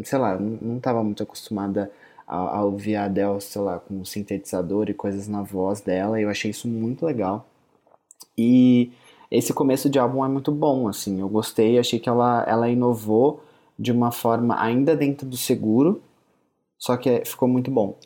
é- 0.00 0.04
sei 0.04 0.18
lá, 0.18 0.38
não, 0.38 0.58
não 0.60 0.80
tava 0.80 1.02
muito 1.04 1.22
acostumada 1.22 1.90
a, 2.34 2.58
a 2.58 2.64
ouvir 2.64 2.96
a 2.96 3.04
Adele, 3.06 3.40
sei 3.40 3.62
lá, 3.62 3.78
com 3.80 4.04
sintetizador 4.04 4.88
e 4.90 4.94
coisas 4.94 5.28
na 5.28 5.42
voz 5.42 5.80
dela, 5.80 6.20
e 6.20 6.24
eu 6.24 6.30
achei 6.30 6.50
isso 6.50 6.68
muito 6.68 7.06
legal. 7.06 7.46
E 8.36 8.90
esse 9.30 9.52
começo 9.52 9.88
de 9.90 9.98
álbum 9.98 10.24
é 10.24 10.28
muito 10.28 10.52
bom, 10.52 10.88
assim, 10.88 11.20
eu 11.20 11.28
gostei, 11.28 11.78
achei 11.78 11.98
que 11.98 12.08
ela, 12.08 12.44
ela 12.48 12.68
inovou 12.68 13.42
de 13.78 13.92
uma 13.92 14.12
forma 14.12 14.60
ainda 14.60 14.96
dentro 14.96 15.26
do 15.26 15.36
seguro, 15.36 16.02
só 16.78 16.96
que 16.96 17.10
é- 17.10 17.24
ficou 17.24 17.48
muito 17.48 17.70
bom. 17.70 17.96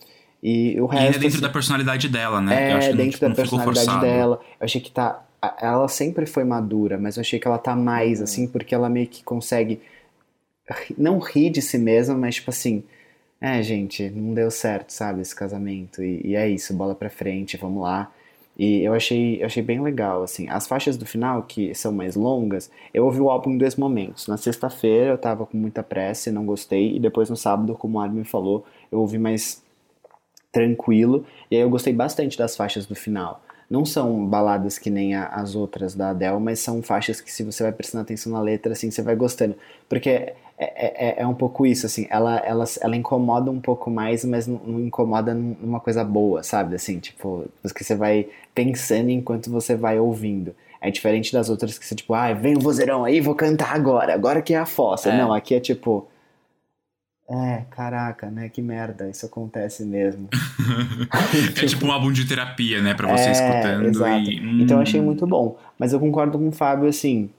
E 0.42 0.80
o 0.80 0.86
E 0.90 1.02
ainda 1.02 1.18
resto, 1.18 1.18
dentro 1.18 1.40
assim, 1.40 1.40
da 1.40 1.48
personalidade 1.50 2.08
dela, 2.10 2.40
né? 2.42 2.62
é, 2.64 2.72
eu 2.72 2.76
acho 2.76 2.90
que 2.90 2.96
não, 2.96 3.06
dentro 3.06 3.08
tipo, 3.08 3.26
da 3.26 3.28
não 3.28 3.34
ficou 3.34 3.58
personalidade 3.58 3.58
forçado. 3.58 3.98
dela. 3.98 4.40
Eu 4.60 4.64
achei 4.64 4.80
que 4.80 4.90
tá. 4.90 5.24
Ela 5.60 5.86
sempre 5.88 6.26
foi 6.26 6.44
madura, 6.44 6.98
mas 6.98 7.16
eu 7.16 7.20
achei 7.20 7.38
que 7.38 7.46
ela 7.46 7.58
tá 7.58 7.76
mais, 7.76 8.20
assim, 8.22 8.46
porque 8.48 8.74
ela 8.74 8.88
meio 8.88 9.06
que 9.08 9.22
consegue. 9.22 9.80
Não 10.96 11.18
rir 11.18 11.50
de 11.50 11.62
si 11.62 11.78
mesma, 11.78 12.14
mas 12.16 12.36
tipo 12.36 12.50
assim. 12.50 12.82
É, 13.40 13.62
gente, 13.62 14.10
não 14.10 14.34
deu 14.34 14.50
certo, 14.50 14.90
sabe, 14.90 15.20
esse 15.20 15.34
casamento. 15.34 16.02
E, 16.02 16.20
e 16.28 16.34
é 16.34 16.48
isso, 16.48 16.74
bola 16.74 16.94
pra 16.94 17.08
frente, 17.08 17.56
vamos 17.56 17.82
lá. 17.82 18.10
E 18.58 18.82
eu 18.82 18.92
achei, 18.92 19.40
eu 19.40 19.46
achei 19.46 19.62
bem 19.62 19.80
legal, 19.80 20.24
assim. 20.24 20.48
As 20.48 20.66
faixas 20.66 20.96
do 20.96 21.06
final, 21.06 21.44
que 21.44 21.72
são 21.74 21.92
mais 21.92 22.16
longas, 22.16 22.68
eu 22.92 23.04
ouvi 23.04 23.20
o 23.20 23.30
álbum 23.30 23.52
em 23.52 23.58
dois 23.58 23.76
momentos. 23.76 24.26
Na 24.26 24.36
sexta-feira 24.36 25.12
eu 25.12 25.18
tava 25.18 25.46
com 25.46 25.56
muita 25.56 25.82
pressa 25.82 26.28
e 26.28 26.32
não 26.32 26.44
gostei, 26.44 26.96
e 26.96 26.98
depois 27.00 27.30
no 27.30 27.36
sábado, 27.36 27.74
como 27.76 27.98
o 27.98 28.00
Armin 28.00 28.24
falou, 28.24 28.66
eu 28.90 28.98
ouvi 28.98 29.18
mais 29.18 29.62
tranquilo. 30.52 31.24
E 31.50 31.56
aí 31.56 31.62
eu 31.62 31.70
gostei 31.70 31.92
bastante 31.92 32.36
das 32.36 32.56
faixas 32.56 32.86
do 32.86 32.96
final. 32.96 33.40
Não 33.70 33.84
são 33.84 34.24
baladas 34.26 34.78
que 34.78 34.88
nem 34.88 35.14
a- 35.14 35.26
as 35.26 35.54
outras 35.54 35.94
da 35.94 36.10
Adele, 36.10 36.38
mas 36.40 36.60
são 36.60 36.82
faixas 36.82 37.20
que 37.20 37.30
se 37.30 37.42
você 37.42 37.62
vai 37.62 37.72
prestando 37.72 38.02
atenção 38.02 38.32
na 38.32 38.40
letra, 38.40 38.72
assim, 38.72 38.90
você 38.90 39.02
vai 39.02 39.14
gostando. 39.14 39.54
Porque 39.88 40.08
é, 40.08 40.34
é, 40.58 41.08
é- 41.08 41.14
é 41.18 41.26
um 41.26 41.34
pouco 41.34 41.66
isso, 41.66 41.84
assim, 41.86 42.06
ela, 42.10 42.38
ela, 42.38 42.64
ela 42.80 42.96
incomoda 42.96 43.50
um 43.50 43.60
pouco 43.60 43.90
mais, 43.90 44.24
mas 44.24 44.46
não, 44.46 44.58
não 44.66 44.80
incomoda 44.80 45.34
num- 45.34 45.54
numa 45.60 45.80
coisa 45.80 46.02
boa, 46.02 46.42
sabe? 46.42 46.74
Assim, 46.76 46.98
tipo, 46.98 47.44
que 47.74 47.84
você 47.84 47.94
vai 47.94 48.26
pensando 48.54 49.10
enquanto 49.10 49.50
você 49.50 49.76
vai 49.76 49.98
ouvindo. 50.00 50.54
É 50.80 50.90
diferente 50.90 51.32
das 51.32 51.50
outras 51.50 51.78
que 51.78 51.84
você, 51.84 51.94
tipo, 51.94 52.14
ah, 52.14 52.32
vem 52.32 52.56
o 52.56 52.60
vozeirão 52.60 53.04
aí, 53.04 53.20
vou 53.20 53.34
cantar 53.34 53.74
agora, 53.74 54.14
agora 54.14 54.40
que 54.40 54.54
é 54.54 54.58
a 54.58 54.66
fossa. 54.66 55.10
É. 55.10 55.18
Não, 55.18 55.32
aqui 55.32 55.54
é 55.54 55.60
tipo... 55.60 56.06
É, 57.30 57.64
caraca, 57.70 58.30
né? 58.30 58.48
Que 58.48 58.62
merda, 58.62 59.08
isso 59.08 59.26
acontece 59.26 59.84
mesmo. 59.84 60.28
É 61.62 61.66
tipo 61.66 61.86
um 61.86 61.92
álbum 61.92 62.12
de 62.12 62.26
terapia, 62.26 62.80
né? 62.82 62.94
Pra 62.94 63.06
você 63.06 63.30
É, 63.30 63.32
escutando 63.32 63.86
exato. 63.86 64.30
e. 64.30 64.38
Então 64.58 64.76
eu 64.76 64.78
hum, 64.78 64.82
achei 64.82 65.00
muito 65.00 65.26
bom. 65.26 65.58
Mas 65.78 65.92
eu 65.92 66.00
concordo 66.00 66.38
com 66.38 66.48
o 66.48 66.52
Fábio, 66.52 66.88
assim. 66.88 67.30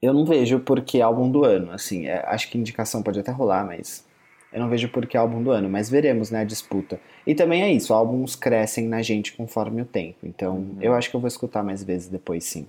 Eu 0.00 0.12
não 0.12 0.24
vejo 0.24 0.60
por 0.60 0.80
que 0.82 1.00
álbum 1.00 1.30
do 1.30 1.44
ano. 1.44 1.72
Assim, 1.72 2.06
é, 2.06 2.24
acho 2.26 2.48
que 2.50 2.58
indicação 2.58 3.02
pode 3.02 3.18
até 3.18 3.32
rolar, 3.32 3.64
mas 3.66 4.04
eu 4.52 4.60
não 4.60 4.68
vejo 4.68 4.88
por 4.90 5.06
que 5.06 5.16
álbum 5.16 5.42
do 5.42 5.50
ano. 5.50 5.68
Mas 5.68 5.90
veremos, 5.90 6.30
né, 6.30 6.40
a 6.40 6.44
disputa. 6.44 7.00
E 7.26 7.34
também 7.34 7.62
é 7.62 7.72
isso, 7.72 7.92
álbuns 7.92 8.36
crescem 8.36 8.88
na 8.88 9.02
gente 9.02 9.32
conforme 9.32 9.82
o 9.82 9.86
tempo. 9.86 10.18
Então 10.24 10.56
Uhum. 10.56 10.76
eu 10.80 10.94
acho 10.94 11.10
que 11.10 11.16
eu 11.16 11.20
vou 11.20 11.28
escutar 11.28 11.62
mais 11.62 11.82
vezes 11.82 12.08
depois, 12.08 12.44
sim. 12.44 12.66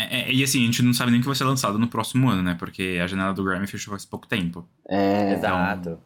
É, 0.00 0.20
é, 0.20 0.32
e 0.32 0.42
assim, 0.44 0.62
a 0.62 0.66
gente 0.66 0.82
não 0.82 0.94
sabe 0.94 1.10
nem 1.10 1.20
que 1.20 1.26
vai 1.26 1.34
ser 1.34 1.44
lançado 1.44 1.78
no 1.78 1.88
próximo 1.88 2.28
ano, 2.30 2.42
né? 2.42 2.54
Porque 2.58 3.00
a 3.02 3.06
janela 3.06 3.34
do 3.34 3.42
Grammy 3.42 3.66
fechou 3.66 3.90
faz 3.92 4.04
pouco 4.04 4.26
tempo. 4.28 4.68
É, 4.88 5.32
Exato. 5.34 5.98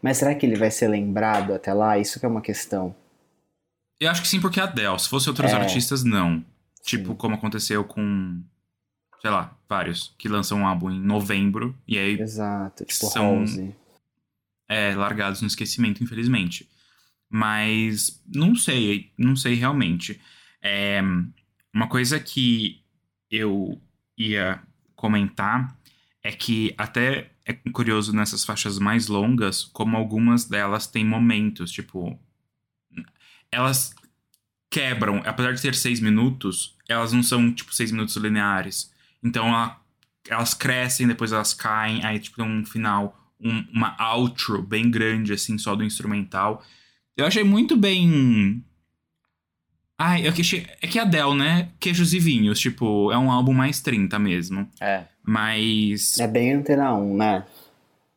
Mas 0.00 0.18
será 0.18 0.34
que 0.34 0.46
ele 0.46 0.56
vai 0.56 0.70
ser 0.70 0.86
lembrado 0.88 1.52
até 1.52 1.72
lá? 1.72 1.98
Isso 1.98 2.20
que 2.20 2.26
é 2.26 2.28
uma 2.28 2.40
questão. 2.42 2.94
Eu 3.98 4.10
acho 4.10 4.22
que 4.22 4.28
sim, 4.28 4.40
porque 4.40 4.60
é 4.60 4.62
a 4.62 4.66
Adele. 4.66 4.98
Se 4.98 5.08
fosse 5.08 5.28
outros 5.28 5.50
É. 5.50 5.54
artistas, 5.56 6.04
não. 6.04 6.44
Tipo, 6.84 7.08
Sim. 7.10 7.14
como 7.16 7.34
aconteceu 7.34 7.82
com. 7.84 8.40
Sei 9.22 9.30
lá, 9.30 9.56
vários 9.68 10.14
que 10.18 10.28
lançam 10.28 10.58
um 10.58 10.66
álbum 10.66 10.90
em 10.90 11.00
novembro 11.00 11.74
e 11.88 11.98
aí 11.98 12.20
Exato, 12.20 12.84
tipo 12.84 13.06
São- 13.06 13.38
Rose. 13.38 13.74
é 14.68 14.94
largados 14.94 15.40
no 15.40 15.46
esquecimento, 15.48 16.04
infelizmente. 16.04 16.68
Mas 17.30 18.22
não 18.32 18.54
sei, 18.54 19.10
não 19.18 19.34
sei 19.34 19.54
realmente. 19.54 20.20
É, 20.62 21.00
uma 21.74 21.88
coisa 21.88 22.20
que 22.20 22.83
eu 23.36 23.80
ia 24.16 24.62
comentar 24.94 25.76
é 26.22 26.32
que 26.32 26.74
até 26.78 27.30
é 27.44 27.52
curioso 27.72 28.14
nessas 28.14 28.44
faixas 28.44 28.78
mais 28.78 29.08
longas, 29.08 29.64
como 29.64 29.96
algumas 29.96 30.44
delas 30.46 30.86
têm 30.86 31.04
momentos, 31.04 31.70
tipo. 31.70 32.18
Elas 33.50 33.94
quebram, 34.70 35.22
apesar 35.24 35.52
de 35.52 35.62
ter 35.62 35.74
seis 35.74 36.00
minutos, 36.00 36.76
elas 36.88 37.12
não 37.12 37.22
são, 37.22 37.52
tipo, 37.52 37.74
seis 37.74 37.92
minutos 37.92 38.16
lineares. 38.16 38.92
Então 39.22 39.46
ela- 39.48 39.80
elas 40.28 40.54
crescem, 40.54 41.06
depois 41.06 41.32
elas 41.32 41.54
caem, 41.54 42.04
aí, 42.04 42.18
tipo, 42.18 42.36
tem 42.36 42.44
um 42.44 42.64
final, 42.64 43.32
um- 43.40 43.64
uma 43.72 43.94
outro 44.14 44.62
bem 44.62 44.90
grande, 44.90 45.32
assim, 45.32 45.58
só 45.58 45.76
do 45.76 45.84
instrumental. 45.84 46.64
Eu 47.16 47.26
achei 47.26 47.44
muito 47.44 47.76
bem. 47.76 48.64
Ai, 49.98 50.26
eu 50.26 50.30
achei. 50.30 50.66
É 50.82 50.86
que 50.86 50.98
a 50.98 51.02
Adele, 51.02 51.34
né? 51.36 51.70
Queijos 51.78 52.12
e 52.12 52.18
vinhos, 52.18 52.58
tipo, 52.58 53.12
é 53.12 53.18
um 53.18 53.30
álbum 53.30 53.52
mais 53.52 53.80
30 53.80 54.18
mesmo. 54.18 54.68
É. 54.80 55.04
Mas. 55.22 56.18
É 56.18 56.26
bem 56.26 56.52
Antena 56.52 56.94
1, 56.94 57.16
né? 57.16 57.46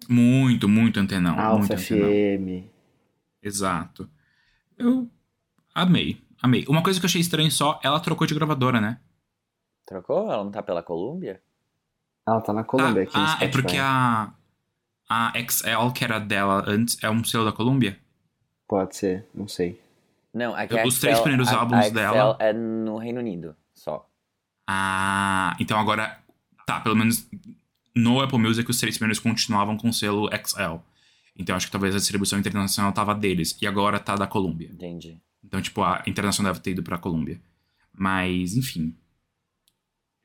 Muito, 0.09 0.69
muito 0.69 0.99
antenão. 0.99 1.35
muito 1.35 1.45
Alfa 1.45 1.73
antenão. 1.73 2.09
FM. 2.09 2.65
Exato. 3.43 4.09
Eu 4.77 5.09
amei, 5.73 6.21
amei. 6.41 6.65
Uma 6.67 6.81
coisa 6.81 6.99
que 6.99 7.05
eu 7.05 7.07
achei 7.07 7.21
estranho 7.21 7.51
só, 7.51 7.79
ela 7.83 7.99
trocou 7.99 8.25
de 8.25 8.33
gravadora, 8.33 8.79
né? 8.79 8.99
Trocou? 9.85 10.31
Ela 10.31 10.43
não 10.43 10.51
tá 10.51 10.63
pela 10.63 10.83
Colômbia? 10.83 11.41
Ela 12.27 12.41
tá 12.41 12.53
na 12.53 12.63
Colômbia 12.63 13.03
aqui 13.03 13.17
no 13.17 13.23
ah, 13.23 13.37
é 13.41 13.47
porque 13.47 13.77
a. 13.77 14.33
A 15.09 15.31
XL, 15.39 15.93
que 15.95 16.03
era 16.03 16.19
dela 16.19 16.65
antes, 16.67 17.01
é 17.01 17.09
um 17.09 17.23
selo 17.23 17.45
da 17.45 17.53
Colômbia? 17.53 17.97
Pode 18.67 18.97
ser, 18.97 19.25
não 19.33 19.47
sei. 19.47 19.79
Não, 20.37 20.55
aqui 20.55 20.73
Os 20.73 20.79
a 20.79 20.81
três 20.81 20.95
Excel- 21.17 21.23
primeiros 21.23 21.47
a- 21.49 21.57
álbuns 21.59 21.85
a 21.85 21.89
dela- 21.89 22.37
é 22.39 22.53
no 22.53 22.97
Reino 22.97 23.19
Unido, 23.19 23.55
só. 23.73 24.09
Ah, 24.67 25.55
então 25.59 25.79
agora. 25.79 26.19
Tá, 26.65 26.79
pelo 26.81 26.95
menos 26.95 27.27
no 27.95 28.19
Apple 28.21 28.37
Music 28.37 28.69
os 28.69 28.77
três 28.79 28.97
primeiros 28.97 29.19
continuavam 29.19 29.77
com 29.77 29.89
o 29.89 29.93
selo 29.93 30.29
XL. 30.29 30.79
Então 31.35 31.55
acho 31.55 31.67
que 31.67 31.71
talvez 31.71 31.95
a 31.95 31.97
distribuição 31.97 32.37
internacional 32.37 32.91
tava 32.91 33.15
deles. 33.15 33.57
E 33.61 33.65
agora 33.67 33.99
tá 33.99 34.15
da 34.15 34.27
Colômbia. 34.27 34.69
Entendi. 34.71 35.17
Então, 35.43 35.61
tipo, 35.61 35.81
a 35.81 36.03
internacional 36.05 36.51
deve 36.51 36.63
ter 36.63 36.71
ido 36.71 36.83
pra 36.83 36.97
Colômbia. 36.97 37.39
Mas, 37.93 38.55
enfim. 38.57 38.95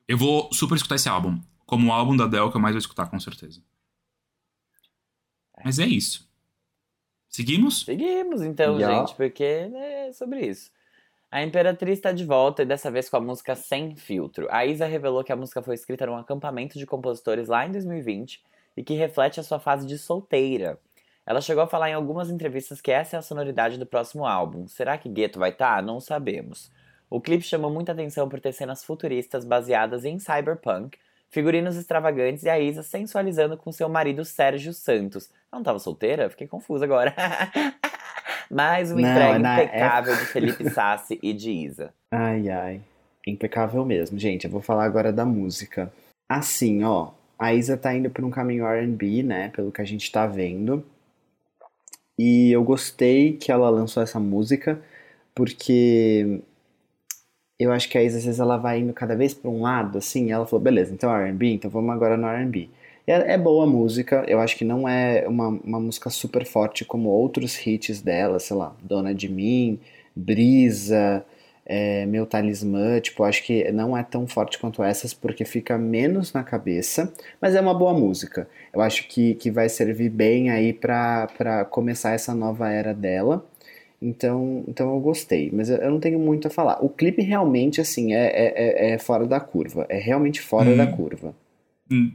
Eu 0.09 0.19
vou 0.19 0.53
super 0.53 0.75
escutar 0.75 0.97
esse 0.97 1.09
álbum. 1.09 1.41
Como 1.65 1.89
o 1.89 1.93
álbum 1.93 2.17
da 2.17 2.25
Adele 2.25 2.51
que 2.51 2.57
eu 2.57 2.61
mais 2.61 2.75
vou 2.75 2.79
escutar, 2.81 3.07
com 3.07 3.21
certeza. 3.21 3.63
Mas 5.65 5.79
é 5.79 5.87
isso. 5.87 6.29
Seguimos? 7.33 7.81
Seguimos 7.85 8.43
então, 8.43 8.79
Ya. 8.79 8.89
gente, 8.91 9.15
porque 9.15 9.43
é 9.43 10.13
sobre 10.13 10.41
isso. 10.47 10.71
A 11.31 11.43
Imperatriz 11.43 11.99
está 11.99 12.13
de 12.13 12.27
volta 12.27 12.63
e 12.63 12.67
dessa 12.67 12.91
vez 12.91 13.09
com 13.09 13.17
a 13.17 13.21
música 13.21 13.57
Sem 13.57 13.97
Filtro. 13.97 14.47
A 14.51 14.67
Isa 14.67 14.85
revelou 14.85 15.25
que 15.25 15.33
a 15.33 15.37
música 15.37 15.63
foi 15.63 15.75
escrita 15.75 16.05
num 16.05 16.15
acampamento 16.17 16.79
de 16.79 16.85
compositores 16.85 17.49
lá 17.49 17.67
em 17.67 17.73
2020 17.73 18.43
e 18.77 18.85
que 18.85 18.93
reflete 18.93 19.41
a 19.41 19.43
sua 19.43 19.59
fase 19.59 19.87
de 19.87 19.97
solteira. 19.97 20.79
Ela 21.25 21.41
chegou 21.41 21.63
a 21.63 21.67
falar 21.67 21.89
em 21.89 21.95
algumas 21.95 22.29
entrevistas 22.29 22.83
que 22.83 22.91
essa 22.91 23.17
é 23.17 23.19
a 23.19 23.23
sonoridade 23.23 23.79
do 23.79 23.87
próximo 23.87 24.27
álbum. 24.27 24.69
Será 24.69 24.99
que 24.99 25.09
Gueto 25.09 25.39
vai 25.39 25.51
estar? 25.51 25.83
Não 25.83 26.01
sabemos. 26.01 26.71
O 27.09 27.19
clipe 27.21 27.45
chamou 27.45 27.71
muita 27.71 27.93
atenção 27.93 28.29
por 28.29 28.39
ter 28.41 28.53
cenas 28.53 28.85
futuristas 28.85 29.45
baseadas 29.45 30.05
em 30.05 30.19
cyberpunk, 30.19 30.99
figurinos 31.33 31.77
extravagantes 31.77 32.45
e 32.45 32.51
a 32.51 32.61
Isa 32.61 32.83
sensualizando 32.83 33.57
com 33.57 33.73
seu 33.73 33.89
marido 33.89 34.25
Sérgio 34.25 34.73
Santos. 34.73 35.31
Ela 35.51 35.59
não 35.59 35.65
tava 35.65 35.79
solteira? 35.79 36.31
Fiquei 36.31 36.47
confusa 36.47 36.85
agora. 36.85 37.15
Mais 38.51 38.93
uma 38.93 39.01
Não, 39.01 39.09
entrega 39.09 39.65
impecável 39.65 40.15
de 40.15 40.27
Felipe 40.27 40.69
Sassi 40.71 41.19
e 41.23 41.33
de 41.33 41.51
Isa. 41.51 41.93
Ai, 42.11 42.51
ai. 42.51 42.81
Impecável 43.27 43.83
mesmo. 43.85 44.19
Gente, 44.19 44.45
eu 44.45 44.51
vou 44.51 44.61
falar 44.61 44.85
agora 44.85 45.11
da 45.11 45.25
música. 45.25 45.91
Assim, 46.29 46.85
ó. 46.85 47.13
A 47.39 47.55
Isa 47.55 47.79
tá 47.79 47.95
indo 47.95 48.11
por 48.11 48.25
um 48.25 48.31
caminho 48.31 48.67
R&B, 48.67 49.23
né? 49.23 49.49
Pelo 49.49 49.73
que 49.73 49.81
a 49.81 49.85
gente 49.85 50.13
tá 50.13 50.27
vendo. 50.27 50.85
E 52.19 52.53
eu 52.53 52.63
gostei 52.63 53.33
que 53.33 53.51
ela 53.51 53.71
lançou 53.71 54.03
essa 54.03 54.21
música, 54.21 54.79
porque 55.35 56.43
eu 57.63 57.73
acho 57.73 57.89
que 57.89 57.99
a 57.99 58.03
Isa, 58.03 58.19
às 58.19 58.25
vezes, 58.25 58.41
ela 58.41 58.57
vai 58.57 58.81
indo 58.81 58.93
cada 58.93 59.15
vez 59.17 59.35
pra 59.35 59.51
um 59.51 59.63
lado, 59.63 59.99
assim. 59.99 60.31
Ela 60.33 60.47
falou, 60.47 60.63
beleza, 60.63 60.93
então 60.93 61.15
R&B, 61.15 61.55
então 61.55 61.71
vamos 61.71 61.91
agora 61.95 62.17
no 62.17 62.27
R&B. 62.27 62.69
É, 63.07 63.35
é 63.35 63.39
boa 63.39 63.67
música, 63.67 64.25
eu 64.29 64.41
acho 64.41 64.57
que 64.57 64.65
não 64.65 64.89
é 64.89 65.27
uma, 65.27 65.49
uma 65.49 65.81
música 65.81 66.09
super 66.09 66.45
forte 66.47 66.85
como 66.85 67.09
outros 67.09 67.67
hits 67.67 68.01
dela, 68.01 68.39
sei 68.39 68.57
lá, 68.57 68.77
Dona 68.81 69.13
de 69.13 69.29
Mim, 69.29 69.81
Brisa, 70.15 71.25
é, 71.67 72.07
Meu 72.07 72.27
Talismã, 72.27 73.01
tipo, 73.01 73.25
acho 73.25 73.43
que 73.45 73.71
não 73.73 73.97
é 73.97 74.03
tão 74.05 74.27
forte 74.27 74.59
quanto 74.59 74.83
essas 74.83 75.13
porque 75.15 75.45
fica 75.45 75.77
menos 75.79 76.33
na 76.33 76.45
cabeça, 76.45 77.13
mas 77.41 77.55
é 77.55 77.61
uma 77.61 77.75
boa 77.75 77.93
música. 77.93 78.49
Eu 78.73 78.81
acho 78.81 79.09
que, 79.09 79.35
que 79.35 79.51
vai 79.51 79.69
servir 79.69 80.09
bem 80.09 80.51
aí 80.51 80.73
pra 80.73 81.67
começar 81.71 82.13
essa 82.13 82.35
nova 82.35 82.71
era 82.71 82.95
dela. 82.95 83.45
Então, 84.03 84.65
então 84.67 84.93
eu 84.95 85.01
gostei, 85.01 85.49
mas 85.53 85.71
eu, 85.71 85.91
não 85.91 86.01
tenho 86.01 86.19
muito 86.19 86.49
a 86.49 86.51
falar. 86.51 86.85
O 86.85 86.89
clipe 86.89 87.23
realmente, 87.23 87.81
assim, 87.81 88.13
é, 88.13 88.27
é, 88.27 88.53
é- 88.91 88.91
é 88.95 88.99
fora 88.99 89.27
da 89.27 89.39
curva. 89.39 89.87
É 89.89 89.99
realmente 89.99 90.41
fora 90.41 90.71
Hum. 90.71 90.77
da 90.77 90.87
curva. 90.89 91.35
Hum, 91.91 92.13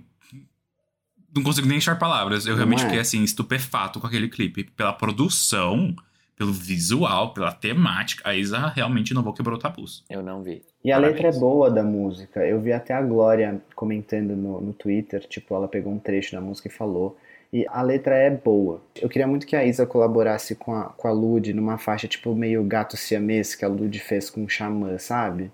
Não 1.35 1.43
consigo 1.43 1.67
nem 1.67 1.77
achar 1.77 1.97
palavras. 1.99 2.45
Eu 2.45 2.51
Não 2.51 2.57
realmente 2.57 2.81
é? 2.81 2.85
fiquei 2.85 2.99
assim, 2.99 3.23
estupefato 3.23 3.99
com 3.99 4.07
aquele 4.07 4.27
clipe. 4.27 4.63
Pela 4.63 4.91
produção, 4.91 5.95
pelo 6.35 6.51
visual, 6.51 7.33
pela 7.33 7.51
temática. 7.51 8.27
A 8.27 8.35
Isa 8.35 8.67
realmente 8.67 9.11
inovou, 9.11 9.33
quebrou 9.33 9.57
tabus. 9.59 10.03
Eu 10.09 10.23
não 10.23 10.41
vi. 10.41 10.63
E 10.83 10.91
a 10.91 10.95
Parabéns. 10.95 11.21
letra 11.21 11.37
é 11.37 11.39
boa 11.39 11.69
da 11.69 11.83
música. 11.83 12.39
Eu 12.45 12.59
vi 12.59 12.71
até 12.73 12.93
a 12.93 13.01
Glória 13.01 13.61
comentando 13.75 14.35
no, 14.35 14.59
no 14.61 14.73
Twitter, 14.73 15.25
tipo, 15.27 15.53
ela 15.53 15.67
pegou 15.67 15.93
um 15.93 15.99
trecho 15.99 16.31
da 16.33 16.41
música 16.41 16.67
e 16.69 16.71
falou. 16.71 17.15
E 17.57 17.65
a 17.69 17.81
letra 17.81 18.15
é 18.15 18.29
boa. 18.29 18.83
Eu 18.95 19.09
queria 19.09 19.25
muito 19.25 19.47
que 19.47 19.55
a 19.55 19.65
Isa 19.65 19.83
colaborasse 19.83 20.53
com 20.53 20.75
a, 20.75 20.89
com 20.89 21.07
a 21.07 21.11
Lud 21.11 21.51
numa 21.55 21.79
faixa 21.79 22.07
tipo 22.07 22.35
meio 22.35 22.63
gato 22.63 22.95
siamês 22.95 23.55
que 23.55 23.65
a 23.65 23.67
Lud 23.67 23.97
fez 23.97 24.29
com 24.29 24.45
o 24.45 24.49
Xamã, 24.49 24.99
sabe? 24.99 25.51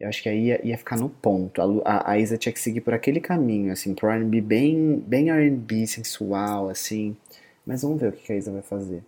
Eu 0.00 0.08
acho 0.08 0.22
que 0.22 0.30
aí 0.30 0.46
ia, 0.46 0.66
ia 0.66 0.78
ficar 0.78 0.96
no 0.96 1.10
ponto. 1.10 1.60
A, 1.60 1.92
a, 1.92 2.12
a 2.12 2.18
Isa 2.18 2.38
tinha 2.38 2.54
que 2.54 2.58
seguir 2.58 2.80
por 2.80 2.94
aquele 2.94 3.20
caminho, 3.20 3.70
assim, 3.70 3.94
pro 3.94 4.08
R&B 4.08 4.40
bem, 4.40 4.98
bem 5.00 5.28
R&B, 5.28 5.86
sensual, 5.86 6.70
assim. 6.70 7.14
Mas 7.66 7.82
vamos 7.82 8.00
ver 8.00 8.08
o 8.08 8.12
que 8.12 8.32
a 8.32 8.36
Isa 8.36 8.50
vai 8.50 8.62
fazer. 8.62 9.04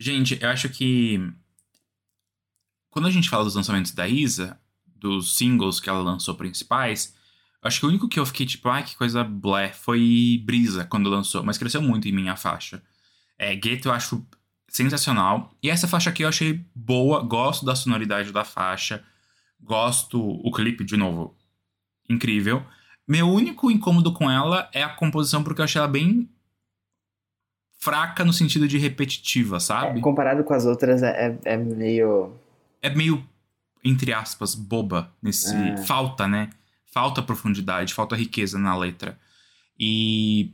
Gente, 0.00 0.42
eu 0.42 0.48
acho 0.48 0.70
que. 0.70 1.20
Quando 2.88 3.08
a 3.08 3.10
gente 3.10 3.28
fala 3.28 3.44
dos 3.44 3.56
lançamentos 3.56 3.92
da 3.92 4.08
Isa, 4.08 4.58
dos 4.86 5.36
singles 5.36 5.80
que 5.80 5.90
ela 5.90 6.00
lançou 6.00 6.34
principais, 6.34 7.14
acho 7.62 7.80
que 7.80 7.86
o 7.86 7.88
único 7.88 8.08
que 8.08 8.18
eu 8.18 8.26
fiquei 8.26 8.46
tipo, 8.46 8.68
ai, 8.68 8.84
que 8.84 8.96
coisa 8.96 9.24
blé, 9.24 9.72
foi 9.72 10.42
Brisa 10.44 10.84
quando 10.84 11.10
lançou, 11.10 11.42
mas 11.42 11.58
cresceu 11.58 11.82
muito 11.82 12.08
em 12.08 12.12
minha 12.12 12.36
faixa. 12.36 12.82
É, 13.38 13.54
Gueto 13.54 13.88
eu 13.88 13.92
acho 13.92 14.26
sensacional. 14.68 15.52
E 15.62 15.70
essa 15.70 15.88
faixa 15.88 16.10
aqui 16.10 16.22
eu 16.22 16.28
achei 16.28 16.64
boa, 16.74 17.22
gosto 17.22 17.64
da 17.64 17.74
sonoridade 17.74 18.32
da 18.32 18.44
faixa, 18.44 19.02
gosto 19.60 20.20
o 20.20 20.52
clipe, 20.52 20.84
de 20.84 20.96
novo, 20.96 21.34
incrível. 22.08 22.64
Meu 23.06 23.28
único 23.28 23.70
incômodo 23.70 24.12
com 24.12 24.30
ela 24.30 24.68
é 24.72 24.82
a 24.82 24.88
composição, 24.88 25.42
porque 25.42 25.60
eu 25.60 25.64
achei 25.64 25.78
ela 25.78 25.88
bem 25.88 26.28
fraca 27.78 28.24
no 28.24 28.32
sentido 28.32 28.68
de 28.68 28.76
repetitiva, 28.76 29.58
sabe? 29.60 30.00
Comparado 30.00 30.44
com 30.44 30.52
as 30.52 30.66
outras, 30.66 31.02
é, 31.02 31.38
é, 31.44 31.54
é 31.54 31.56
meio. 31.56 32.32
é 32.82 32.90
meio, 32.90 33.24
entre 33.82 34.12
aspas, 34.12 34.54
boba 34.54 35.10
nesse. 35.22 35.54
É. 35.54 35.76
Falta, 35.78 36.28
né? 36.28 36.50
Falta 36.90 37.22
profundidade, 37.22 37.94
falta 37.94 38.16
riqueza 38.16 38.58
na 38.58 38.76
letra. 38.76 39.18
E. 39.78 40.52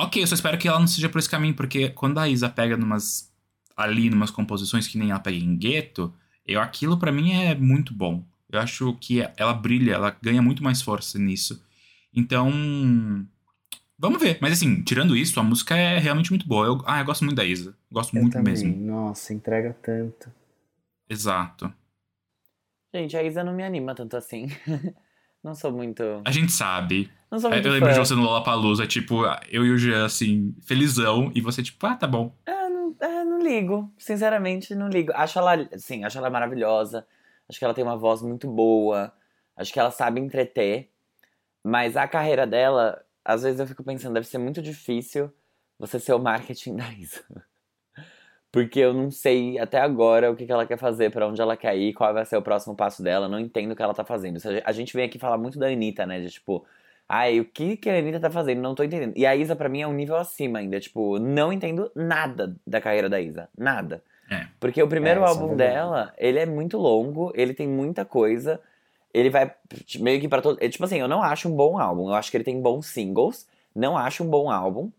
Ok, 0.00 0.22
eu 0.22 0.26
só 0.26 0.34
espero 0.34 0.56
que 0.58 0.66
ela 0.66 0.80
não 0.80 0.86
seja 0.86 1.08
por 1.08 1.18
esse 1.18 1.28
caminho, 1.28 1.54
porque 1.54 1.90
quando 1.90 2.18
a 2.18 2.28
Isa 2.28 2.48
pega 2.48 2.76
numas. 2.76 3.30
ali, 3.76 4.08
numas 4.10 4.30
composições 4.30 4.86
que 4.88 4.98
nem 4.98 5.10
ela 5.10 5.20
pega 5.20 5.36
em 5.36 5.56
gueto, 5.56 6.12
eu, 6.46 6.60
aquilo 6.60 6.98
pra 6.98 7.12
mim 7.12 7.32
é 7.32 7.54
muito 7.54 7.92
bom. 7.94 8.24
Eu 8.50 8.58
acho 8.58 8.94
que 8.94 9.20
ela 9.36 9.54
brilha, 9.54 9.92
ela 9.92 10.16
ganha 10.20 10.42
muito 10.42 10.62
mais 10.62 10.82
força 10.82 11.18
nisso. 11.18 11.62
Então. 12.12 12.50
Vamos 13.98 14.18
ver. 14.20 14.38
Mas 14.40 14.54
assim, 14.54 14.82
tirando 14.82 15.14
isso, 15.14 15.38
a 15.38 15.42
música 15.42 15.76
é 15.76 15.98
realmente 15.98 16.30
muito 16.30 16.48
boa. 16.48 16.66
Eu, 16.66 16.82
ah, 16.86 17.00
eu 17.00 17.04
gosto 17.04 17.22
muito 17.24 17.36
da 17.36 17.44
Isa. 17.44 17.76
Gosto 17.92 18.16
Eu 18.16 18.22
muito 18.22 18.32
também. 18.32 18.54
mesmo. 18.54 18.74
Nossa, 18.74 19.34
entrega 19.34 19.76
tanto. 19.82 20.32
Exato. 21.08 21.72
Gente, 22.94 23.14
a 23.16 23.22
Isa 23.22 23.44
não 23.44 23.52
me 23.52 23.62
anima 23.62 23.94
tanto 23.94 24.16
assim. 24.16 24.48
não 25.42 25.54
sou 25.54 25.72
muito. 25.72 26.02
A 26.24 26.30
gente 26.30 26.52
sabe. 26.52 27.10
Não 27.30 27.38
sou 27.38 27.50
É, 27.50 27.54
muito 27.54 27.66
eu 27.66 27.72
lembro 27.72 27.88
fã. 27.88 27.94
de 27.94 27.98
você 28.00 28.14
no 28.14 28.22
Lollapalooza, 28.22 28.86
tipo, 28.86 29.22
eu 29.48 29.64
e 29.64 29.70
o 29.70 29.78
Jean, 29.78 30.04
assim, 30.04 30.54
felizão, 30.62 31.30
e 31.34 31.40
você, 31.40 31.62
tipo, 31.62 31.84
ah, 31.86 31.94
tá 31.94 32.06
bom. 32.06 32.34
Ah, 32.46 32.68
não, 32.68 32.96
ah, 33.00 33.24
não 33.24 33.38
ligo. 33.40 33.92
Sinceramente, 33.96 34.74
não 34.74 34.88
ligo. 34.88 35.12
Acho 35.14 35.38
ela, 35.38 35.68
sim, 35.78 36.04
acho 36.04 36.18
ela 36.18 36.28
maravilhosa. 36.30 37.06
Acho 37.48 37.58
que 37.58 37.64
ela 37.64 37.74
tem 37.74 37.84
uma 37.84 37.96
voz 37.96 38.20
muito 38.22 38.48
boa. 38.50 39.12
Acho 39.56 39.72
que 39.72 39.78
ela 39.80 39.90
sabe 39.90 40.20
entreter. 40.20 40.90
Mas 41.64 41.96
a 41.96 42.08
carreira 42.08 42.46
dela, 42.46 43.00
às 43.24 43.42
vezes 43.42 43.60
eu 43.60 43.66
fico 43.66 43.84
pensando, 43.84 44.14
deve 44.14 44.26
ser 44.26 44.38
muito 44.38 44.60
difícil 44.62 45.32
você 45.78 45.98
ser 46.00 46.12
o 46.14 46.18
marketing 46.18 46.74
da 46.76 46.90
Isa. 46.92 47.22
Porque 48.52 48.80
eu 48.80 48.92
não 48.92 49.10
sei 49.10 49.58
até 49.58 49.78
agora 49.78 50.30
o 50.30 50.34
que 50.34 50.44
que 50.44 50.50
ela 50.52 50.66
quer 50.66 50.76
fazer, 50.78 51.10
pra 51.10 51.26
onde 51.28 51.40
ela 51.40 51.56
quer 51.56 51.76
ir, 51.76 51.92
qual 51.92 52.12
vai 52.12 52.24
ser 52.24 52.36
o 52.36 52.42
próximo 52.42 52.74
passo 52.74 53.02
dela. 53.02 53.28
Não 53.28 53.38
entendo 53.38 53.72
o 53.72 53.76
que 53.76 53.82
ela 53.82 53.94
tá 53.94 54.04
fazendo. 54.04 54.38
A 54.64 54.72
gente 54.72 54.92
vem 54.96 55.04
aqui 55.06 55.18
falar 55.18 55.38
muito 55.38 55.58
da 55.58 55.68
Anitta, 55.68 56.04
né? 56.04 56.20
De 56.20 56.30
tipo, 56.30 56.64
ai, 57.08 57.38
o 57.38 57.44
que 57.44 57.76
que 57.76 57.88
a 57.88 57.96
Anitta 57.96 58.18
tá 58.18 58.28
fazendo? 58.30 58.60
Não 58.60 58.74
tô 58.74 58.82
entendendo. 58.82 59.12
E 59.16 59.24
a 59.24 59.36
Isa, 59.36 59.54
pra 59.54 59.68
mim, 59.68 59.82
é 59.82 59.86
um 59.86 59.92
nível 59.92 60.16
acima 60.16 60.58
ainda. 60.58 60.80
Tipo, 60.80 61.18
não 61.20 61.52
entendo 61.52 61.92
nada 61.94 62.56
da 62.66 62.80
carreira 62.80 63.08
da 63.08 63.20
Isa. 63.20 63.48
Nada. 63.56 64.02
É. 64.28 64.46
Porque 64.58 64.82
o 64.82 64.88
primeiro 64.88 65.20
É, 65.20 65.22
é 65.24 65.26
álbum 65.28 65.48
verdade. 65.48 65.72
dela, 65.72 66.14
ele 66.18 66.38
é 66.40 66.46
muito 66.46 66.76
longo, 66.76 67.32
ele 67.36 67.54
tem 67.54 67.68
muita 67.68 68.04
coisa. 68.04 68.60
Ele 69.14 69.30
vai 69.30 69.52
meio 70.00 70.20
que 70.20 70.28
pra 70.28 70.42
todo. 70.42 70.58
é, 70.60 70.68
Tipo 70.68 70.84
assim, 70.84 70.98
eu 70.98 71.08
não 71.08 71.22
acho 71.22 71.48
um 71.48 71.54
bom 71.54 71.78
álbum. 71.78 72.08
Eu 72.08 72.14
acho 72.14 72.30
que 72.30 72.36
ele 72.36 72.44
tem 72.44 72.60
bons 72.60 72.86
singles. 72.86 73.48
Não 73.74 73.96
acho 73.96 74.24
um 74.24 74.28
bom 74.28 74.50
álbum. 74.50 74.90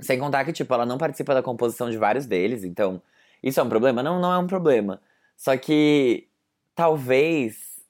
Sem 0.00 0.18
contar 0.18 0.44
que, 0.44 0.52
tipo, 0.52 0.72
ela 0.74 0.84
não 0.84 0.98
participa 0.98 1.34
da 1.34 1.42
composição 1.42 1.90
de 1.90 1.96
vários 1.96 2.26
deles, 2.26 2.64
então. 2.64 3.02
Isso 3.42 3.60
é 3.60 3.62
um 3.62 3.68
problema? 3.68 4.02
Não, 4.02 4.20
não 4.20 4.32
é 4.32 4.38
um 4.38 4.46
problema. 4.46 5.00
Só 5.36 5.56
que. 5.56 6.28
Talvez. 6.74 7.80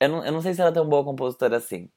Eu 0.00 0.08
não, 0.08 0.24
eu 0.24 0.32
não 0.32 0.42
sei 0.42 0.54
se 0.54 0.60
ela 0.60 0.70
é 0.70 0.74
tão 0.74 0.88
boa 0.88 1.04
compositora 1.04 1.56
assim. 1.56 1.88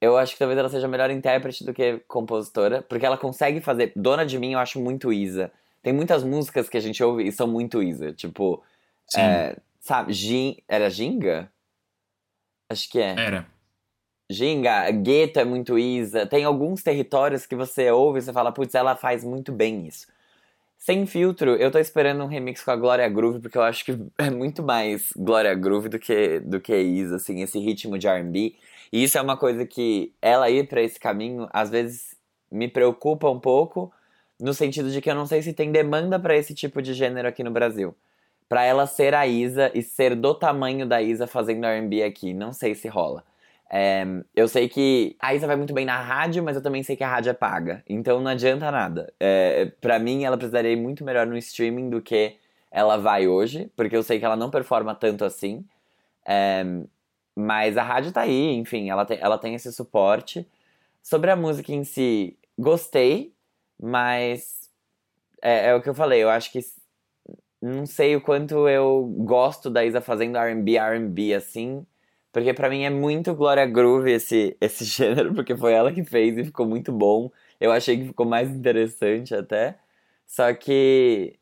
Eu 0.00 0.18
acho 0.18 0.34
que 0.34 0.38
talvez 0.38 0.58
ela 0.58 0.68
seja 0.68 0.86
melhor 0.86 1.10
intérprete 1.10 1.64
do 1.64 1.72
que 1.72 1.98
compositora, 2.06 2.82
porque 2.82 3.06
ela 3.06 3.16
consegue 3.16 3.60
fazer. 3.60 3.92
Dona 3.96 4.26
de 4.26 4.38
Mim 4.38 4.52
eu 4.52 4.58
acho 4.58 4.78
muito 4.78 5.12
Isa. 5.12 5.50
Tem 5.82 5.92
muitas 5.92 6.22
músicas 6.22 6.68
que 6.68 6.76
a 6.76 6.80
gente 6.80 7.02
ouve 7.02 7.26
e 7.26 7.32
são 7.32 7.46
muito 7.46 7.82
Isa. 7.82 8.12
Tipo, 8.12 8.62
é, 9.16 9.56
sabe, 9.80 10.12
Gin, 10.12 10.58
era 10.68 10.90
Ginga? 10.90 11.50
Acho 12.68 12.90
que 12.90 12.98
é. 12.98 13.14
era. 13.18 13.53
Ginga, 14.30 14.90
Gueto 14.90 15.38
é 15.38 15.44
muito 15.44 15.78
Isa. 15.78 16.26
Tem 16.26 16.44
alguns 16.44 16.82
territórios 16.82 17.46
que 17.46 17.54
você 17.54 17.90
ouve 17.90 18.18
e 18.18 18.22
você 18.22 18.32
fala, 18.32 18.52
putz, 18.52 18.74
ela 18.74 18.96
faz 18.96 19.22
muito 19.24 19.52
bem 19.52 19.86
isso. 19.86 20.06
Sem 20.78 21.06
filtro, 21.06 21.56
eu 21.56 21.70
tô 21.70 21.78
esperando 21.78 22.22
um 22.22 22.26
remix 22.26 22.62
com 22.62 22.70
a 22.70 22.76
Glória 22.76 23.08
Groove, 23.08 23.40
porque 23.40 23.56
eu 23.56 23.62
acho 23.62 23.84
que 23.84 23.98
é 24.18 24.30
muito 24.30 24.62
mais 24.62 25.12
Glória 25.16 25.54
Groove 25.54 25.88
do 25.88 25.98
que, 25.98 26.40
do 26.40 26.60
que 26.60 26.76
Isa, 26.76 27.16
assim, 27.16 27.40
esse 27.42 27.58
ritmo 27.58 27.98
de 27.98 28.06
R&B. 28.06 28.54
E 28.92 29.02
isso 29.02 29.16
é 29.16 29.22
uma 29.22 29.36
coisa 29.36 29.66
que 29.66 30.12
ela 30.20 30.50
ir 30.50 30.68
pra 30.68 30.82
esse 30.82 31.00
caminho, 31.00 31.48
às 31.52 31.70
vezes 31.70 32.14
me 32.50 32.68
preocupa 32.68 33.30
um 33.30 33.40
pouco, 33.40 33.92
no 34.38 34.52
sentido 34.52 34.90
de 34.90 35.00
que 35.00 35.10
eu 35.10 35.14
não 35.14 35.26
sei 35.26 35.42
se 35.42 35.52
tem 35.52 35.72
demanda 35.72 36.18
pra 36.18 36.36
esse 36.36 36.54
tipo 36.54 36.82
de 36.82 36.92
gênero 36.92 37.28
aqui 37.28 37.42
no 37.42 37.50
Brasil. 37.50 37.94
Pra 38.48 38.62
ela 38.64 38.86
ser 38.86 39.14
a 39.14 39.26
Isa 39.26 39.70
e 39.74 39.82
ser 39.82 40.14
do 40.14 40.34
tamanho 40.34 40.86
da 40.86 41.00
Isa 41.00 41.26
fazendo 41.26 41.64
R&B 41.64 42.02
aqui, 42.02 42.34
não 42.34 42.52
sei 42.52 42.74
se 42.74 42.88
rola. 42.88 43.24
É, 43.76 44.06
eu 44.36 44.46
sei 44.46 44.68
que 44.68 45.16
a 45.18 45.34
Isa 45.34 45.48
vai 45.48 45.56
muito 45.56 45.74
bem 45.74 45.84
na 45.84 46.00
rádio, 46.00 46.44
mas 46.44 46.54
eu 46.54 46.62
também 46.62 46.84
sei 46.84 46.94
que 46.94 47.02
a 47.02 47.08
rádio 47.08 47.30
é 47.30 47.32
paga. 47.34 47.82
Então 47.88 48.20
não 48.20 48.30
adianta 48.30 48.70
nada. 48.70 49.12
É, 49.18 49.66
para 49.80 49.98
mim, 49.98 50.22
ela 50.22 50.36
precisaria 50.36 50.70
ir 50.70 50.76
muito 50.76 51.04
melhor 51.04 51.26
no 51.26 51.36
streaming 51.36 51.90
do 51.90 52.00
que 52.00 52.36
ela 52.70 52.96
vai 52.96 53.26
hoje, 53.26 53.68
porque 53.76 53.96
eu 53.96 54.02
sei 54.04 54.20
que 54.20 54.24
ela 54.24 54.36
não 54.36 54.48
performa 54.48 54.94
tanto 54.94 55.24
assim. 55.24 55.64
É, 56.24 56.64
mas 57.34 57.76
a 57.76 57.82
rádio 57.82 58.12
tá 58.12 58.22
aí, 58.22 58.54
enfim, 58.54 58.90
ela 58.90 59.04
tem, 59.04 59.18
ela 59.20 59.38
tem 59.38 59.54
esse 59.56 59.72
suporte. 59.72 60.46
Sobre 61.02 61.30
a 61.32 61.36
música 61.36 61.72
em 61.72 61.84
si, 61.84 62.38
gostei, 62.56 63.34
mas 63.80 64.70
é, 65.42 65.70
é 65.70 65.74
o 65.74 65.82
que 65.82 65.88
eu 65.88 65.94
falei, 65.94 66.22
eu 66.22 66.30
acho 66.30 66.52
que 66.52 66.60
não 67.60 67.86
sei 67.86 68.14
o 68.16 68.20
quanto 68.20 68.68
eu 68.68 69.04
gosto 69.18 69.68
da 69.70 69.84
Isa 69.84 70.00
fazendo 70.00 70.38
R&B, 70.38 70.76
R&B 70.76 71.34
assim, 71.34 71.84
porque 72.34 72.52
pra 72.52 72.68
mim 72.68 72.82
é 72.82 72.90
muito 72.90 73.32
Glória 73.32 73.64
Groove 73.64 74.10
esse, 74.10 74.56
esse 74.60 74.84
gênero, 74.84 75.32
porque 75.34 75.56
foi 75.56 75.72
ela 75.72 75.92
que 75.92 76.04
fez 76.04 76.36
e 76.36 76.44
ficou 76.44 76.66
muito 76.66 76.92
bom. 76.92 77.30
Eu 77.60 77.70
achei 77.72 77.96
que 77.96 78.06
ficou 78.08 78.26
mais 78.26 78.50
interessante 78.50 79.34
até. 79.34 79.78
Só 80.26 80.52
que, 80.54 81.38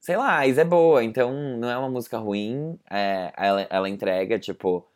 sei 0.00 0.16
lá, 0.16 0.38
a 0.38 0.46
Isa 0.46 0.62
é 0.62 0.64
boa, 0.64 1.04
então 1.04 1.32
não 1.58 1.70
é 1.70 1.76
uma 1.76 1.90
música 1.90 2.18
ruim. 2.18 2.78
é, 2.90 3.32
ela, 3.36 3.66
ela 3.70 3.88
entrega, 3.88 4.38
tipo, 4.38 4.88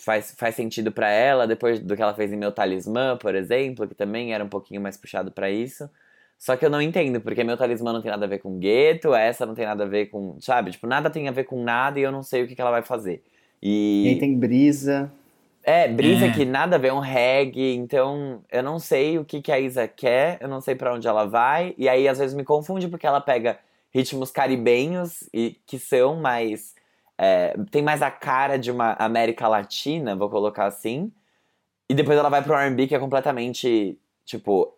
faz, 0.00 0.34
faz 0.38 0.54
sentido 0.54 0.90
pra 0.92 1.10
ela, 1.10 1.46
depois 1.46 1.80
do 1.80 1.94
que 1.96 2.02
ela 2.02 2.14
fez 2.14 2.32
em 2.32 2.36
Meu 2.36 2.52
Talismã, 2.52 3.18
por 3.18 3.34
exemplo, 3.34 3.86
que 3.86 3.94
também 3.94 4.32
era 4.34 4.44
um 4.44 4.48
pouquinho 4.48 4.80
mais 4.80 4.96
puxado 4.96 5.30
pra 5.32 5.50
isso. 5.50 5.90
Só 6.38 6.56
que 6.56 6.64
eu 6.64 6.70
não 6.70 6.80
entendo, 6.80 7.20
porque 7.20 7.44
Meu 7.44 7.56
Talismã 7.58 7.92
não 7.92 8.00
tem 8.02 8.10
nada 8.10 8.24
a 8.26 8.28
ver 8.28 8.38
com 8.38 8.58
gueto, 8.58 9.14
essa 9.14 9.44
não 9.44 9.54
tem 9.54 9.66
nada 9.66 9.84
a 9.84 9.86
ver 9.86 10.06
com. 10.06 10.40
Sabe? 10.40 10.70
Tipo, 10.70 10.86
nada 10.86 11.10
tem 11.10 11.28
a 11.28 11.32
ver 11.32 11.44
com 11.44 11.62
nada 11.62 11.98
e 12.00 12.02
eu 12.02 12.12
não 12.12 12.22
sei 12.22 12.44
o 12.44 12.48
que, 12.48 12.54
que 12.54 12.60
ela 12.62 12.70
vai 12.70 12.82
fazer. 12.82 13.22
E 13.62 14.08
aí 14.08 14.14
E. 14.14 14.18
tem 14.20 14.36
brisa. 14.38 15.10
É, 15.62 15.86
brisa 15.88 16.26
É. 16.26 16.32
que 16.32 16.44
nada 16.44 16.76
a 16.76 16.78
ver, 16.78 16.88
é 16.88 16.92
um 16.92 17.00
reggae, 17.00 17.74
então 17.74 18.42
eu 18.50 18.62
não 18.62 18.78
sei 18.78 19.18
o 19.18 19.24
que, 19.24 19.42
que 19.42 19.52
a 19.52 19.60
Isa 19.60 19.86
quer, 19.86 20.38
eu 20.40 20.48
não 20.48 20.60
sei 20.60 20.74
pra 20.74 20.94
onde 20.94 21.06
ela 21.06 21.26
vai, 21.26 21.74
e 21.76 21.88
aí 21.88 22.08
às 22.08 22.18
vezes 22.18 22.34
me 22.34 22.44
confunde 22.44 22.88
porque 22.88 23.06
ela 23.06 23.20
pega 23.20 23.58
ritmos 23.92 24.30
caribenhos 24.30 25.28
e 25.32 25.56
que 25.66 25.78
são 25.78 26.16
mais. 26.16 26.74
é, 27.18 27.54
tem 27.70 27.82
mais 27.82 28.00
a 28.00 28.10
cara 28.10 28.56
de 28.58 28.70
uma 28.70 28.92
América 28.94 29.46
Latina, 29.48 30.16
vou 30.16 30.30
colocar 30.30 30.66
assim, 30.66 31.12
e 31.88 31.94
depois 31.94 32.18
ela 32.18 32.28
vai 32.28 32.42
pro 32.42 32.54
RB 32.54 32.86
que 32.86 32.94
é 32.94 32.98
completamente, 32.98 33.98
tipo, 34.24 34.74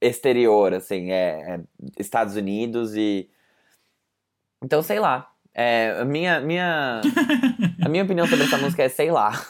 exterior, 0.00 0.74
assim, 0.74 1.10
é, 1.10 1.56
é 1.56 1.60
Estados 1.98 2.36
Unidos 2.36 2.94
e. 2.94 3.28
Então, 4.62 4.82
sei 4.82 4.98
lá. 5.00 5.33
É, 5.54 5.96
a 6.00 6.04
minha, 6.04 6.40
minha, 6.40 7.00
a 7.80 7.88
minha 7.88 8.02
opinião 8.02 8.26
sobre 8.26 8.44
essa 8.44 8.58
música 8.58 8.82
é 8.82 8.88
sei 8.88 9.10
lá. 9.10 9.46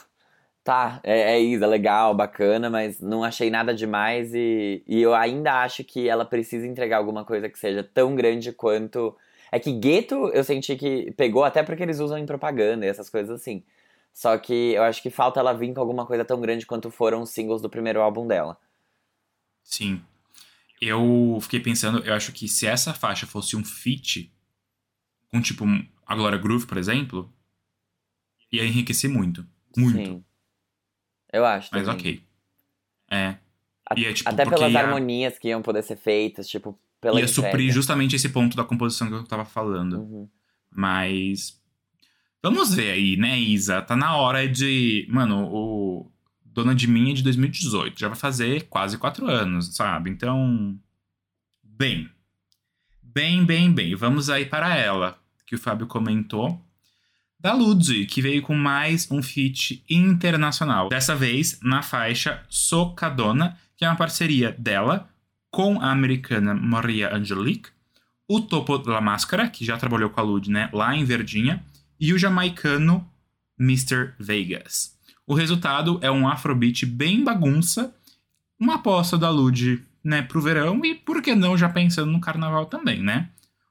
Tá, 0.62 0.98
é, 1.02 1.34
é 1.34 1.38
isso, 1.40 1.62
é 1.62 1.66
legal, 1.66 2.14
bacana, 2.14 2.70
mas 2.70 2.98
não 2.98 3.22
achei 3.22 3.50
nada 3.50 3.74
demais 3.74 4.32
e, 4.34 4.82
e 4.86 5.02
eu 5.02 5.14
ainda 5.14 5.62
acho 5.62 5.84
que 5.84 6.09
ela 6.09 6.24
precisa 6.24 6.66
entregar 6.66 6.96
alguma 6.96 7.22
coisa 7.22 7.50
que 7.50 7.59
seja 7.59 7.84
tão 7.84 8.14
grande 8.14 8.50
quanto. 8.50 9.14
É 9.52 9.59
que 9.59 9.70
Gueto 9.72 10.30
eu 10.32 10.42
senti 10.42 10.74
que 10.74 11.12
pegou, 11.18 11.44
até 11.44 11.62
porque 11.62 11.82
eles 11.82 12.00
usam 12.00 12.16
em 12.16 12.24
propaganda 12.24 12.86
e 12.86 12.88
essas 12.88 13.11
coisas 13.11 13.40
assim. 13.40 13.62
Só 14.12 14.38
que 14.38 14.72
eu 14.72 14.82
acho 14.84 15.02
que 15.02 15.11
falta 15.11 15.38
ela 15.38 15.52
vir 15.52 15.74
com 15.74 15.80
alguma 15.80 16.07
coisa 16.07 16.24
tão 16.24 16.40
grande 16.40 16.64
quanto 16.64 16.90
foram 16.90 17.22
os 17.22 17.30
singles 17.30 17.61
do 17.61 17.68
primeiro 17.68 18.00
álbum 18.00 18.26
dela. 18.26 18.57
Sim. 19.62 20.00
Eu 20.80 21.38
fiquei 21.42 21.61
pensando, 21.61 22.02
eu 22.07 22.14
acho 22.14 22.32
que 22.32 22.48
se 22.48 22.66
essa 22.66 22.94
faixa 22.94 23.26
fosse 23.26 23.55
um 23.55 23.64
feat, 23.64 24.32
com 25.30 25.42
tipo 25.42 25.66
a 26.07 26.14
Glória 26.14 26.38
Groove, 26.38 26.66
por 26.66 26.76
exemplo, 26.78 27.32
ia 28.52 28.64
enriquecer 28.64 29.11
muito. 29.11 29.46
Muito. 29.76 29.96
Sim. 29.98 30.24
Eu 31.32 31.44
acho. 31.44 31.68
Mas 31.72 31.84
também. 31.86 32.00
ok. 32.00 32.24
É. 33.11 33.36
A- 33.88 34.00
é, 34.00 34.12
tipo, 34.12 34.28
Até 34.30 34.44
pelas 34.46 34.72
ia- 34.72 34.80
harmonias 34.80 35.38
que 35.38 35.48
iam 35.48 35.61
poder 35.62 35.82
ser 35.82 35.96
feitas, 35.96 36.48
tipo, 36.48 36.78
pela 37.00 37.20
ia 37.20 37.24
entrega. 37.26 37.48
suprir 37.48 37.72
justamente 37.72 38.16
esse 38.16 38.28
ponto 38.28 38.57
da 38.57 38.64
composição 38.64 39.09
que 39.09 39.14
eu 39.14 39.24
tava 39.24 39.44
falando. 39.44 39.98
Uhum. 40.00 40.28
Mas. 40.70 41.61
Vamos 42.42 42.74
ver 42.74 42.90
aí, 42.92 43.16
né, 43.16 43.38
Isa? 43.38 43.80
Tá 43.82 43.96
na 43.96 44.16
hora 44.16 44.46
de. 44.48 45.07
Mano, 45.11 45.48
o 45.52 46.12
Dona 46.44 46.74
de 46.74 46.86
Mim 46.86 47.11
é 47.11 47.14
de 47.14 47.22
2018. 47.22 47.98
Já 47.98 48.09
vai 48.09 48.16
fazer 48.16 48.68
quase 48.68 48.96
quatro 48.98 49.26
anos, 49.26 49.74
sabe? 49.74 50.11
Então. 50.11 50.78
Bem. 51.62 52.09
Bem, 53.02 53.44
bem, 53.44 53.72
bem. 53.72 53.94
Vamos 53.94 54.28
aí 54.30 54.44
para 54.46 54.76
ela, 54.76 55.18
que 55.47 55.55
o 55.55 55.59
Fábio 55.59 55.86
comentou. 55.86 56.61
Da 57.38 57.53
Lud, 57.53 58.07
que 58.07 58.22
veio 58.22 58.42
com 58.42 58.55
mais 58.55 59.11
um 59.11 59.22
feat 59.22 59.84
internacional. 59.88 60.88
Dessa 60.88 61.14
vez 61.14 61.59
na 61.62 61.82
faixa 61.82 62.42
Socadona, 62.49 63.59
que 63.76 63.84
é 63.84 63.88
uma 63.88 63.97
parceria 63.97 64.53
dela 64.59 65.09
com 65.51 65.80
a 65.80 65.90
americana 65.90 66.55
Maria 66.55 67.14
Angelique 67.14 67.74
o 68.28 68.40
Topo 68.40 68.82
La 68.88 69.01
Máscara, 69.01 69.49
que 69.49 69.64
já 69.64 69.76
trabalhou 69.76 70.11
com 70.11 70.20
a 70.20 70.24
Lud, 70.24 70.51
né, 70.51 70.70
lá 70.72 70.95
em 70.97 71.05
Verdinha, 71.05 71.64
e 72.01 72.12
o 72.12 72.18
jamaicano 72.18 73.07
Mr. 73.59 74.12
Vegas. 74.18 74.97
O 75.26 75.34
resultado 75.34 75.99
é 76.03 76.11
um 76.11 76.28
afrobeat 76.28 76.84
bem 76.86 77.22
bagunça, 77.22 77.95
uma 78.59 78.76
aposta 78.76 79.16
da 79.18 79.30
Lud, 79.30 79.82
né, 80.03 80.22
pro 80.22 80.40
verão 80.40 80.84
e 80.84 80.95
por 80.95 81.22
que 81.22 81.34
não 81.34 81.57
já 81.57 81.68
pensando 81.68 82.11
no 82.11 82.20
carnaval 82.20 82.66
também, 82.66 83.03
né? 83.03 83.28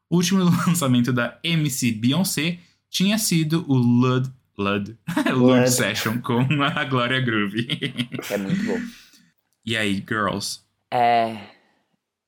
O 0.10 0.18
último 0.18 0.44
lançamento 0.68 1.12
da 1.12 1.40
MC 1.44 1.92
Beyoncé 1.92 2.60
tinha 2.90 3.18
sido 3.18 3.66
o 3.68 3.76
Lud 3.76 4.32
Lud, 4.58 4.96
Lud 5.34 5.60
Lud. 5.60 5.70
Session 5.70 6.22
com 6.22 6.42
a 6.62 6.84
Gloria 6.86 7.20
Groove. 7.20 7.66
Que 7.66 8.34
é 8.34 8.38
muito 8.38 8.64
bom. 8.64 8.78
e 9.66 9.76
aí, 9.76 9.96
girls? 9.96 10.62
É. 10.92 11.38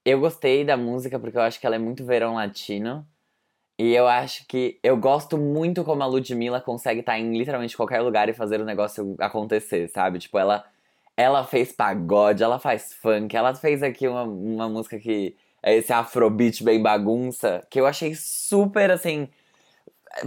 Eu 0.04 0.20
gostei 0.20 0.64
da 0.64 0.78
música 0.78 1.20
porque 1.20 1.38
eu 1.38 1.42
acho 1.42 1.60
que 1.60 1.66
ela 1.66 1.76
é 1.76 1.80
muito 1.80 2.06
verão 2.06 2.36
latino. 2.36 3.06
E 3.78 3.94
eu 3.94 4.08
acho 4.08 4.48
que. 4.48 4.80
Eu 4.82 4.98
gosto 4.98 5.38
muito 5.38 5.84
como 5.84 6.02
a 6.02 6.08
Ludmilla 6.08 6.62
consegue 6.62 7.02
estar 7.02 7.20
em 7.20 7.38
literalmente 7.38 7.78
qualquer 7.78 8.02
lugar 8.02 8.30
e 8.30 8.34
fazer 8.34 8.60
o 8.60 8.66
negócio 8.66 9.16
acontecer, 9.20 9.88
sabe? 9.90 10.20
Tipo, 10.20 10.40
ela. 10.40 10.66
Ela 11.18 11.46
fez 11.46 11.72
pagode, 11.72 12.44
ela 12.44 12.60
faz 12.60 12.94
funk, 12.94 13.38
ela 13.38 13.56
fez 13.56 13.82
aqui 13.82 14.08
uma, 14.08 14.24
uma 14.24 14.68
música 14.68 15.00
que. 15.00 15.36
É 15.66 15.74
esse 15.76 15.92
afrobeat 15.92 16.64
bem 16.64 16.80
bagunça, 16.80 17.66
que 17.72 17.82
eu 17.82 17.88
achei 17.88 18.14
super 18.14 18.92
assim. 18.92 19.28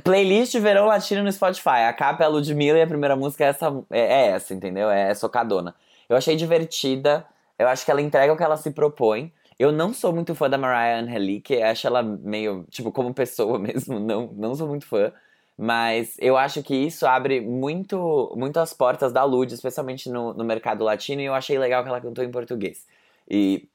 Playlist 0.03 0.59
Verão 0.59 0.87
Latino 0.87 1.23
no 1.23 1.31
Spotify. 1.31 1.85
A 1.89 1.93
capa 1.93 2.25
é 2.25 2.27
a 2.27 2.29
Ludmilla 2.29 2.77
e 2.77 2.83
a 2.83 2.87
primeira 2.89 3.15
música 3.15 3.45
é 3.45 3.49
essa, 3.49 3.69
é, 3.89 4.01
é 4.01 4.27
essa 4.31 4.53
entendeu? 4.53 4.91
É, 4.91 5.11
é 5.11 5.15
socadona. 5.15 5.77
Eu 6.09 6.17
achei 6.17 6.35
divertida. 6.35 7.25
Eu 7.57 7.69
acho 7.69 7.85
que 7.85 7.91
ela 7.93 8.03
entrega 8.03 8.33
o 8.33 8.37
que 8.37 8.43
ela 8.43 8.57
se 8.57 8.73
propõe. 8.73 9.33
Eu 9.57 9.71
não 9.71 9.95
sou 9.95 10.13
muito 10.13 10.35
fã 10.35 10.51
da 10.51 10.59
Mariah 10.59 11.01
Angelique. 11.03 11.63
Acho 11.63 11.87
ela 11.87 12.03
meio, 12.03 12.65
tipo, 12.69 12.91
como 12.91 13.15
pessoa 13.15 13.59
mesmo. 13.61 14.01
Não, 14.01 14.27
não 14.35 14.57
sou 14.57 14.67
muito 14.67 14.87
fã. 14.87 15.13
Mas 15.57 16.17
eu 16.19 16.37
acho 16.37 16.65
que 16.65 16.75
isso 16.75 17.07
abre 17.07 17.41
muito, 17.41 18.35
muito 18.37 18.59
as 18.59 18.73
portas 18.73 19.13
da 19.13 19.23
Lud, 19.23 19.55
especialmente 19.55 20.11
no, 20.11 20.35
no 20.35 20.45
mercado 20.45 20.83
latino. 20.85 21.23
E 21.23 21.27
eu 21.27 21.35
achei 21.35 21.57
legal 21.59 21.85
que 21.85 21.89
ela 21.91 22.01
cantou 22.01 22.25
em 22.25 22.31
português. 22.31 22.87
E, 23.31 23.69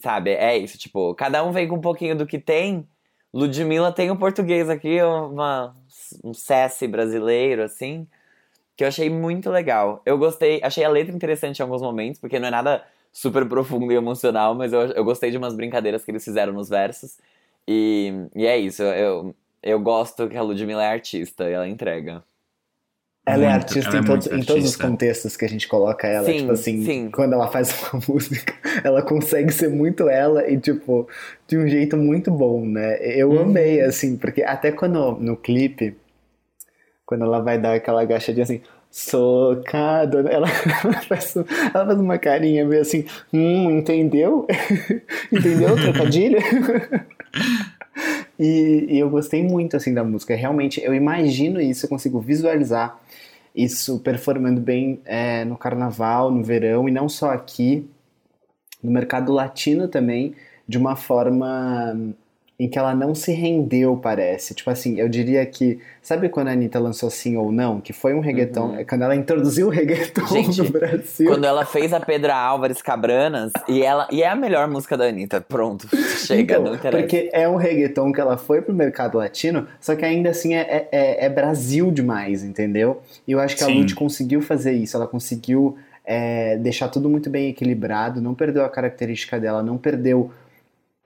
sabe, 0.00 0.30
é 0.30 0.56
isso. 0.56 0.78
Tipo, 0.78 1.14
cada 1.14 1.44
um 1.44 1.52
vem 1.52 1.68
com 1.68 1.76
um 1.76 1.80
pouquinho 1.80 2.16
do 2.16 2.26
que 2.26 2.38
tem. 2.38 2.86
Ludmilla 3.32 3.92
tem 3.92 4.10
o 4.10 4.16
português 4.16 4.70
aqui, 4.70 5.02
uma, 5.02 5.76
um 6.24 6.32
cesse 6.32 6.88
brasileiro, 6.88 7.62
assim, 7.62 8.06
que 8.76 8.84
eu 8.84 8.88
achei 8.88 9.10
muito 9.10 9.50
legal. 9.50 10.02
Eu 10.06 10.18
gostei, 10.18 10.60
achei 10.62 10.84
a 10.84 10.88
letra 10.88 11.14
interessante 11.14 11.58
em 11.58 11.62
alguns 11.62 11.82
momentos, 11.82 12.20
porque 12.20 12.38
não 12.38 12.48
é 12.48 12.50
nada 12.50 12.84
super 13.12 13.46
profundo 13.48 13.92
e 13.92 13.96
emocional, 13.96 14.54
mas 14.54 14.72
eu, 14.72 14.80
eu 14.92 15.04
gostei 15.04 15.30
de 15.30 15.36
umas 15.36 15.54
brincadeiras 15.54 16.04
que 16.04 16.10
eles 16.10 16.24
fizeram 16.24 16.52
nos 16.52 16.68
versos. 16.68 17.18
E, 17.66 18.12
e 18.34 18.46
é 18.46 18.56
isso, 18.56 18.82
eu, 18.82 19.34
eu 19.62 19.80
gosto 19.80 20.28
que 20.28 20.36
a 20.36 20.42
Ludmilla 20.42 20.84
é 20.84 20.88
artista 20.88 21.48
e 21.50 21.52
ela 21.52 21.68
entrega. 21.68 22.24
Ela 23.32 23.44
é 23.44 23.48
Muito, 23.48 23.62
artista 23.62 23.90
ela 23.90 23.98
é 23.98 24.00
em, 24.00 24.04
todos- 24.04 24.26
muito 24.28 24.40
em 24.42 24.44
todos 24.46 24.64
os 24.64 24.76
contextos 24.76 25.36
que 25.36 25.44
a 25.44 25.48
gente 25.48 25.68
coloca 25.68 26.06
ela. 26.06 26.24
Sim, 26.26 26.36
tipo 26.38 26.52
assim, 26.52 26.84
sim. 26.84 27.10
quando 27.12 27.32
ela 27.34 27.48
faz 27.48 27.74
uma 27.92 28.02
música, 28.08 28.54
ela 28.82 29.02
consegue 29.02 29.52
ser 29.52 29.68
muito 29.68 30.08
ela 30.08 30.48
e, 30.50 30.58
tipo, 30.58 31.08
de 31.46 31.58
um 31.58 31.66
jeito 31.68 31.96
muito 31.96 32.30
bom, 32.30 32.64
né? 32.64 32.98
Eu 33.02 33.30
Uhum. 33.30 33.42
amei, 33.42 33.80
assim, 33.80 34.16
porque 34.16 34.42
até 34.42 34.72
quando 34.72 35.12
no 35.20 35.36
clipe, 35.36 35.96
quando 37.04 37.24
ela 37.24 37.40
vai 37.40 37.58
dar 37.58 37.74
aquela 37.74 38.02
agachadinha 38.02 38.44
assim, 38.44 38.60
socado, 38.90 40.18
ela, 40.28 40.46
ela, 40.84 41.02
faz, 41.02 41.36
ela 41.36 41.86
faz 41.86 41.98
uma 42.00 42.18
carinha 42.18 42.64
meio 42.64 42.80
assim, 42.82 43.04
hum, 43.32 43.70
entendeu? 43.78 44.46
entendeu 45.32 45.74
o 45.74 45.78
trocadilho? 45.80 46.38
E, 48.38 48.86
e 48.90 48.98
eu 48.98 49.10
gostei 49.10 49.42
muito 49.42 49.76
assim 49.76 49.92
da 49.92 50.04
música. 50.04 50.34
Realmente, 50.34 50.80
eu 50.82 50.94
imagino 50.94 51.60
isso, 51.60 51.84
eu 51.86 51.90
consigo 51.90 52.20
visualizar 52.20 52.96
isso 53.58 53.98
performando 53.98 54.60
bem 54.60 55.00
é, 55.04 55.44
no 55.44 55.58
carnaval, 55.58 56.30
no 56.30 56.44
verão, 56.44 56.88
e 56.88 56.92
não 56.92 57.08
só 57.08 57.32
aqui, 57.32 57.90
no 58.80 58.92
mercado 58.92 59.32
latino 59.32 59.88
também, 59.88 60.36
de 60.66 60.78
uma 60.78 60.94
forma 60.94 62.14
em 62.58 62.68
que 62.68 62.76
ela 62.76 62.92
não 62.92 63.14
se 63.14 63.30
rendeu, 63.30 63.96
parece. 63.96 64.52
Tipo 64.52 64.70
assim, 64.70 64.98
eu 64.98 65.08
diria 65.08 65.46
que. 65.46 65.78
Sabe 66.02 66.28
quando 66.28 66.48
a 66.48 66.52
Anitta 66.52 66.80
lançou 66.80 67.08
Sim 67.08 67.36
ou 67.36 67.52
Não? 67.52 67.80
Que 67.80 67.92
foi 67.92 68.14
um 68.14 68.20
reggaeton. 68.20 68.76
Uhum. 68.76 68.84
Quando 68.84 69.02
ela 69.02 69.14
introduziu 69.14 69.68
o 69.68 69.70
reggaeton 69.70 70.26
Gente, 70.26 70.62
no 70.62 70.70
Brasil. 70.70 71.30
Quando 71.30 71.44
ela 71.44 71.64
fez 71.64 71.92
a 71.92 72.00
Pedra 72.00 72.34
Álvares 72.34 72.82
Cabranas, 72.82 73.52
e, 73.68 73.82
ela, 73.82 74.08
e 74.10 74.24
é 74.24 74.28
a 74.28 74.34
melhor 74.34 74.66
música 74.66 74.96
da 74.96 75.04
Anitta. 75.04 75.40
Pronto, 75.40 75.86
chega, 76.26 76.54
Então, 76.54 76.64
não 76.64 76.74
interessa. 76.74 77.00
Porque 77.00 77.30
é 77.32 77.48
um 77.48 77.54
reggaeton 77.54 78.12
que 78.12 78.20
ela 78.20 78.36
foi 78.36 78.60
pro 78.60 78.74
mercado 78.74 79.18
latino, 79.18 79.68
só 79.80 79.94
que 79.94 80.04
ainda 80.04 80.30
assim 80.30 80.54
é, 80.54 80.88
é, 80.90 81.26
é 81.26 81.28
Brasil 81.28 81.92
demais, 81.92 82.42
entendeu? 82.42 83.02
E 83.26 83.32
eu 83.32 83.38
acho 83.38 83.56
que 83.56 83.62
a 83.62 83.66
Sim. 83.66 83.78
Lud 83.78 83.94
conseguiu 83.94 84.42
fazer 84.42 84.72
isso, 84.72 84.96
ela 84.96 85.06
conseguiu 85.06 85.76
é, 86.04 86.56
deixar 86.56 86.88
tudo 86.88 87.08
muito 87.08 87.30
bem 87.30 87.50
equilibrado, 87.50 88.20
não 88.20 88.34
perdeu 88.34 88.64
a 88.64 88.68
característica 88.68 89.38
dela, 89.38 89.62
não 89.62 89.78
perdeu 89.78 90.32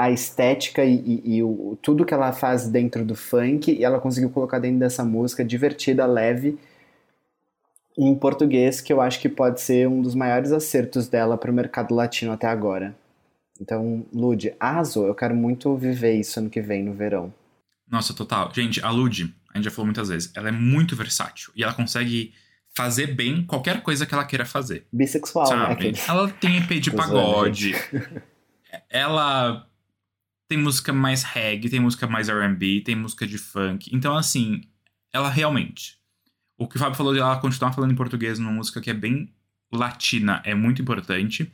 a 0.03 0.11
estética 0.11 0.84
e, 0.84 0.94
e- 0.96 1.36
e 1.36 1.42
o, 1.42 1.78
tudo 1.80 2.05
que 2.05 2.12
ela 2.14 2.32
faz 2.32 2.68
dentro 2.68 3.05
do 3.05 3.14
funk, 3.14 3.70
e 3.72 3.84
ela 3.84 4.00
conseguiu 4.00 4.30
colocar 4.30 4.59
dentro 4.59 4.78
dessa 4.80 5.05
música 5.05 5.44
divertida, 5.44 6.05
leve, 6.07 6.59
em 7.96 8.14
português, 8.14 8.80
que 8.80 8.92
eu 8.92 9.00
acho 9.00 9.20
que 9.20 9.28
pode 9.28 9.61
ser 9.61 9.86
um 9.88 10.00
dos 10.03 10.14
maiores 10.14 10.50
acertos 10.50 11.09
dela 11.09 11.36
pro 11.36 11.53
mercado 11.53 11.94
latino 11.94 12.32
até 12.32 12.46
agora. 12.46 12.94
Então, 13.61 14.05
Lud, 14.12 14.53
arrasou. 14.59 15.07
Eu 15.07 15.14
quero 15.14 15.34
muito 15.36 15.76
viver 15.76 16.14
isso 16.14 16.40
ano 16.40 16.50
que 16.50 16.61
vem, 16.61 16.82
no 16.82 16.94
verão. 16.94 17.32
Nossa, 17.88 18.14
total. 18.14 18.50
Gente, 18.55 18.82
a 18.84 18.90
Lud, 18.90 19.32
a 19.53 19.59
gente 19.59 19.64
já 19.66 19.70
falou 19.70 19.84
muitas 19.86 20.09
vezes, 20.09 20.32
ela 20.34 20.48
é 20.48 20.53
muito 20.53 20.96
versátil. 20.96 21.53
E 21.55 21.62
ela 21.62 21.74
consegue 21.74 22.32
fazer 22.74 23.09
bem 23.09 23.44
qualquer 23.44 23.82
coisa 23.82 24.07
que 24.07 24.14
ela 24.14 24.24
queira 24.24 24.46
fazer. 24.46 24.86
Bissexual, 24.90 25.44
né? 25.50 25.57
sabe? 25.57 25.72
Aquele- 25.74 25.98
Ela 26.09 26.28
tem 26.30 26.57
EP 26.57 26.80
de 26.80 26.90
zoando, 26.90 27.03
pagode. 27.07 27.74
ela 28.88 29.66
tem 30.53 30.59
música 30.62 30.92
mais 30.92 31.22
reggae, 31.22 31.70
tem 31.70 31.80
música 31.80 32.07
mais 32.07 32.28
R&B, 32.28 32.82
tem 32.84 32.94
música 32.94 33.26
de 33.26 33.38
funk. 33.38 33.88
Então, 33.90 34.14
assim, 34.16 34.61
ela 35.12 35.30
realmente... 35.30 35.96
O 36.59 36.68
que 36.68 36.76
o 36.76 36.78
Fábio 36.78 36.94
falou 36.96 37.12
de 37.14 37.18
ela 37.18 37.36
continuar 37.38 37.72
falando 37.72 37.90
em 37.92 37.96
português 37.96 38.38
numa 38.38 38.53
música 38.53 38.80
que 38.80 38.90
é 38.90 38.94
bem 38.94 39.32
latina 39.72 40.40
é 40.44 40.55
muito 40.55 40.80
importante. 40.82 41.50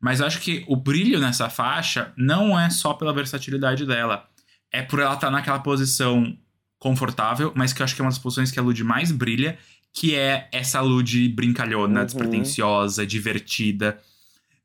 Mas 0.00 0.18
eu 0.20 0.26
acho 0.26 0.40
que 0.40 0.64
o 0.66 0.74
brilho 0.74 1.20
nessa 1.20 1.48
faixa 1.48 2.12
não 2.16 2.58
é 2.58 2.68
só 2.68 2.92
pela 2.92 3.14
versatilidade 3.14 3.86
dela. 3.86 4.28
É 4.72 4.82
por 4.82 4.98
ela 4.98 5.14
estar 5.14 5.30
naquela 5.30 5.60
posição 5.60 6.36
confortável, 6.78 7.52
mas 7.54 7.72
que 7.72 7.80
eu 7.80 7.84
acho 7.84 7.94
que 7.94 8.02
é 8.02 8.04
uma 8.04 8.10
das 8.10 8.18
posições 8.18 8.50
que 8.50 8.58
a 8.58 8.62
Lud 8.62 8.82
mais 8.82 9.12
brilha, 9.12 9.56
que 9.92 10.14
é 10.16 10.48
essa 10.52 10.80
Lud 10.80 11.28
brincalhona, 11.28 12.00
Uhum. 12.00 12.06
despretensiosa, 12.06 13.06
divertida, 13.06 13.98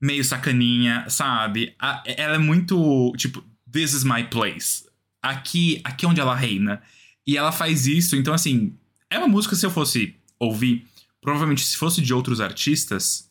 meio 0.01 0.23
sacaninha, 0.23 1.05
sabe? 1.09 1.75
A- 1.80 2.01
ela 2.05 2.36
é 2.36 2.39
muito, 2.39 3.13
tipo, 3.15 3.43
this 3.72 3.93
is 3.93 4.03
my 4.03 4.24
place. 4.24 4.86
Aqui, 5.22 5.82
aqui 5.84 6.05
é 6.05 6.09
onde 6.09 6.22
ela 6.22 6.36
reina. 6.36 6.82
E 7.26 7.36
ela 7.36 7.51
faz 7.51 7.88
isso, 7.88 8.15
então 8.15 8.34
assim, 8.34 8.74
é 9.09 9.18
uma 9.18 9.28
música 9.28 9.55
se 9.55 9.65
eu 9.65 9.72
fosse 9.72 10.15
ouvir, 10.39 10.86
provavelmente 11.22 11.65
se 11.65 11.76
fosse 11.76 12.01
de 12.01 12.13
outros 12.13 12.39
artistas, 12.39 13.28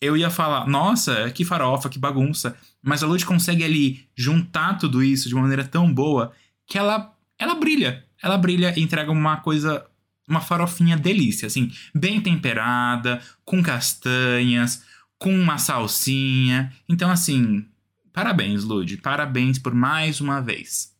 eu 0.00 0.16
ia 0.16 0.30
falar, 0.30 0.66
nossa, 0.66 1.30
que 1.30 1.44
farofa, 1.44 1.88
que 1.88 1.98
bagunça. 1.98 2.56
Mas 2.82 3.02
a 3.02 3.06
Lud 3.06 3.24
consegue 3.26 3.62
ali 3.62 4.06
juntar 4.16 4.78
tudo 4.78 5.02
isso 5.02 5.28
de 5.28 5.34
uma 5.34 5.42
maneira 5.42 5.64
tão 5.64 5.92
boa 5.92 6.32
que 6.66 6.78
ela, 6.78 7.12
ela 7.38 7.54
brilha. 7.54 8.04
Ela 8.22 8.38
brilha 8.38 8.72
e 8.76 8.82
entrega 8.82 9.12
uma 9.12 9.36
coisa, 9.38 9.84
uma 10.26 10.40
farofinha 10.40 10.96
delícia, 10.96 11.46
assim, 11.46 11.70
bem 11.94 12.20
temperada, 12.20 13.20
com 13.44 13.62
castanhas, 13.62 14.82
com 15.18 15.34
uma 15.34 15.58
salsinha. 15.58 16.72
Então, 16.88 17.10
assim, 17.10 17.66
parabéns, 18.12 18.64
Lud. 18.64 18.96
Parabéns 18.98 19.58
por 19.58 19.74
mais 19.74 20.20
uma 20.20 20.40
vez 20.40 20.94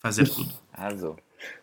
fazer 0.00 0.28
tudo. 0.28 0.52
Arrasou. 0.72 1.16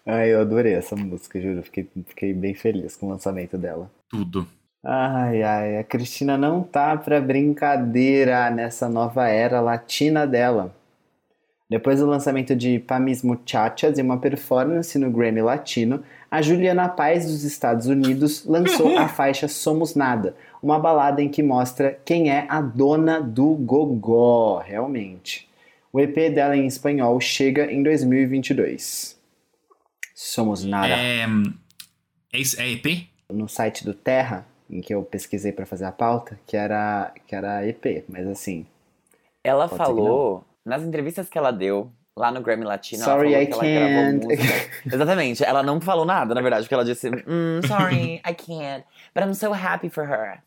Ai, 0.05 0.33
eu 0.33 0.41
adorei 0.41 0.73
essa 0.73 0.95
música, 0.95 1.41
juro. 1.41 1.63
Fiquei, 1.63 1.89
fiquei 2.07 2.33
bem 2.33 2.53
feliz 2.53 2.95
com 2.95 3.07
o 3.07 3.09
lançamento 3.09 3.57
dela. 3.57 3.91
Tudo. 4.09 4.47
Ai, 4.85 5.41
ai, 5.43 5.77
a 5.77 5.83
Cristina 5.83 6.37
não 6.37 6.61
tá 6.61 6.97
pra 6.97 7.21
brincadeira 7.21 8.49
nessa 8.49 8.89
nova 8.89 9.27
era 9.27 9.61
latina 9.61 10.27
dela. 10.27 10.75
Depois 11.69 11.99
do 11.99 12.05
lançamento 12.05 12.55
de 12.55 12.79
Pamis 12.79 13.23
Muchachas 13.23 13.97
e 13.97 14.01
uma 14.01 14.19
performance 14.19 14.99
no 14.99 15.09
Grammy 15.09 15.41
Latino, 15.41 16.03
a 16.33 16.41
Juliana 16.41 16.89
Paz 16.89 17.27
dos 17.27 17.43
Estados 17.43 17.85
Unidos 17.85 18.43
lançou 18.43 18.97
a 18.97 19.05
faixa 19.07 19.47
Somos 19.47 19.93
Nada, 19.93 20.35
uma 20.63 20.79
balada 20.79 21.21
em 21.21 21.29
que 21.29 21.43
mostra 21.43 21.99
quem 22.03 22.31
é 22.31 22.47
a 22.49 22.59
dona 22.59 23.21
do 23.21 23.53
gogó, 23.53 24.57
realmente. 24.57 25.47
O 25.91 25.99
EP 25.99 26.33
dela 26.33 26.57
em 26.57 26.65
espanhol 26.65 27.21
chega 27.21 27.71
em 27.71 27.83
2022. 27.83 29.15
Somos 30.15 30.63
Nada. 30.63 30.87
É, 30.95 31.27
é, 32.33 32.39
isso- 32.39 32.59
é 32.59 32.67
EP? 32.71 33.07
no 33.31 33.47
site 33.47 33.85
do 33.85 33.93
Terra, 33.93 34.43
em 34.67 34.81
que 34.81 34.91
eu 34.93 35.03
pesquisei 35.03 35.51
pra 35.51 35.67
fazer 35.67 35.85
a 35.85 35.91
pauta, 35.91 36.39
que 36.47 36.57
era, 36.57 37.13
que 37.27 37.35
era 37.35 37.67
EP, 37.67 38.05
mas 38.09 38.25
assim. 38.25 38.65
Ela 39.43 39.67
falou, 39.69 40.43
nas 40.65 40.81
entrevistas 40.81 41.29
que 41.29 41.37
ela 41.37 41.51
deu, 41.51 41.91
lá 42.15 42.31
no 42.31 42.41
Grammy 42.41 42.63
Latino, 42.63 43.03
Sorry, 43.03 43.33
ela 43.33 43.43
I 43.43 43.47
que 43.47 43.53
ela 43.53 43.61
can't. 44.11 44.25
música. 44.25 44.69
Exatamente, 44.95 45.43
ela 45.43 45.63
não 45.63 45.81
falou 45.81 46.05
nada, 46.05 46.33
na 46.35 46.41
verdade, 46.41 46.63
porque 46.63 46.73
ela 46.75 46.85
disse, 46.85 47.09
"Mm, 47.09 47.61
sorry, 47.67 48.15
I 48.25 48.33
can't, 48.35 48.85
but 49.15 49.23
I'm 49.23 49.33
so 49.33 49.51
happy 49.53 49.89
for 49.89 50.05
her. 50.07 50.41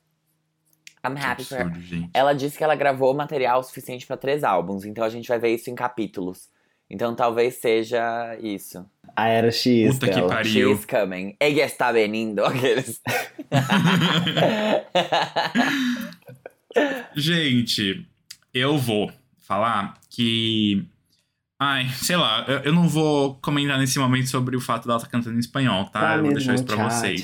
I'm 1.04 1.16
happy 1.16 1.44
for 1.44 1.58
her. 1.58 1.72
Ela 2.12 2.32
disse 2.34 2.58
que 2.58 2.64
ela 2.64 2.74
gravou 2.74 3.14
material 3.14 3.62
suficiente 3.62 4.06
pra 4.06 4.16
três 4.16 4.42
álbuns, 4.44 4.84
então 4.84 5.04
a 5.04 5.08
gente 5.08 5.28
vai 5.28 5.38
ver 5.38 5.54
isso 5.54 5.70
em 5.70 5.74
capítulos. 5.74 6.48
Então 6.88 7.16
talvez 7.16 7.56
seja 7.60 8.36
isso. 8.40 8.86
A 9.16 9.26
era 9.28 9.50
X 9.50 9.94
Puta 9.94 10.06
que 10.08 10.14
dela. 10.14 10.28
pariu. 10.28 10.76
She's 10.76 10.84
coming. 10.84 11.34
Ella 11.40 11.62
está 11.62 11.90
venindo. 11.90 12.44
Aqueles. 12.44 13.00
Gente, 17.14 18.06
eu 18.52 18.76
vou 18.78 19.10
falar 19.38 19.94
que. 20.10 20.86
Ai, 21.58 21.88
sei 21.88 22.16
lá, 22.16 22.44
eu, 22.46 22.58
eu 22.58 22.72
não 22.72 22.86
vou 22.86 23.34
comentar 23.36 23.78
nesse 23.78 23.98
momento 23.98 24.28
sobre 24.28 24.56
o 24.56 24.60
fato 24.60 24.86
dela 24.86 24.98
estar 24.98 25.08
cantando 25.08 25.36
em 25.36 25.40
espanhol, 25.40 25.86
tá? 25.86 26.00
eu 26.16 26.22
vou 26.24 26.32
deixar 26.34 26.54
isso 26.54 26.64
pra 26.64 26.88
vocês. 26.88 27.22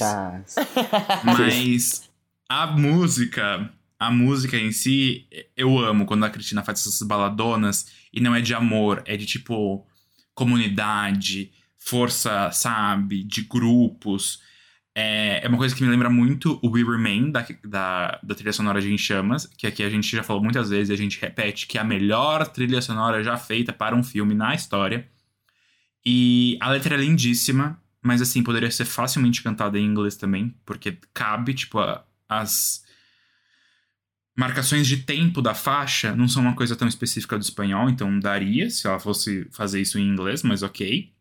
Mas 1.22 2.10
a 2.48 2.66
música, 2.66 3.70
a 3.98 4.10
música 4.10 4.56
em 4.56 4.72
si, 4.72 5.26
eu 5.56 5.78
amo 5.78 6.06
quando 6.06 6.24
a 6.24 6.30
Cristina 6.30 6.64
faz 6.64 6.80
essas 6.80 7.06
baladonas 7.06 7.86
e 8.12 8.20
não 8.20 8.34
é 8.34 8.40
de 8.40 8.54
amor, 8.54 9.02
é 9.06 9.16
de 9.16 9.26
tipo 9.26 9.86
comunidade, 10.34 11.52
força, 11.78 12.50
sabe, 12.52 13.22
de 13.24 13.42
grupos. 13.42 14.40
É, 14.94 15.44
é 15.44 15.48
uma 15.48 15.56
coisa 15.56 15.74
que 15.74 15.82
me 15.82 15.88
lembra 15.88 16.10
muito 16.10 16.58
o 16.62 16.68
We 16.70 16.82
Remain, 16.82 17.30
da, 17.30 17.46
da, 17.64 18.20
da 18.22 18.34
trilha 18.34 18.52
sonora 18.52 18.80
de 18.80 18.92
Em 18.92 18.98
Chamas, 18.98 19.46
que 19.46 19.66
aqui 19.66 19.82
a 19.82 19.88
gente 19.88 20.14
já 20.14 20.22
falou 20.22 20.42
muitas 20.42 20.68
vezes 20.68 20.90
e 20.90 20.92
a 20.92 20.96
gente 20.96 21.18
repete 21.20 21.66
que 21.66 21.78
é 21.78 21.80
a 21.80 21.84
melhor 21.84 22.46
trilha 22.46 22.80
sonora 22.82 23.24
já 23.24 23.36
feita 23.38 23.72
para 23.72 23.96
um 23.96 24.02
filme 24.02 24.34
na 24.34 24.54
história. 24.54 25.08
E 26.04 26.58
a 26.60 26.70
letra 26.70 26.94
é 26.94 26.98
lindíssima, 26.98 27.80
mas 28.02 28.20
assim, 28.20 28.42
poderia 28.42 28.70
ser 28.70 28.84
facilmente 28.84 29.42
cantada 29.42 29.78
em 29.78 29.84
inglês 29.86 30.16
também, 30.16 30.54
porque 30.66 30.98
cabe, 31.14 31.54
tipo, 31.54 31.78
a- 31.78 32.04
as 32.28 32.82
marcações 34.36 34.86
de 34.86 34.98
tempo 34.98 35.40
da 35.40 35.54
faixa 35.54 36.14
não 36.16 36.26
são 36.26 36.42
uma 36.42 36.54
coisa 36.54 36.74
tão 36.74 36.88
específica 36.88 37.38
do 37.38 37.42
espanhol, 37.42 37.88
então 37.88 38.18
daria 38.18 38.68
se 38.70 38.86
ela 38.86 38.98
fosse 38.98 39.46
fazer 39.52 39.80
isso 39.80 39.98
em 39.98 40.08
inglês, 40.08 40.42
mas 40.42 40.62
ok. 40.62 41.12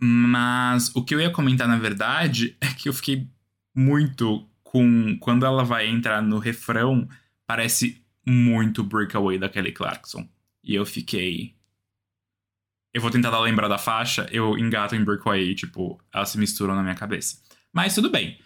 Mas 0.00 0.94
o 0.94 1.02
que 1.02 1.14
eu 1.14 1.20
ia 1.20 1.30
comentar, 1.30 1.66
na 1.66 1.78
verdade, 1.78 2.56
é 2.60 2.68
que 2.68 2.88
eu 2.88 2.92
fiquei 2.92 3.28
muito 3.74 4.48
com. 4.62 5.18
Quando 5.20 5.44
ela 5.44 5.64
vai 5.64 5.88
entrar 5.88 6.22
no 6.22 6.38
refrão, 6.38 7.08
parece 7.46 8.04
muito 8.24 8.84
Breakaway 8.84 9.38
da 9.38 9.48
Kelly 9.48 9.72
Clarkson. 9.72 10.28
E 10.62 10.74
eu 10.74 10.86
fiquei. 10.86 11.56
Eu 12.92 13.02
vou 13.02 13.10
tentar 13.10 13.38
lembrar 13.40 13.68
da 13.68 13.78
faixa, 13.78 14.26
eu 14.30 14.56
engato 14.56 14.96
em 14.96 15.04
Breakaway, 15.04 15.54
tipo, 15.54 16.00
elas 16.12 16.30
se 16.30 16.38
misturam 16.38 16.74
na 16.74 16.82
minha 16.82 16.94
cabeça. 16.94 17.38
Mas 17.72 17.94
tudo 17.94 18.10
bem. 18.10 18.38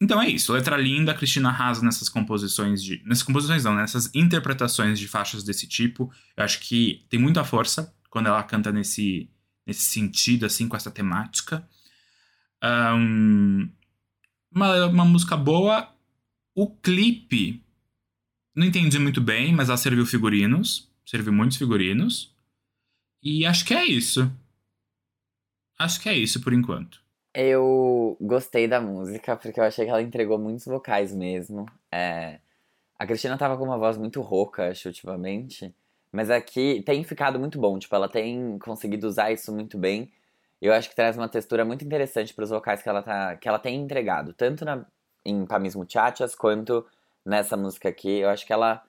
Então 0.00 0.22
é 0.22 0.28
isso, 0.28 0.52
letra 0.52 0.76
linda, 0.76 1.12
Cristina 1.12 1.48
arrasa 1.48 1.84
nessas 1.84 2.08
composições 2.08 2.82
de. 2.82 3.02
Nessas 3.04 3.24
composições 3.24 3.64
não, 3.64 3.74
nessas 3.74 4.14
interpretações 4.14 4.98
de 4.98 5.08
faixas 5.08 5.42
desse 5.42 5.66
tipo. 5.66 6.12
Eu 6.36 6.44
acho 6.44 6.60
que 6.60 7.04
tem 7.08 7.18
muita 7.18 7.42
força 7.42 7.92
quando 8.08 8.26
ela 8.26 8.42
canta 8.44 8.70
nesse, 8.70 9.28
nesse 9.68 9.82
sentido, 9.82 10.46
assim, 10.46 10.66
com 10.66 10.76
essa 10.76 10.90
temática. 10.90 11.68
Ahn, 12.60 13.68
uma, 14.50 14.86
uma 14.86 15.04
música 15.04 15.36
boa. 15.36 15.92
O 16.54 16.68
clipe. 16.74 17.62
Não 18.56 18.66
entendi 18.66 18.98
muito 18.98 19.20
bem, 19.20 19.54
mas 19.54 19.68
ela 19.68 19.76
serviu 19.76 20.04
figurinos. 20.06 20.90
Serviu 21.04 21.32
muitos 21.32 21.58
figurinos. 21.58 22.34
E 23.22 23.44
acho 23.46 23.64
que 23.64 23.74
é 23.74 23.84
isso. 23.84 24.32
Acho 25.78 26.00
que 26.00 26.08
é 26.08 26.16
isso 26.16 26.40
por 26.40 26.52
enquanto. 26.52 27.00
Eu 27.34 28.16
gostei 28.20 28.66
da 28.66 28.80
música, 28.80 29.36
porque 29.36 29.60
eu 29.60 29.64
achei 29.64 29.84
que 29.84 29.90
ela 29.90 30.02
entregou 30.02 30.38
muitos 30.38 30.64
vocais 30.64 31.14
mesmo. 31.14 31.66
É, 31.92 32.40
A 32.98 33.06
Cristina 33.06 33.38
tava 33.38 33.56
com 33.56 33.64
uma 33.64 33.78
voz 33.78 33.96
muito 33.96 34.20
rouca, 34.20 34.70
acho, 34.70 34.88
ultimamente. 34.88 35.72
Mas 36.12 36.30
aqui 36.30 36.82
tem 36.84 37.04
ficado 37.04 37.38
muito 37.38 37.58
bom. 37.58 37.78
Tipo, 37.78 37.94
ela 37.96 38.08
tem 38.08 38.58
conseguido 38.58 39.06
usar 39.06 39.30
isso 39.30 39.52
muito 39.52 39.76
bem. 39.78 40.10
Eu 40.60 40.72
acho 40.72 40.88
que 40.88 40.96
traz 40.96 41.16
uma 41.16 41.28
textura 41.28 41.64
muito 41.64 41.84
interessante 41.84 42.34
pros 42.34 42.50
vocais 42.50 42.82
que 42.82 42.88
ela, 42.88 43.02
tá, 43.02 43.36
que 43.36 43.48
ela 43.48 43.58
tem 43.58 43.76
entregado. 43.80 44.32
Tanto 44.32 44.64
na, 44.64 44.84
em 45.24 45.46
Pamis 45.46 45.74
Muchachas, 45.76 46.34
quanto 46.34 46.84
nessa 47.24 47.56
música 47.56 47.88
aqui. 47.88 48.18
Eu 48.20 48.28
acho 48.30 48.46
que 48.46 48.52
ela 48.52 48.82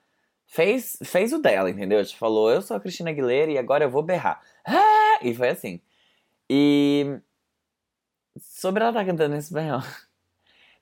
fez, 0.46 0.98
fez 1.04 1.32
o 1.32 1.38
dela, 1.40 1.70
entendeu? 1.70 2.04
Tipo, 2.04 2.18
falou, 2.18 2.50
eu 2.50 2.62
sou 2.62 2.76
a 2.76 2.80
Cristina 2.80 3.10
Aguilera 3.10 3.50
e 3.50 3.58
agora 3.58 3.84
eu 3.84 3.90
vou 3.90 4.02
berrar. 4.02 4.40
Ah! 4.66 5.18
E 5.22 5.34
foi 5.34 5.50
assim. 5.50 5.80
E 6.48 7.20
sobre 8.38 8.82
ela 8.82 8.90
estar 8.90 9.04
cantando 9.04 9.34
em 9.34 9.38
espanhol. 9.38 9.80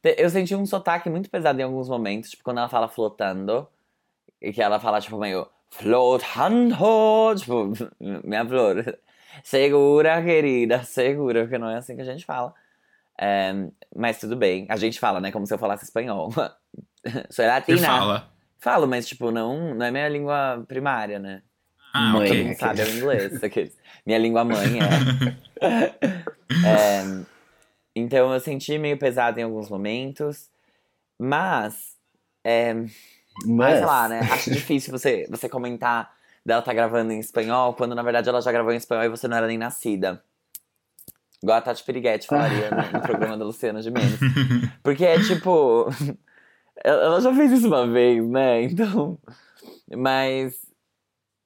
te- 0.03 0.15
Eu 0.19 0.31
senti 0.31 0.55
um 0.55 0.65
sotaque 0.67 1.11
muito 1.11 1.29
pesado 1.31 1.61
em 1.61 1.65
alguns 1.65 1.89
momentos, 1.89 2.31
tipo 2.31 2.45
quando 2.45 2.59
ela 2.59 2.69
fala 2.69 2.89
flotando, 2.89 3.69
e 4.41 4.53
que 4.53 4.63
ela 4.63 4.79
fala 4.81 5.01
tipo 5.01 5.19
meio 5.19 5.47
flotando, 5.71 6.77
tipo, 7.37 7.73
minha 8.25 8.47
flor. 8.47 8.99
Segura, 9.43 10.23
querida, 10.23 10.83
segura, 10.83 11.43
porque 11.43 11.59
não 11.59 11.69
é 11.71 11.77
assim 11.77 11.95
que 11.95 12.03
a 12.03 12.05
gente 12.05 12.25
fala. 12.25 12.53
É, 13.21 13.53
mas 13.95 14.19
tudo 14.21 14.37
bem, 14.37 14.67
a 14.69 14.77
gente 14.77 14.99
fala, 15.01 15.21
né, 15.21 15.31
como 15.33 15.47
se 15.47 15.53
eu 15.55 15.59
falasse 15.59 15.85
espanhol. 15.85 16.31
Sou 16.33 16.51
Você 17.31 17.47
latina. 17.47 17.87
fala. 17.87 18.33
Falo, 18.59 18.87
mas, 18.89 19.07
tipo, 19.07 19.31
não, 19.31 19.75
não 19.75 19.87
é 19.87 19.91
minha 19.91 20.09
língua 20.09 20.65
primária, 20.67 21.19
né? 21.19 21.43
Ah, 21.95 22.13
Mãe. 22.13 22.29
Todo 22.29 22.37
ok. 22.37 22.45
mundo 22.45 22.57
sabe, 22.59 22.81
é 22.81 22.85
o 22.85 22.97
inglês. 22.97 23.45
aqueles. 23.45 23.77
Minha 24.05 24.19
língua 24.19 24.45
mãe 24.45 24.79
é. 24.81 25.49
É, 26.67 27.25
Então 27.95 28.33
eu 28.33 28.41
senti 28.41 28.79
meio 28.79 28.99
pesado 28.99 29.39
em 29.39 29.43
alguns 29.45 29.69
momentos. 29.71 30.51
Mas. 31.19 31.97
É, 32.45 32.75
mas, 33.45 33.57
Mas, 33.57 33.77
sei 33.79 33.87
lá, 33.87 34.09
né? 34.09 34.21
Acho 34.33 34.51
difícil 34.51 34.91
você, 34.91 35.27
você 35.31 35.49
comentar 35.49 36.13
dela 36.45 36.63
tá 36.63 36.73
gravando 36.73 37.13
em 37.13 37.21
espanhol, 37.21 37.75
quando 37.75 37.95
na 37.95 38.03
verdade 38.03 38.29
ela 38.29 38.41
já 38.41 38.51
gravou 38.51 38.73
em 38.73 38.77
espanhol 38.77 39.05
e 39.05 39.09
você 39.09 39.29
não 39.29 39.37
era 39.37 39.47
nem 39.47 39.59
nascida. 39.59 40.23
Igual 41.43 41.59
a 41.59 41.61
Tati 41.61 41.85
Piriguete 41.85 42.27
falaria 42.27 42.71
no, 42.71 42.99
no 42.99 43.01
programa 43.01 43.37
da 43.37 43.45
Luciana 43.45 43.81
Gimenez. 43.81 44.19
Porque 44.83 45.05
é 45.05 45.21
tipo. 45.21 45.87
ela 46.83 47.05
ela 47.05 47.21
já 47.21 47.33
fez 47.35 47.53
isso 47.53 47.69
uma 47.69 47.87
vez, 47.87 48.27
né? 48.29 48.63
Então. 48.63 49.19
Mas. 49.95 50.67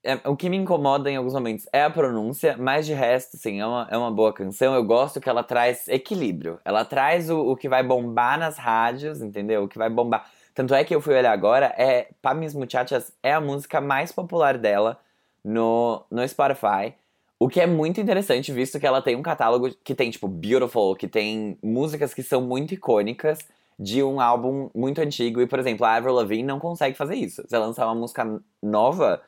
é, 0.03 0.15
o 0.27 0.35
que 0.35 0.49
me 0.49 0.57
incomoda 0.57 1.11
em 1.11 1.17
alguns 1.17 1.35
momentos 1.35 1.67
é 1.73 1.83
a 1.83 1.91
pronúncia, 1.91 2.57
mas 2.57 2.87
de 2.87 2.95
resto, 2.95 3.37
sim, 3.37 3.61
é 3.61 3.67
uma, 3.67 3.89
é 3.91 3.99
uma 3.99 4.11
boa 4.11 4.33
canção. 4.33 4.75
Eu 4.75 4.85
gosto 4.85 5.21
que 5.21 5.29
ela 5.29 5.43
traz 5.43 5.87
equilíbrio. 5.89 6.59
Ela 6.65 6.87
traz 6.87 7.29
o, 7.29 7.39
o 7.39 7.57
que 7.57 7.69
vai 7.69 7.83
bombar 7.83 8.39
nas 8.39 8.57
rádios, 8.57 9.21
entendeu? 9.21 9.65
O 9.65 9.69
que 9.69 9.77
vai 9.77 9.91
bombar. 9.91 10.27
Tanto 10.55 10.75
é 10.75 10.85
que 10.85 10.95
eu 10.95 11.01
fui 11.01 11.15
olhar 11.15 11.33
agora, 11.33 11.75
é 11.79 12.09
Pa 12.21 12.35
Mis 12.35 12.55
Muchachas 12.55 13.13
é 13.23 13.33
a 13.33 13.41
música 13.41 13.81
mais 13.81 14.13
popular 14.13 14.59
dela 14.59 14.99
no, 15.45 16.03
no 16.11 16.27
Spotify. 16.29 16.95
O 17.39 17.49
que 17.49 17.61
é 17.61 17.67
muito 17.67 18.01
interessante, 18.01 18.53
visto 18.53 18.79
que 18.79 18.87
ela 18.87 19.03
tem 19.03 19.17
um 19.17 19.23
catálogo 19.23 19.75
que 19.83 19.95
tem, 19.95 20.11
tipo, 20.11 20.29
Beautiful, 20.29 20.95
que 20.95 21.09
tem 21.09 21.59
músicas 21.63 22.15
que 22.15 22.23
são 22.23 22.41
muito 22.41 22.75
icônicas 22.75 23.39
de 23.79 24.03
um 24.03 24.21
álbum 24.21 24.71
muito 24.75 25.01
antigo. 25.01 25.41
E, 25.41 25.47
por 25.47 25.59
exemplo, 25.59 25.85
a 25.85 25.95
Avril 25.95 26.15
Lavigne 26.15 26.45
não 26.45 26.61
consegue 26.61 26.97
fazer 26.97 27.17
isso. 27.17 27.43
Se 27.49 27.57
ela 27.57 27.67
lançar 27.67 27.87
uma 27.87 27.97
música 27.97 28.41
nova, 28.63 29.21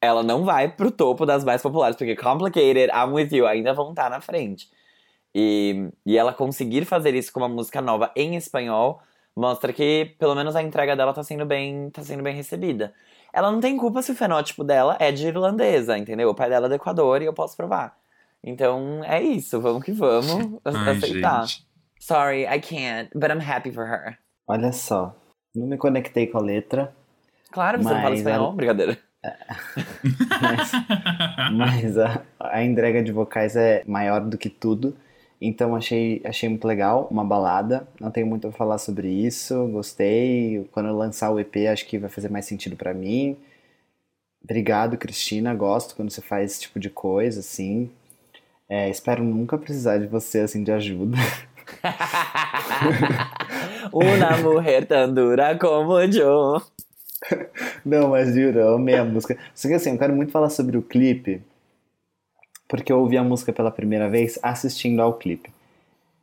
ela 0.00 0.22
não 0.22 0.44
vai 0.44 0.68
pro 0.68 0.90
topo 0.90 1.24
das 1.24 1.44
mais 1.44 1.62
populares, 1.62 1.96
porque 1.96 2.16
Complicated, 2.16 2.90
I'm 2.92 3.12
With 3.12 3.28
You 3.32 3.46
ainda 3.46 3.72
vão 3.72 3.90
estar 3.90 4.10
na 4.10 4.20
frente. 4.20 4.68
E, 5.34 5.88
e 6.04 6.18
ela 6.18 6.34
conseguir 6.34 6.84
fazer 6.84 7.14
isso 7.14 7.32
com 7.32 7.40
uma 7.40 7.48
música 7.48 7.80
nova 7.80 8.10
em 8.14 8.36
espanhol 8.36 9.00
mostra 9.36 9.72
que 9.72 10.14
pelo 10.18 10.34
menos 10.34 10.54
a 10.56 10.62
entrega 10.62 10.94
dela 10.96 11.12
tá 11.12 11.22
sendo 11.22 11.44
bem, 11.46 11.90
tá 11.90 12.02
sendo 12.02 12.22
bem 12.22 12.34
recebida. 12.34 12.92
Ela 13.32 13.50
não 13.50 13.60
tem 13.60 13.76
culpa 13.76 14.02
se 14.02 14.12
o 14.12 14.14
fenótipo 14.14 14.62
dela 14.62 14.96
é 15.00 15.10
de 15.10 15.26
irlandesa, 15.26 15.96
entendeu? 15.96 16.28
O 16.30 16.34
pai 16.34 16.48
dela 16.50 16.66
é 16.66 16.68
do 16.68 16.74
Equador 16.74 17.22
e 17.22 17.24
eu 17.24 17.32
posso 17.32 17.56
provar. 17.56 17.96
Então 18.44 19.02
é 19.04 19.22
isso, 19.22 19.60
vamos 19.60 19.82
que 19.84 19.92
vamos 19.92 20.58
Ai, 20.64 20.90
aceitar. 20.96 21.46
gente. 21.46 21.66
Sorry, 22.00 22.42
I 22.44 22.60
can't, 22.60 23.10
but 23.14 23.30
I'm 23.30 23.40
happy 23.40 23.70
for 23.72 23.86
her. 23.86 24.18
olha 24.48 24.72
só. 24.72 25.14
Não 25.54 25.66
me 25.66 25.76
conectei 25.76 26.26
com 26.26 26.38
a 26.38 26.42
letra, 26.42 26.92
Claro, 27.50 27.82
você 27.82 27.92
não 27.92 28.00
fala 28.02 28.14
espanhol, 28.14 28.46
ela- 28.46 28.56
brincadeira. 28.56 28.98
mas, 30.40 30.72
mas 31.52 31.98
a, 31.98 32.22
a 32.40 32.62
entrega 32.64 33.02
de 33.02 33.12
vocais 33.12 33.54
é 33.56 33.82
maior 33.86 34.20
do 34.20 34.36
que 34.38 34.48
tudo. 34.48 34.96
Então 35.44 35.74
achei, 35.74 36.22
achei 36.24 36.48
muito 36.48 36.66
legal, 36.68 37.08
uma 37.10 37.24
balada. 37.24 37.86
Não 38.00 38.12
tenho 38.12 38.28
muito 38.28 38.46
a 38.46 38.52
falar 38.52 38.78
sobre 38.78 39.08
isso. 39.08 39.66
Gostei. 39.72 40.68
Quando 40.70 40.88
eu 40.88 40.96
lançar 40.96 41.30
o 41.32 41.40
EP, 41.40 41.56
acho 41.70 41.84
que 41.86 41.98
vai 41.98 42.08
fazer 42.08 42.30
mais 42.30 42.46
sentido 42.46 42.76
pra 42.76 42.94
mim. 42.94 43.36
Obrigado, 44.44 44.96
Cristina. 44.96 45.52
Gosto 45.52 45.96
quando 45.96 46.10
você 46.10 46.20
faz 46.20 46.52
esse 46.52 46.60
tipo 46.62 46.78
de 46.78 46.88
coisa, 46.88 47.40
assim. 47.40 47.90
É, 48.68 48.88
espero 48.88 49.24
nunca 49.24 49.58
precisar 49.58 49.98
de 49.98 50.06
você, 50.06 50.40
assim, 50.40 50.62
de 50.62 50.70
ajuda. 50.70 51.18
Una 53.92 54.36
mujer 54.38 54.86
tan 54.86 55.12
dura 55.12 55.58
como 55.58 56.00
yo. 56.02 56.62
Não, 57.84 58.10
mas 58.10 58.34
juro, 58.34 58.58
eu 58.60 58.74
amei 58.76 58.96
a 58.96 59.04
música. 59.04 59.36
Só 59.54 59.68
que 59.68 59.74
assim, 59.74 59.90
eu 59.90 59.98
quero 59.98 60.14
muito 60.14 60.32
falar 60.32 60.50
sobre 60.50 60.76
o 60.76 60.82
clipe, 60.82 61.42
porque 62.72 62.90
eu 62.90 63.00
ouvi 63.00 63.18
a 63.18 63.22
música 63.22 63.52
pela 63.52 63.70
primeira 63.70 64.08
vez 64.08 64.38
assistindo 64.42 65.02
ao 65.02 65.12
clipe. 65.12 65.50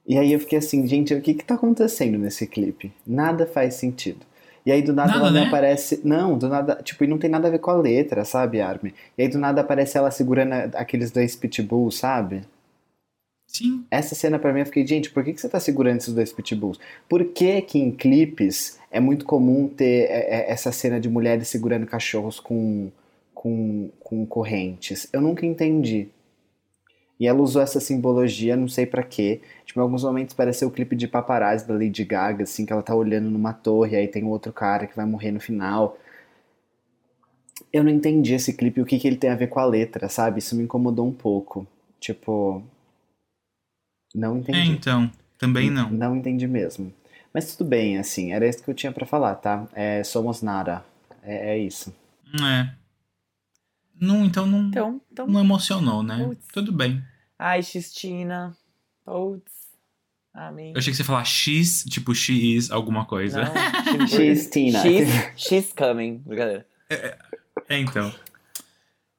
E 0.08 0.18
aí 0.18 0.34
eu 0.34 0.40
fiquei 0.40 0.58
assim, 0.58 0.88
gente, 0.88 1.14
o 1.14 1.22
que 1.22 1.36
que 1.36 1.46
tá 1.46 1.54
acontecendo 1.54 2.18
nesse 2.18 2.48
clipe? 2.48 2.92
Nada 3.06 3.46
faz 3.46 3.76
sentido. 3.76 4.26
E 4.66 4.72
aí 4.72 4.82
do 4.82 4.92
nada 4.92 5.12
Nada, 5.12 5.20
ela 5.26 5.32
me 5.32 5.42
né? 5.42 5.46
aparece. 5.46 6.02
Não, 6.04 6.36
do 6.40 6.50
nada. 6.50 6.82
Tipo, 6.82 7.04
e 7.04 7.08
não 7.08 7.20
tem 7.20 7.30
nada 7.30 7.48
a 7.48 7.52
ver 7.52 7.60
com 7.60 7.70
a 7.70 7.76
letra, 7.76 8.26
sabe, 8.26 8.60
Armin? 8.62 8.92
E 9.16 9.22
aí 9.22 9.28
do 9.28 9.38
nada 9.38 9.62
aparece 9.62 9.96
ela 9.96 10.10
segurando 10.10 10.76
aqueles 10.76 11.12
dois 11.12 11.36
pitbulls, 11.36 12.00
sabe? 12.00 12.42
Sim. 13.46 13.86
Essa 13.92 14.16
cena 14.16 14.40
pra 14.40 14.52
mim 14.52 14.62
eu 14.62 14.66
fiquei, 14.66 14.88
gente, 14.88 15.12
por 15.12 15.24
que, 15.24 15.34
que 15.34 15.40
você 15.40 15.50
tá 15.50 15.60
segurando 15.60 15.98
esses 15.98 16.16
dois 16.16 16.34
pitbulls? 16.34 16.80
Por 17.08 17.26
que 17.26 17.62
que 17.62 17.78
em 17.78 17.92
clipes 17.92 18.80
é 18.90 19.00
muito 19.00 19.24
comum 19.24 19.68
ter 19.68 20.10
é, 20.10 20.48
é, 20.48 20.52
essa 20.52 20.72
cena 20.72 21.00
de 21.00 21.08
mulheres 21.08 21.48
segurando 21.48 21.86
cachorros 21.86 22.40
com, 22.40 22.90
com, 23.36 23.92
com 24.00 24.26
correntes? 24.26 25.08
Eu 25.14 25.22
nunca 25.22 25.46
entendi. 25.46 26.10
E 27.20 27.28
ela 27.28 27.42
usou 27.42 27.62
essa 27.62 27.80
simbologia, 27.82 28.56
não 28.56 28.70
sei 28.70 28.86
pra 28.86 29.04
quê. 29.04 29.42
Tipo, 29.66 29.80
em 29.80 29.84
alguns 29.84 30.04
momentos 30.04 30.34
pareceu 30.34 30.70
o 30.70 30.72
clipe 30.72 30.96
de 30.96 31.08
paparazzi 31.08 31.68
da 31.68 31.74
Lady 31.74 32.06
Gaga, 32.06 32.44
assim, 32.44 32.66
que 32.66 32.72
ela 32.72 32.82
tá 32.82 32.96
olhando 32.96 33.30
numa 33.30 33.52
torre, 33.52 33.98
aí 33.98 34.08
tem 34.08 34.24
um 34.24 34.30
outro 34.30 34.54
cara 34.54 34.88
que 34.88 34.96
vai 34.96 35.06
morrer 35.06 35.32
no 35.32 35.40
final. 35.40 35.98
Eu 37.74 37.84
não 37.84 37.92
entendi 37.92 38.34
esse 38.34 38.54
clipe, 38.54 38.82
o 38.82 38.86
que 38.86 38.98
que 38.98 39.08
ele 39.08 39.18
tem 39.18 39.30
a 39.30 39.36
ver 39.36 39.48
com 39.48 39.60
a 39.60 39.66
letra, 39.66 40.08
sabe? 40.08 40.40
Isso 40.40 40.56
me 40.56 40.64
incomodou 40.64 41.06
um 41.06 41.14
pouco. 41.14 41.68
Tipo, 42.00 42.64
não 44.16 44.38
É, 44.38 44.40
entendi. 44.40 44.72
então. 44.72 45.12
Também 45.38 45.70
não. 45.70 45.90
Não 45.90 46.16
entendi 46.16 46.48
mesmo. 46.48 46.94
Mas 47.34 47.56
tudo 47.56 47.68
bem, 47.70 47.98
assim, 47.98 48.32
era 48.32 48.48
isso 48.48 48.64
que 48.64 48.70
eu 48.70 48.74
tinha 48.74 48.92
pra 48.92 49.06
falar, 49.06 49.36
tá? 49.36 49.68
É, 49.74 50.04
somos 50.04 50.42
nada. 50.42 50.84
É, 51.22 51.52
é 51.52 51.58
isso. 51.58 51.94
É. 52.42 52.74
Não, 54.02 54.24
então 54.26 54.46
não, 54.46 54.68
Então, 54.70 55.02
então. 55.12 55.28
não 55.28 55.40
emocionou, 55.42 56.02
né? 56.02 56.24
Putz. 56.26 56.48
Tudo 56.54 56.72
bem. 56.72 57.04
Ai, 57.40 57.64
Xistina. 57.64 58.54
Putz. 59.06 59.70
Amém. 60.34 60.74
Eu 60.74 60.78
achei 60.78 60.92
que 60.92 60.98
você 60.98 61.04
ia 61.04 61.06
falar 61.06 61.24
X, 61.24 61.86
tipo 61.86 62.14
X 62.14 62.30
is 62.30 62.70
alguma 62.72 63.06
coisa. 63.06 63.44
Não, 63.44 64.06
Cristina. 64.08 64.82
She's, 64.82 65.10
she's 65.38 65.74
coming. 65.74 66.18
Brincadeira. 66.18 66.68
É, 66.90 67.18
então. 67.70 68.14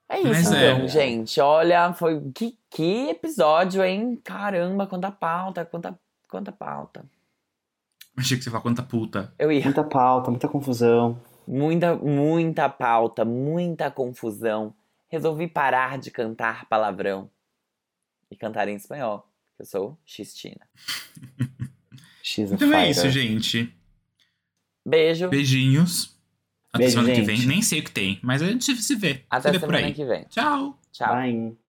É 0.07 0.19
isso, 0.19 0.29
Mas 0.29 0.53
é. 0.53 0.73
então, 0.73 0.89
gente. 0.89 1.41
Olha, 1.41 1.95
foi. 1.95 2.21
Que, 2.35 2.59
que 2.69 3.09
episódio, 3.09 3.83
hein? 3.83 4.21
Caramba, 4.23 4.87
quanta 4.87 5.11
pauta, 5.11 5.65
quanta, 5.65 5.99
quanta 6.29 6.53
pauta. 6.53 7.05
Achei 8.17 8.37
que 8.37 8.45
você 8.45 8.51
ia 8.51 8.53
falar 8.53 8.63
quanta 8.63 8.83
puta. 8.83 9.33
Eu 9.39 9.51
ia. 9.51 9.65
Muita 9.65 9.83
pauta, 9.83 10.31
muita 10.31 10.47
confusão. 10.47 11.19
Muita, 11.49 11.97
muita 11.97 12.69
pauta, 12.69 13.25
muita 13.25 13.91
confusão. 13.91 14.75
Resolvi 15.09 15.49
parar 15.49 15.99
de 15.99 16.11
cantar 16.11 16.67
palavrão 16.67 17.31
e 18.31 18.37
cantar 18.37 18.69
em 18.69 18.77
espanhol. 18.77 19.27
Eu 19.59 19.67
sou 19.67 19.99
Xistina. 20.05 20.67
X 22.23 22.53
Então 22.53 22.73
é 22.73 22.91
isso, 22.91 23.09
gente. 23.11 23.75
Beijo. 24.87 25.29
Beijinhos. 25.29 26.17
Até 26.73 26.85
Beijo, 26.85 26.93
semana 26.93 27.09
que 27.11 27.17
gente. 27.17 27.27
vem. 27.27 27.47
Nem 27.47 27.63
sei 27.63 27.81
o 27.81 27.85
que 27.85 27.91
tem, 27.91 28.19
mas 28.23 28.43
a 28.43 28.47
gente 28.47 28.75
se 28.77 28.95
vê. 28.95 29.25
Até 29.29 29.49
se 29.49 29.53
vê 29.53 29.59
por 29.59 29.67
semana 29.67 29.87
aí. 29.89 29.95
que 29.95 30.05
vem. 30.05 30.25
Tchau. 30.25 30.79
Tchau. 30.93 31.15
Bye. 31.15 31.61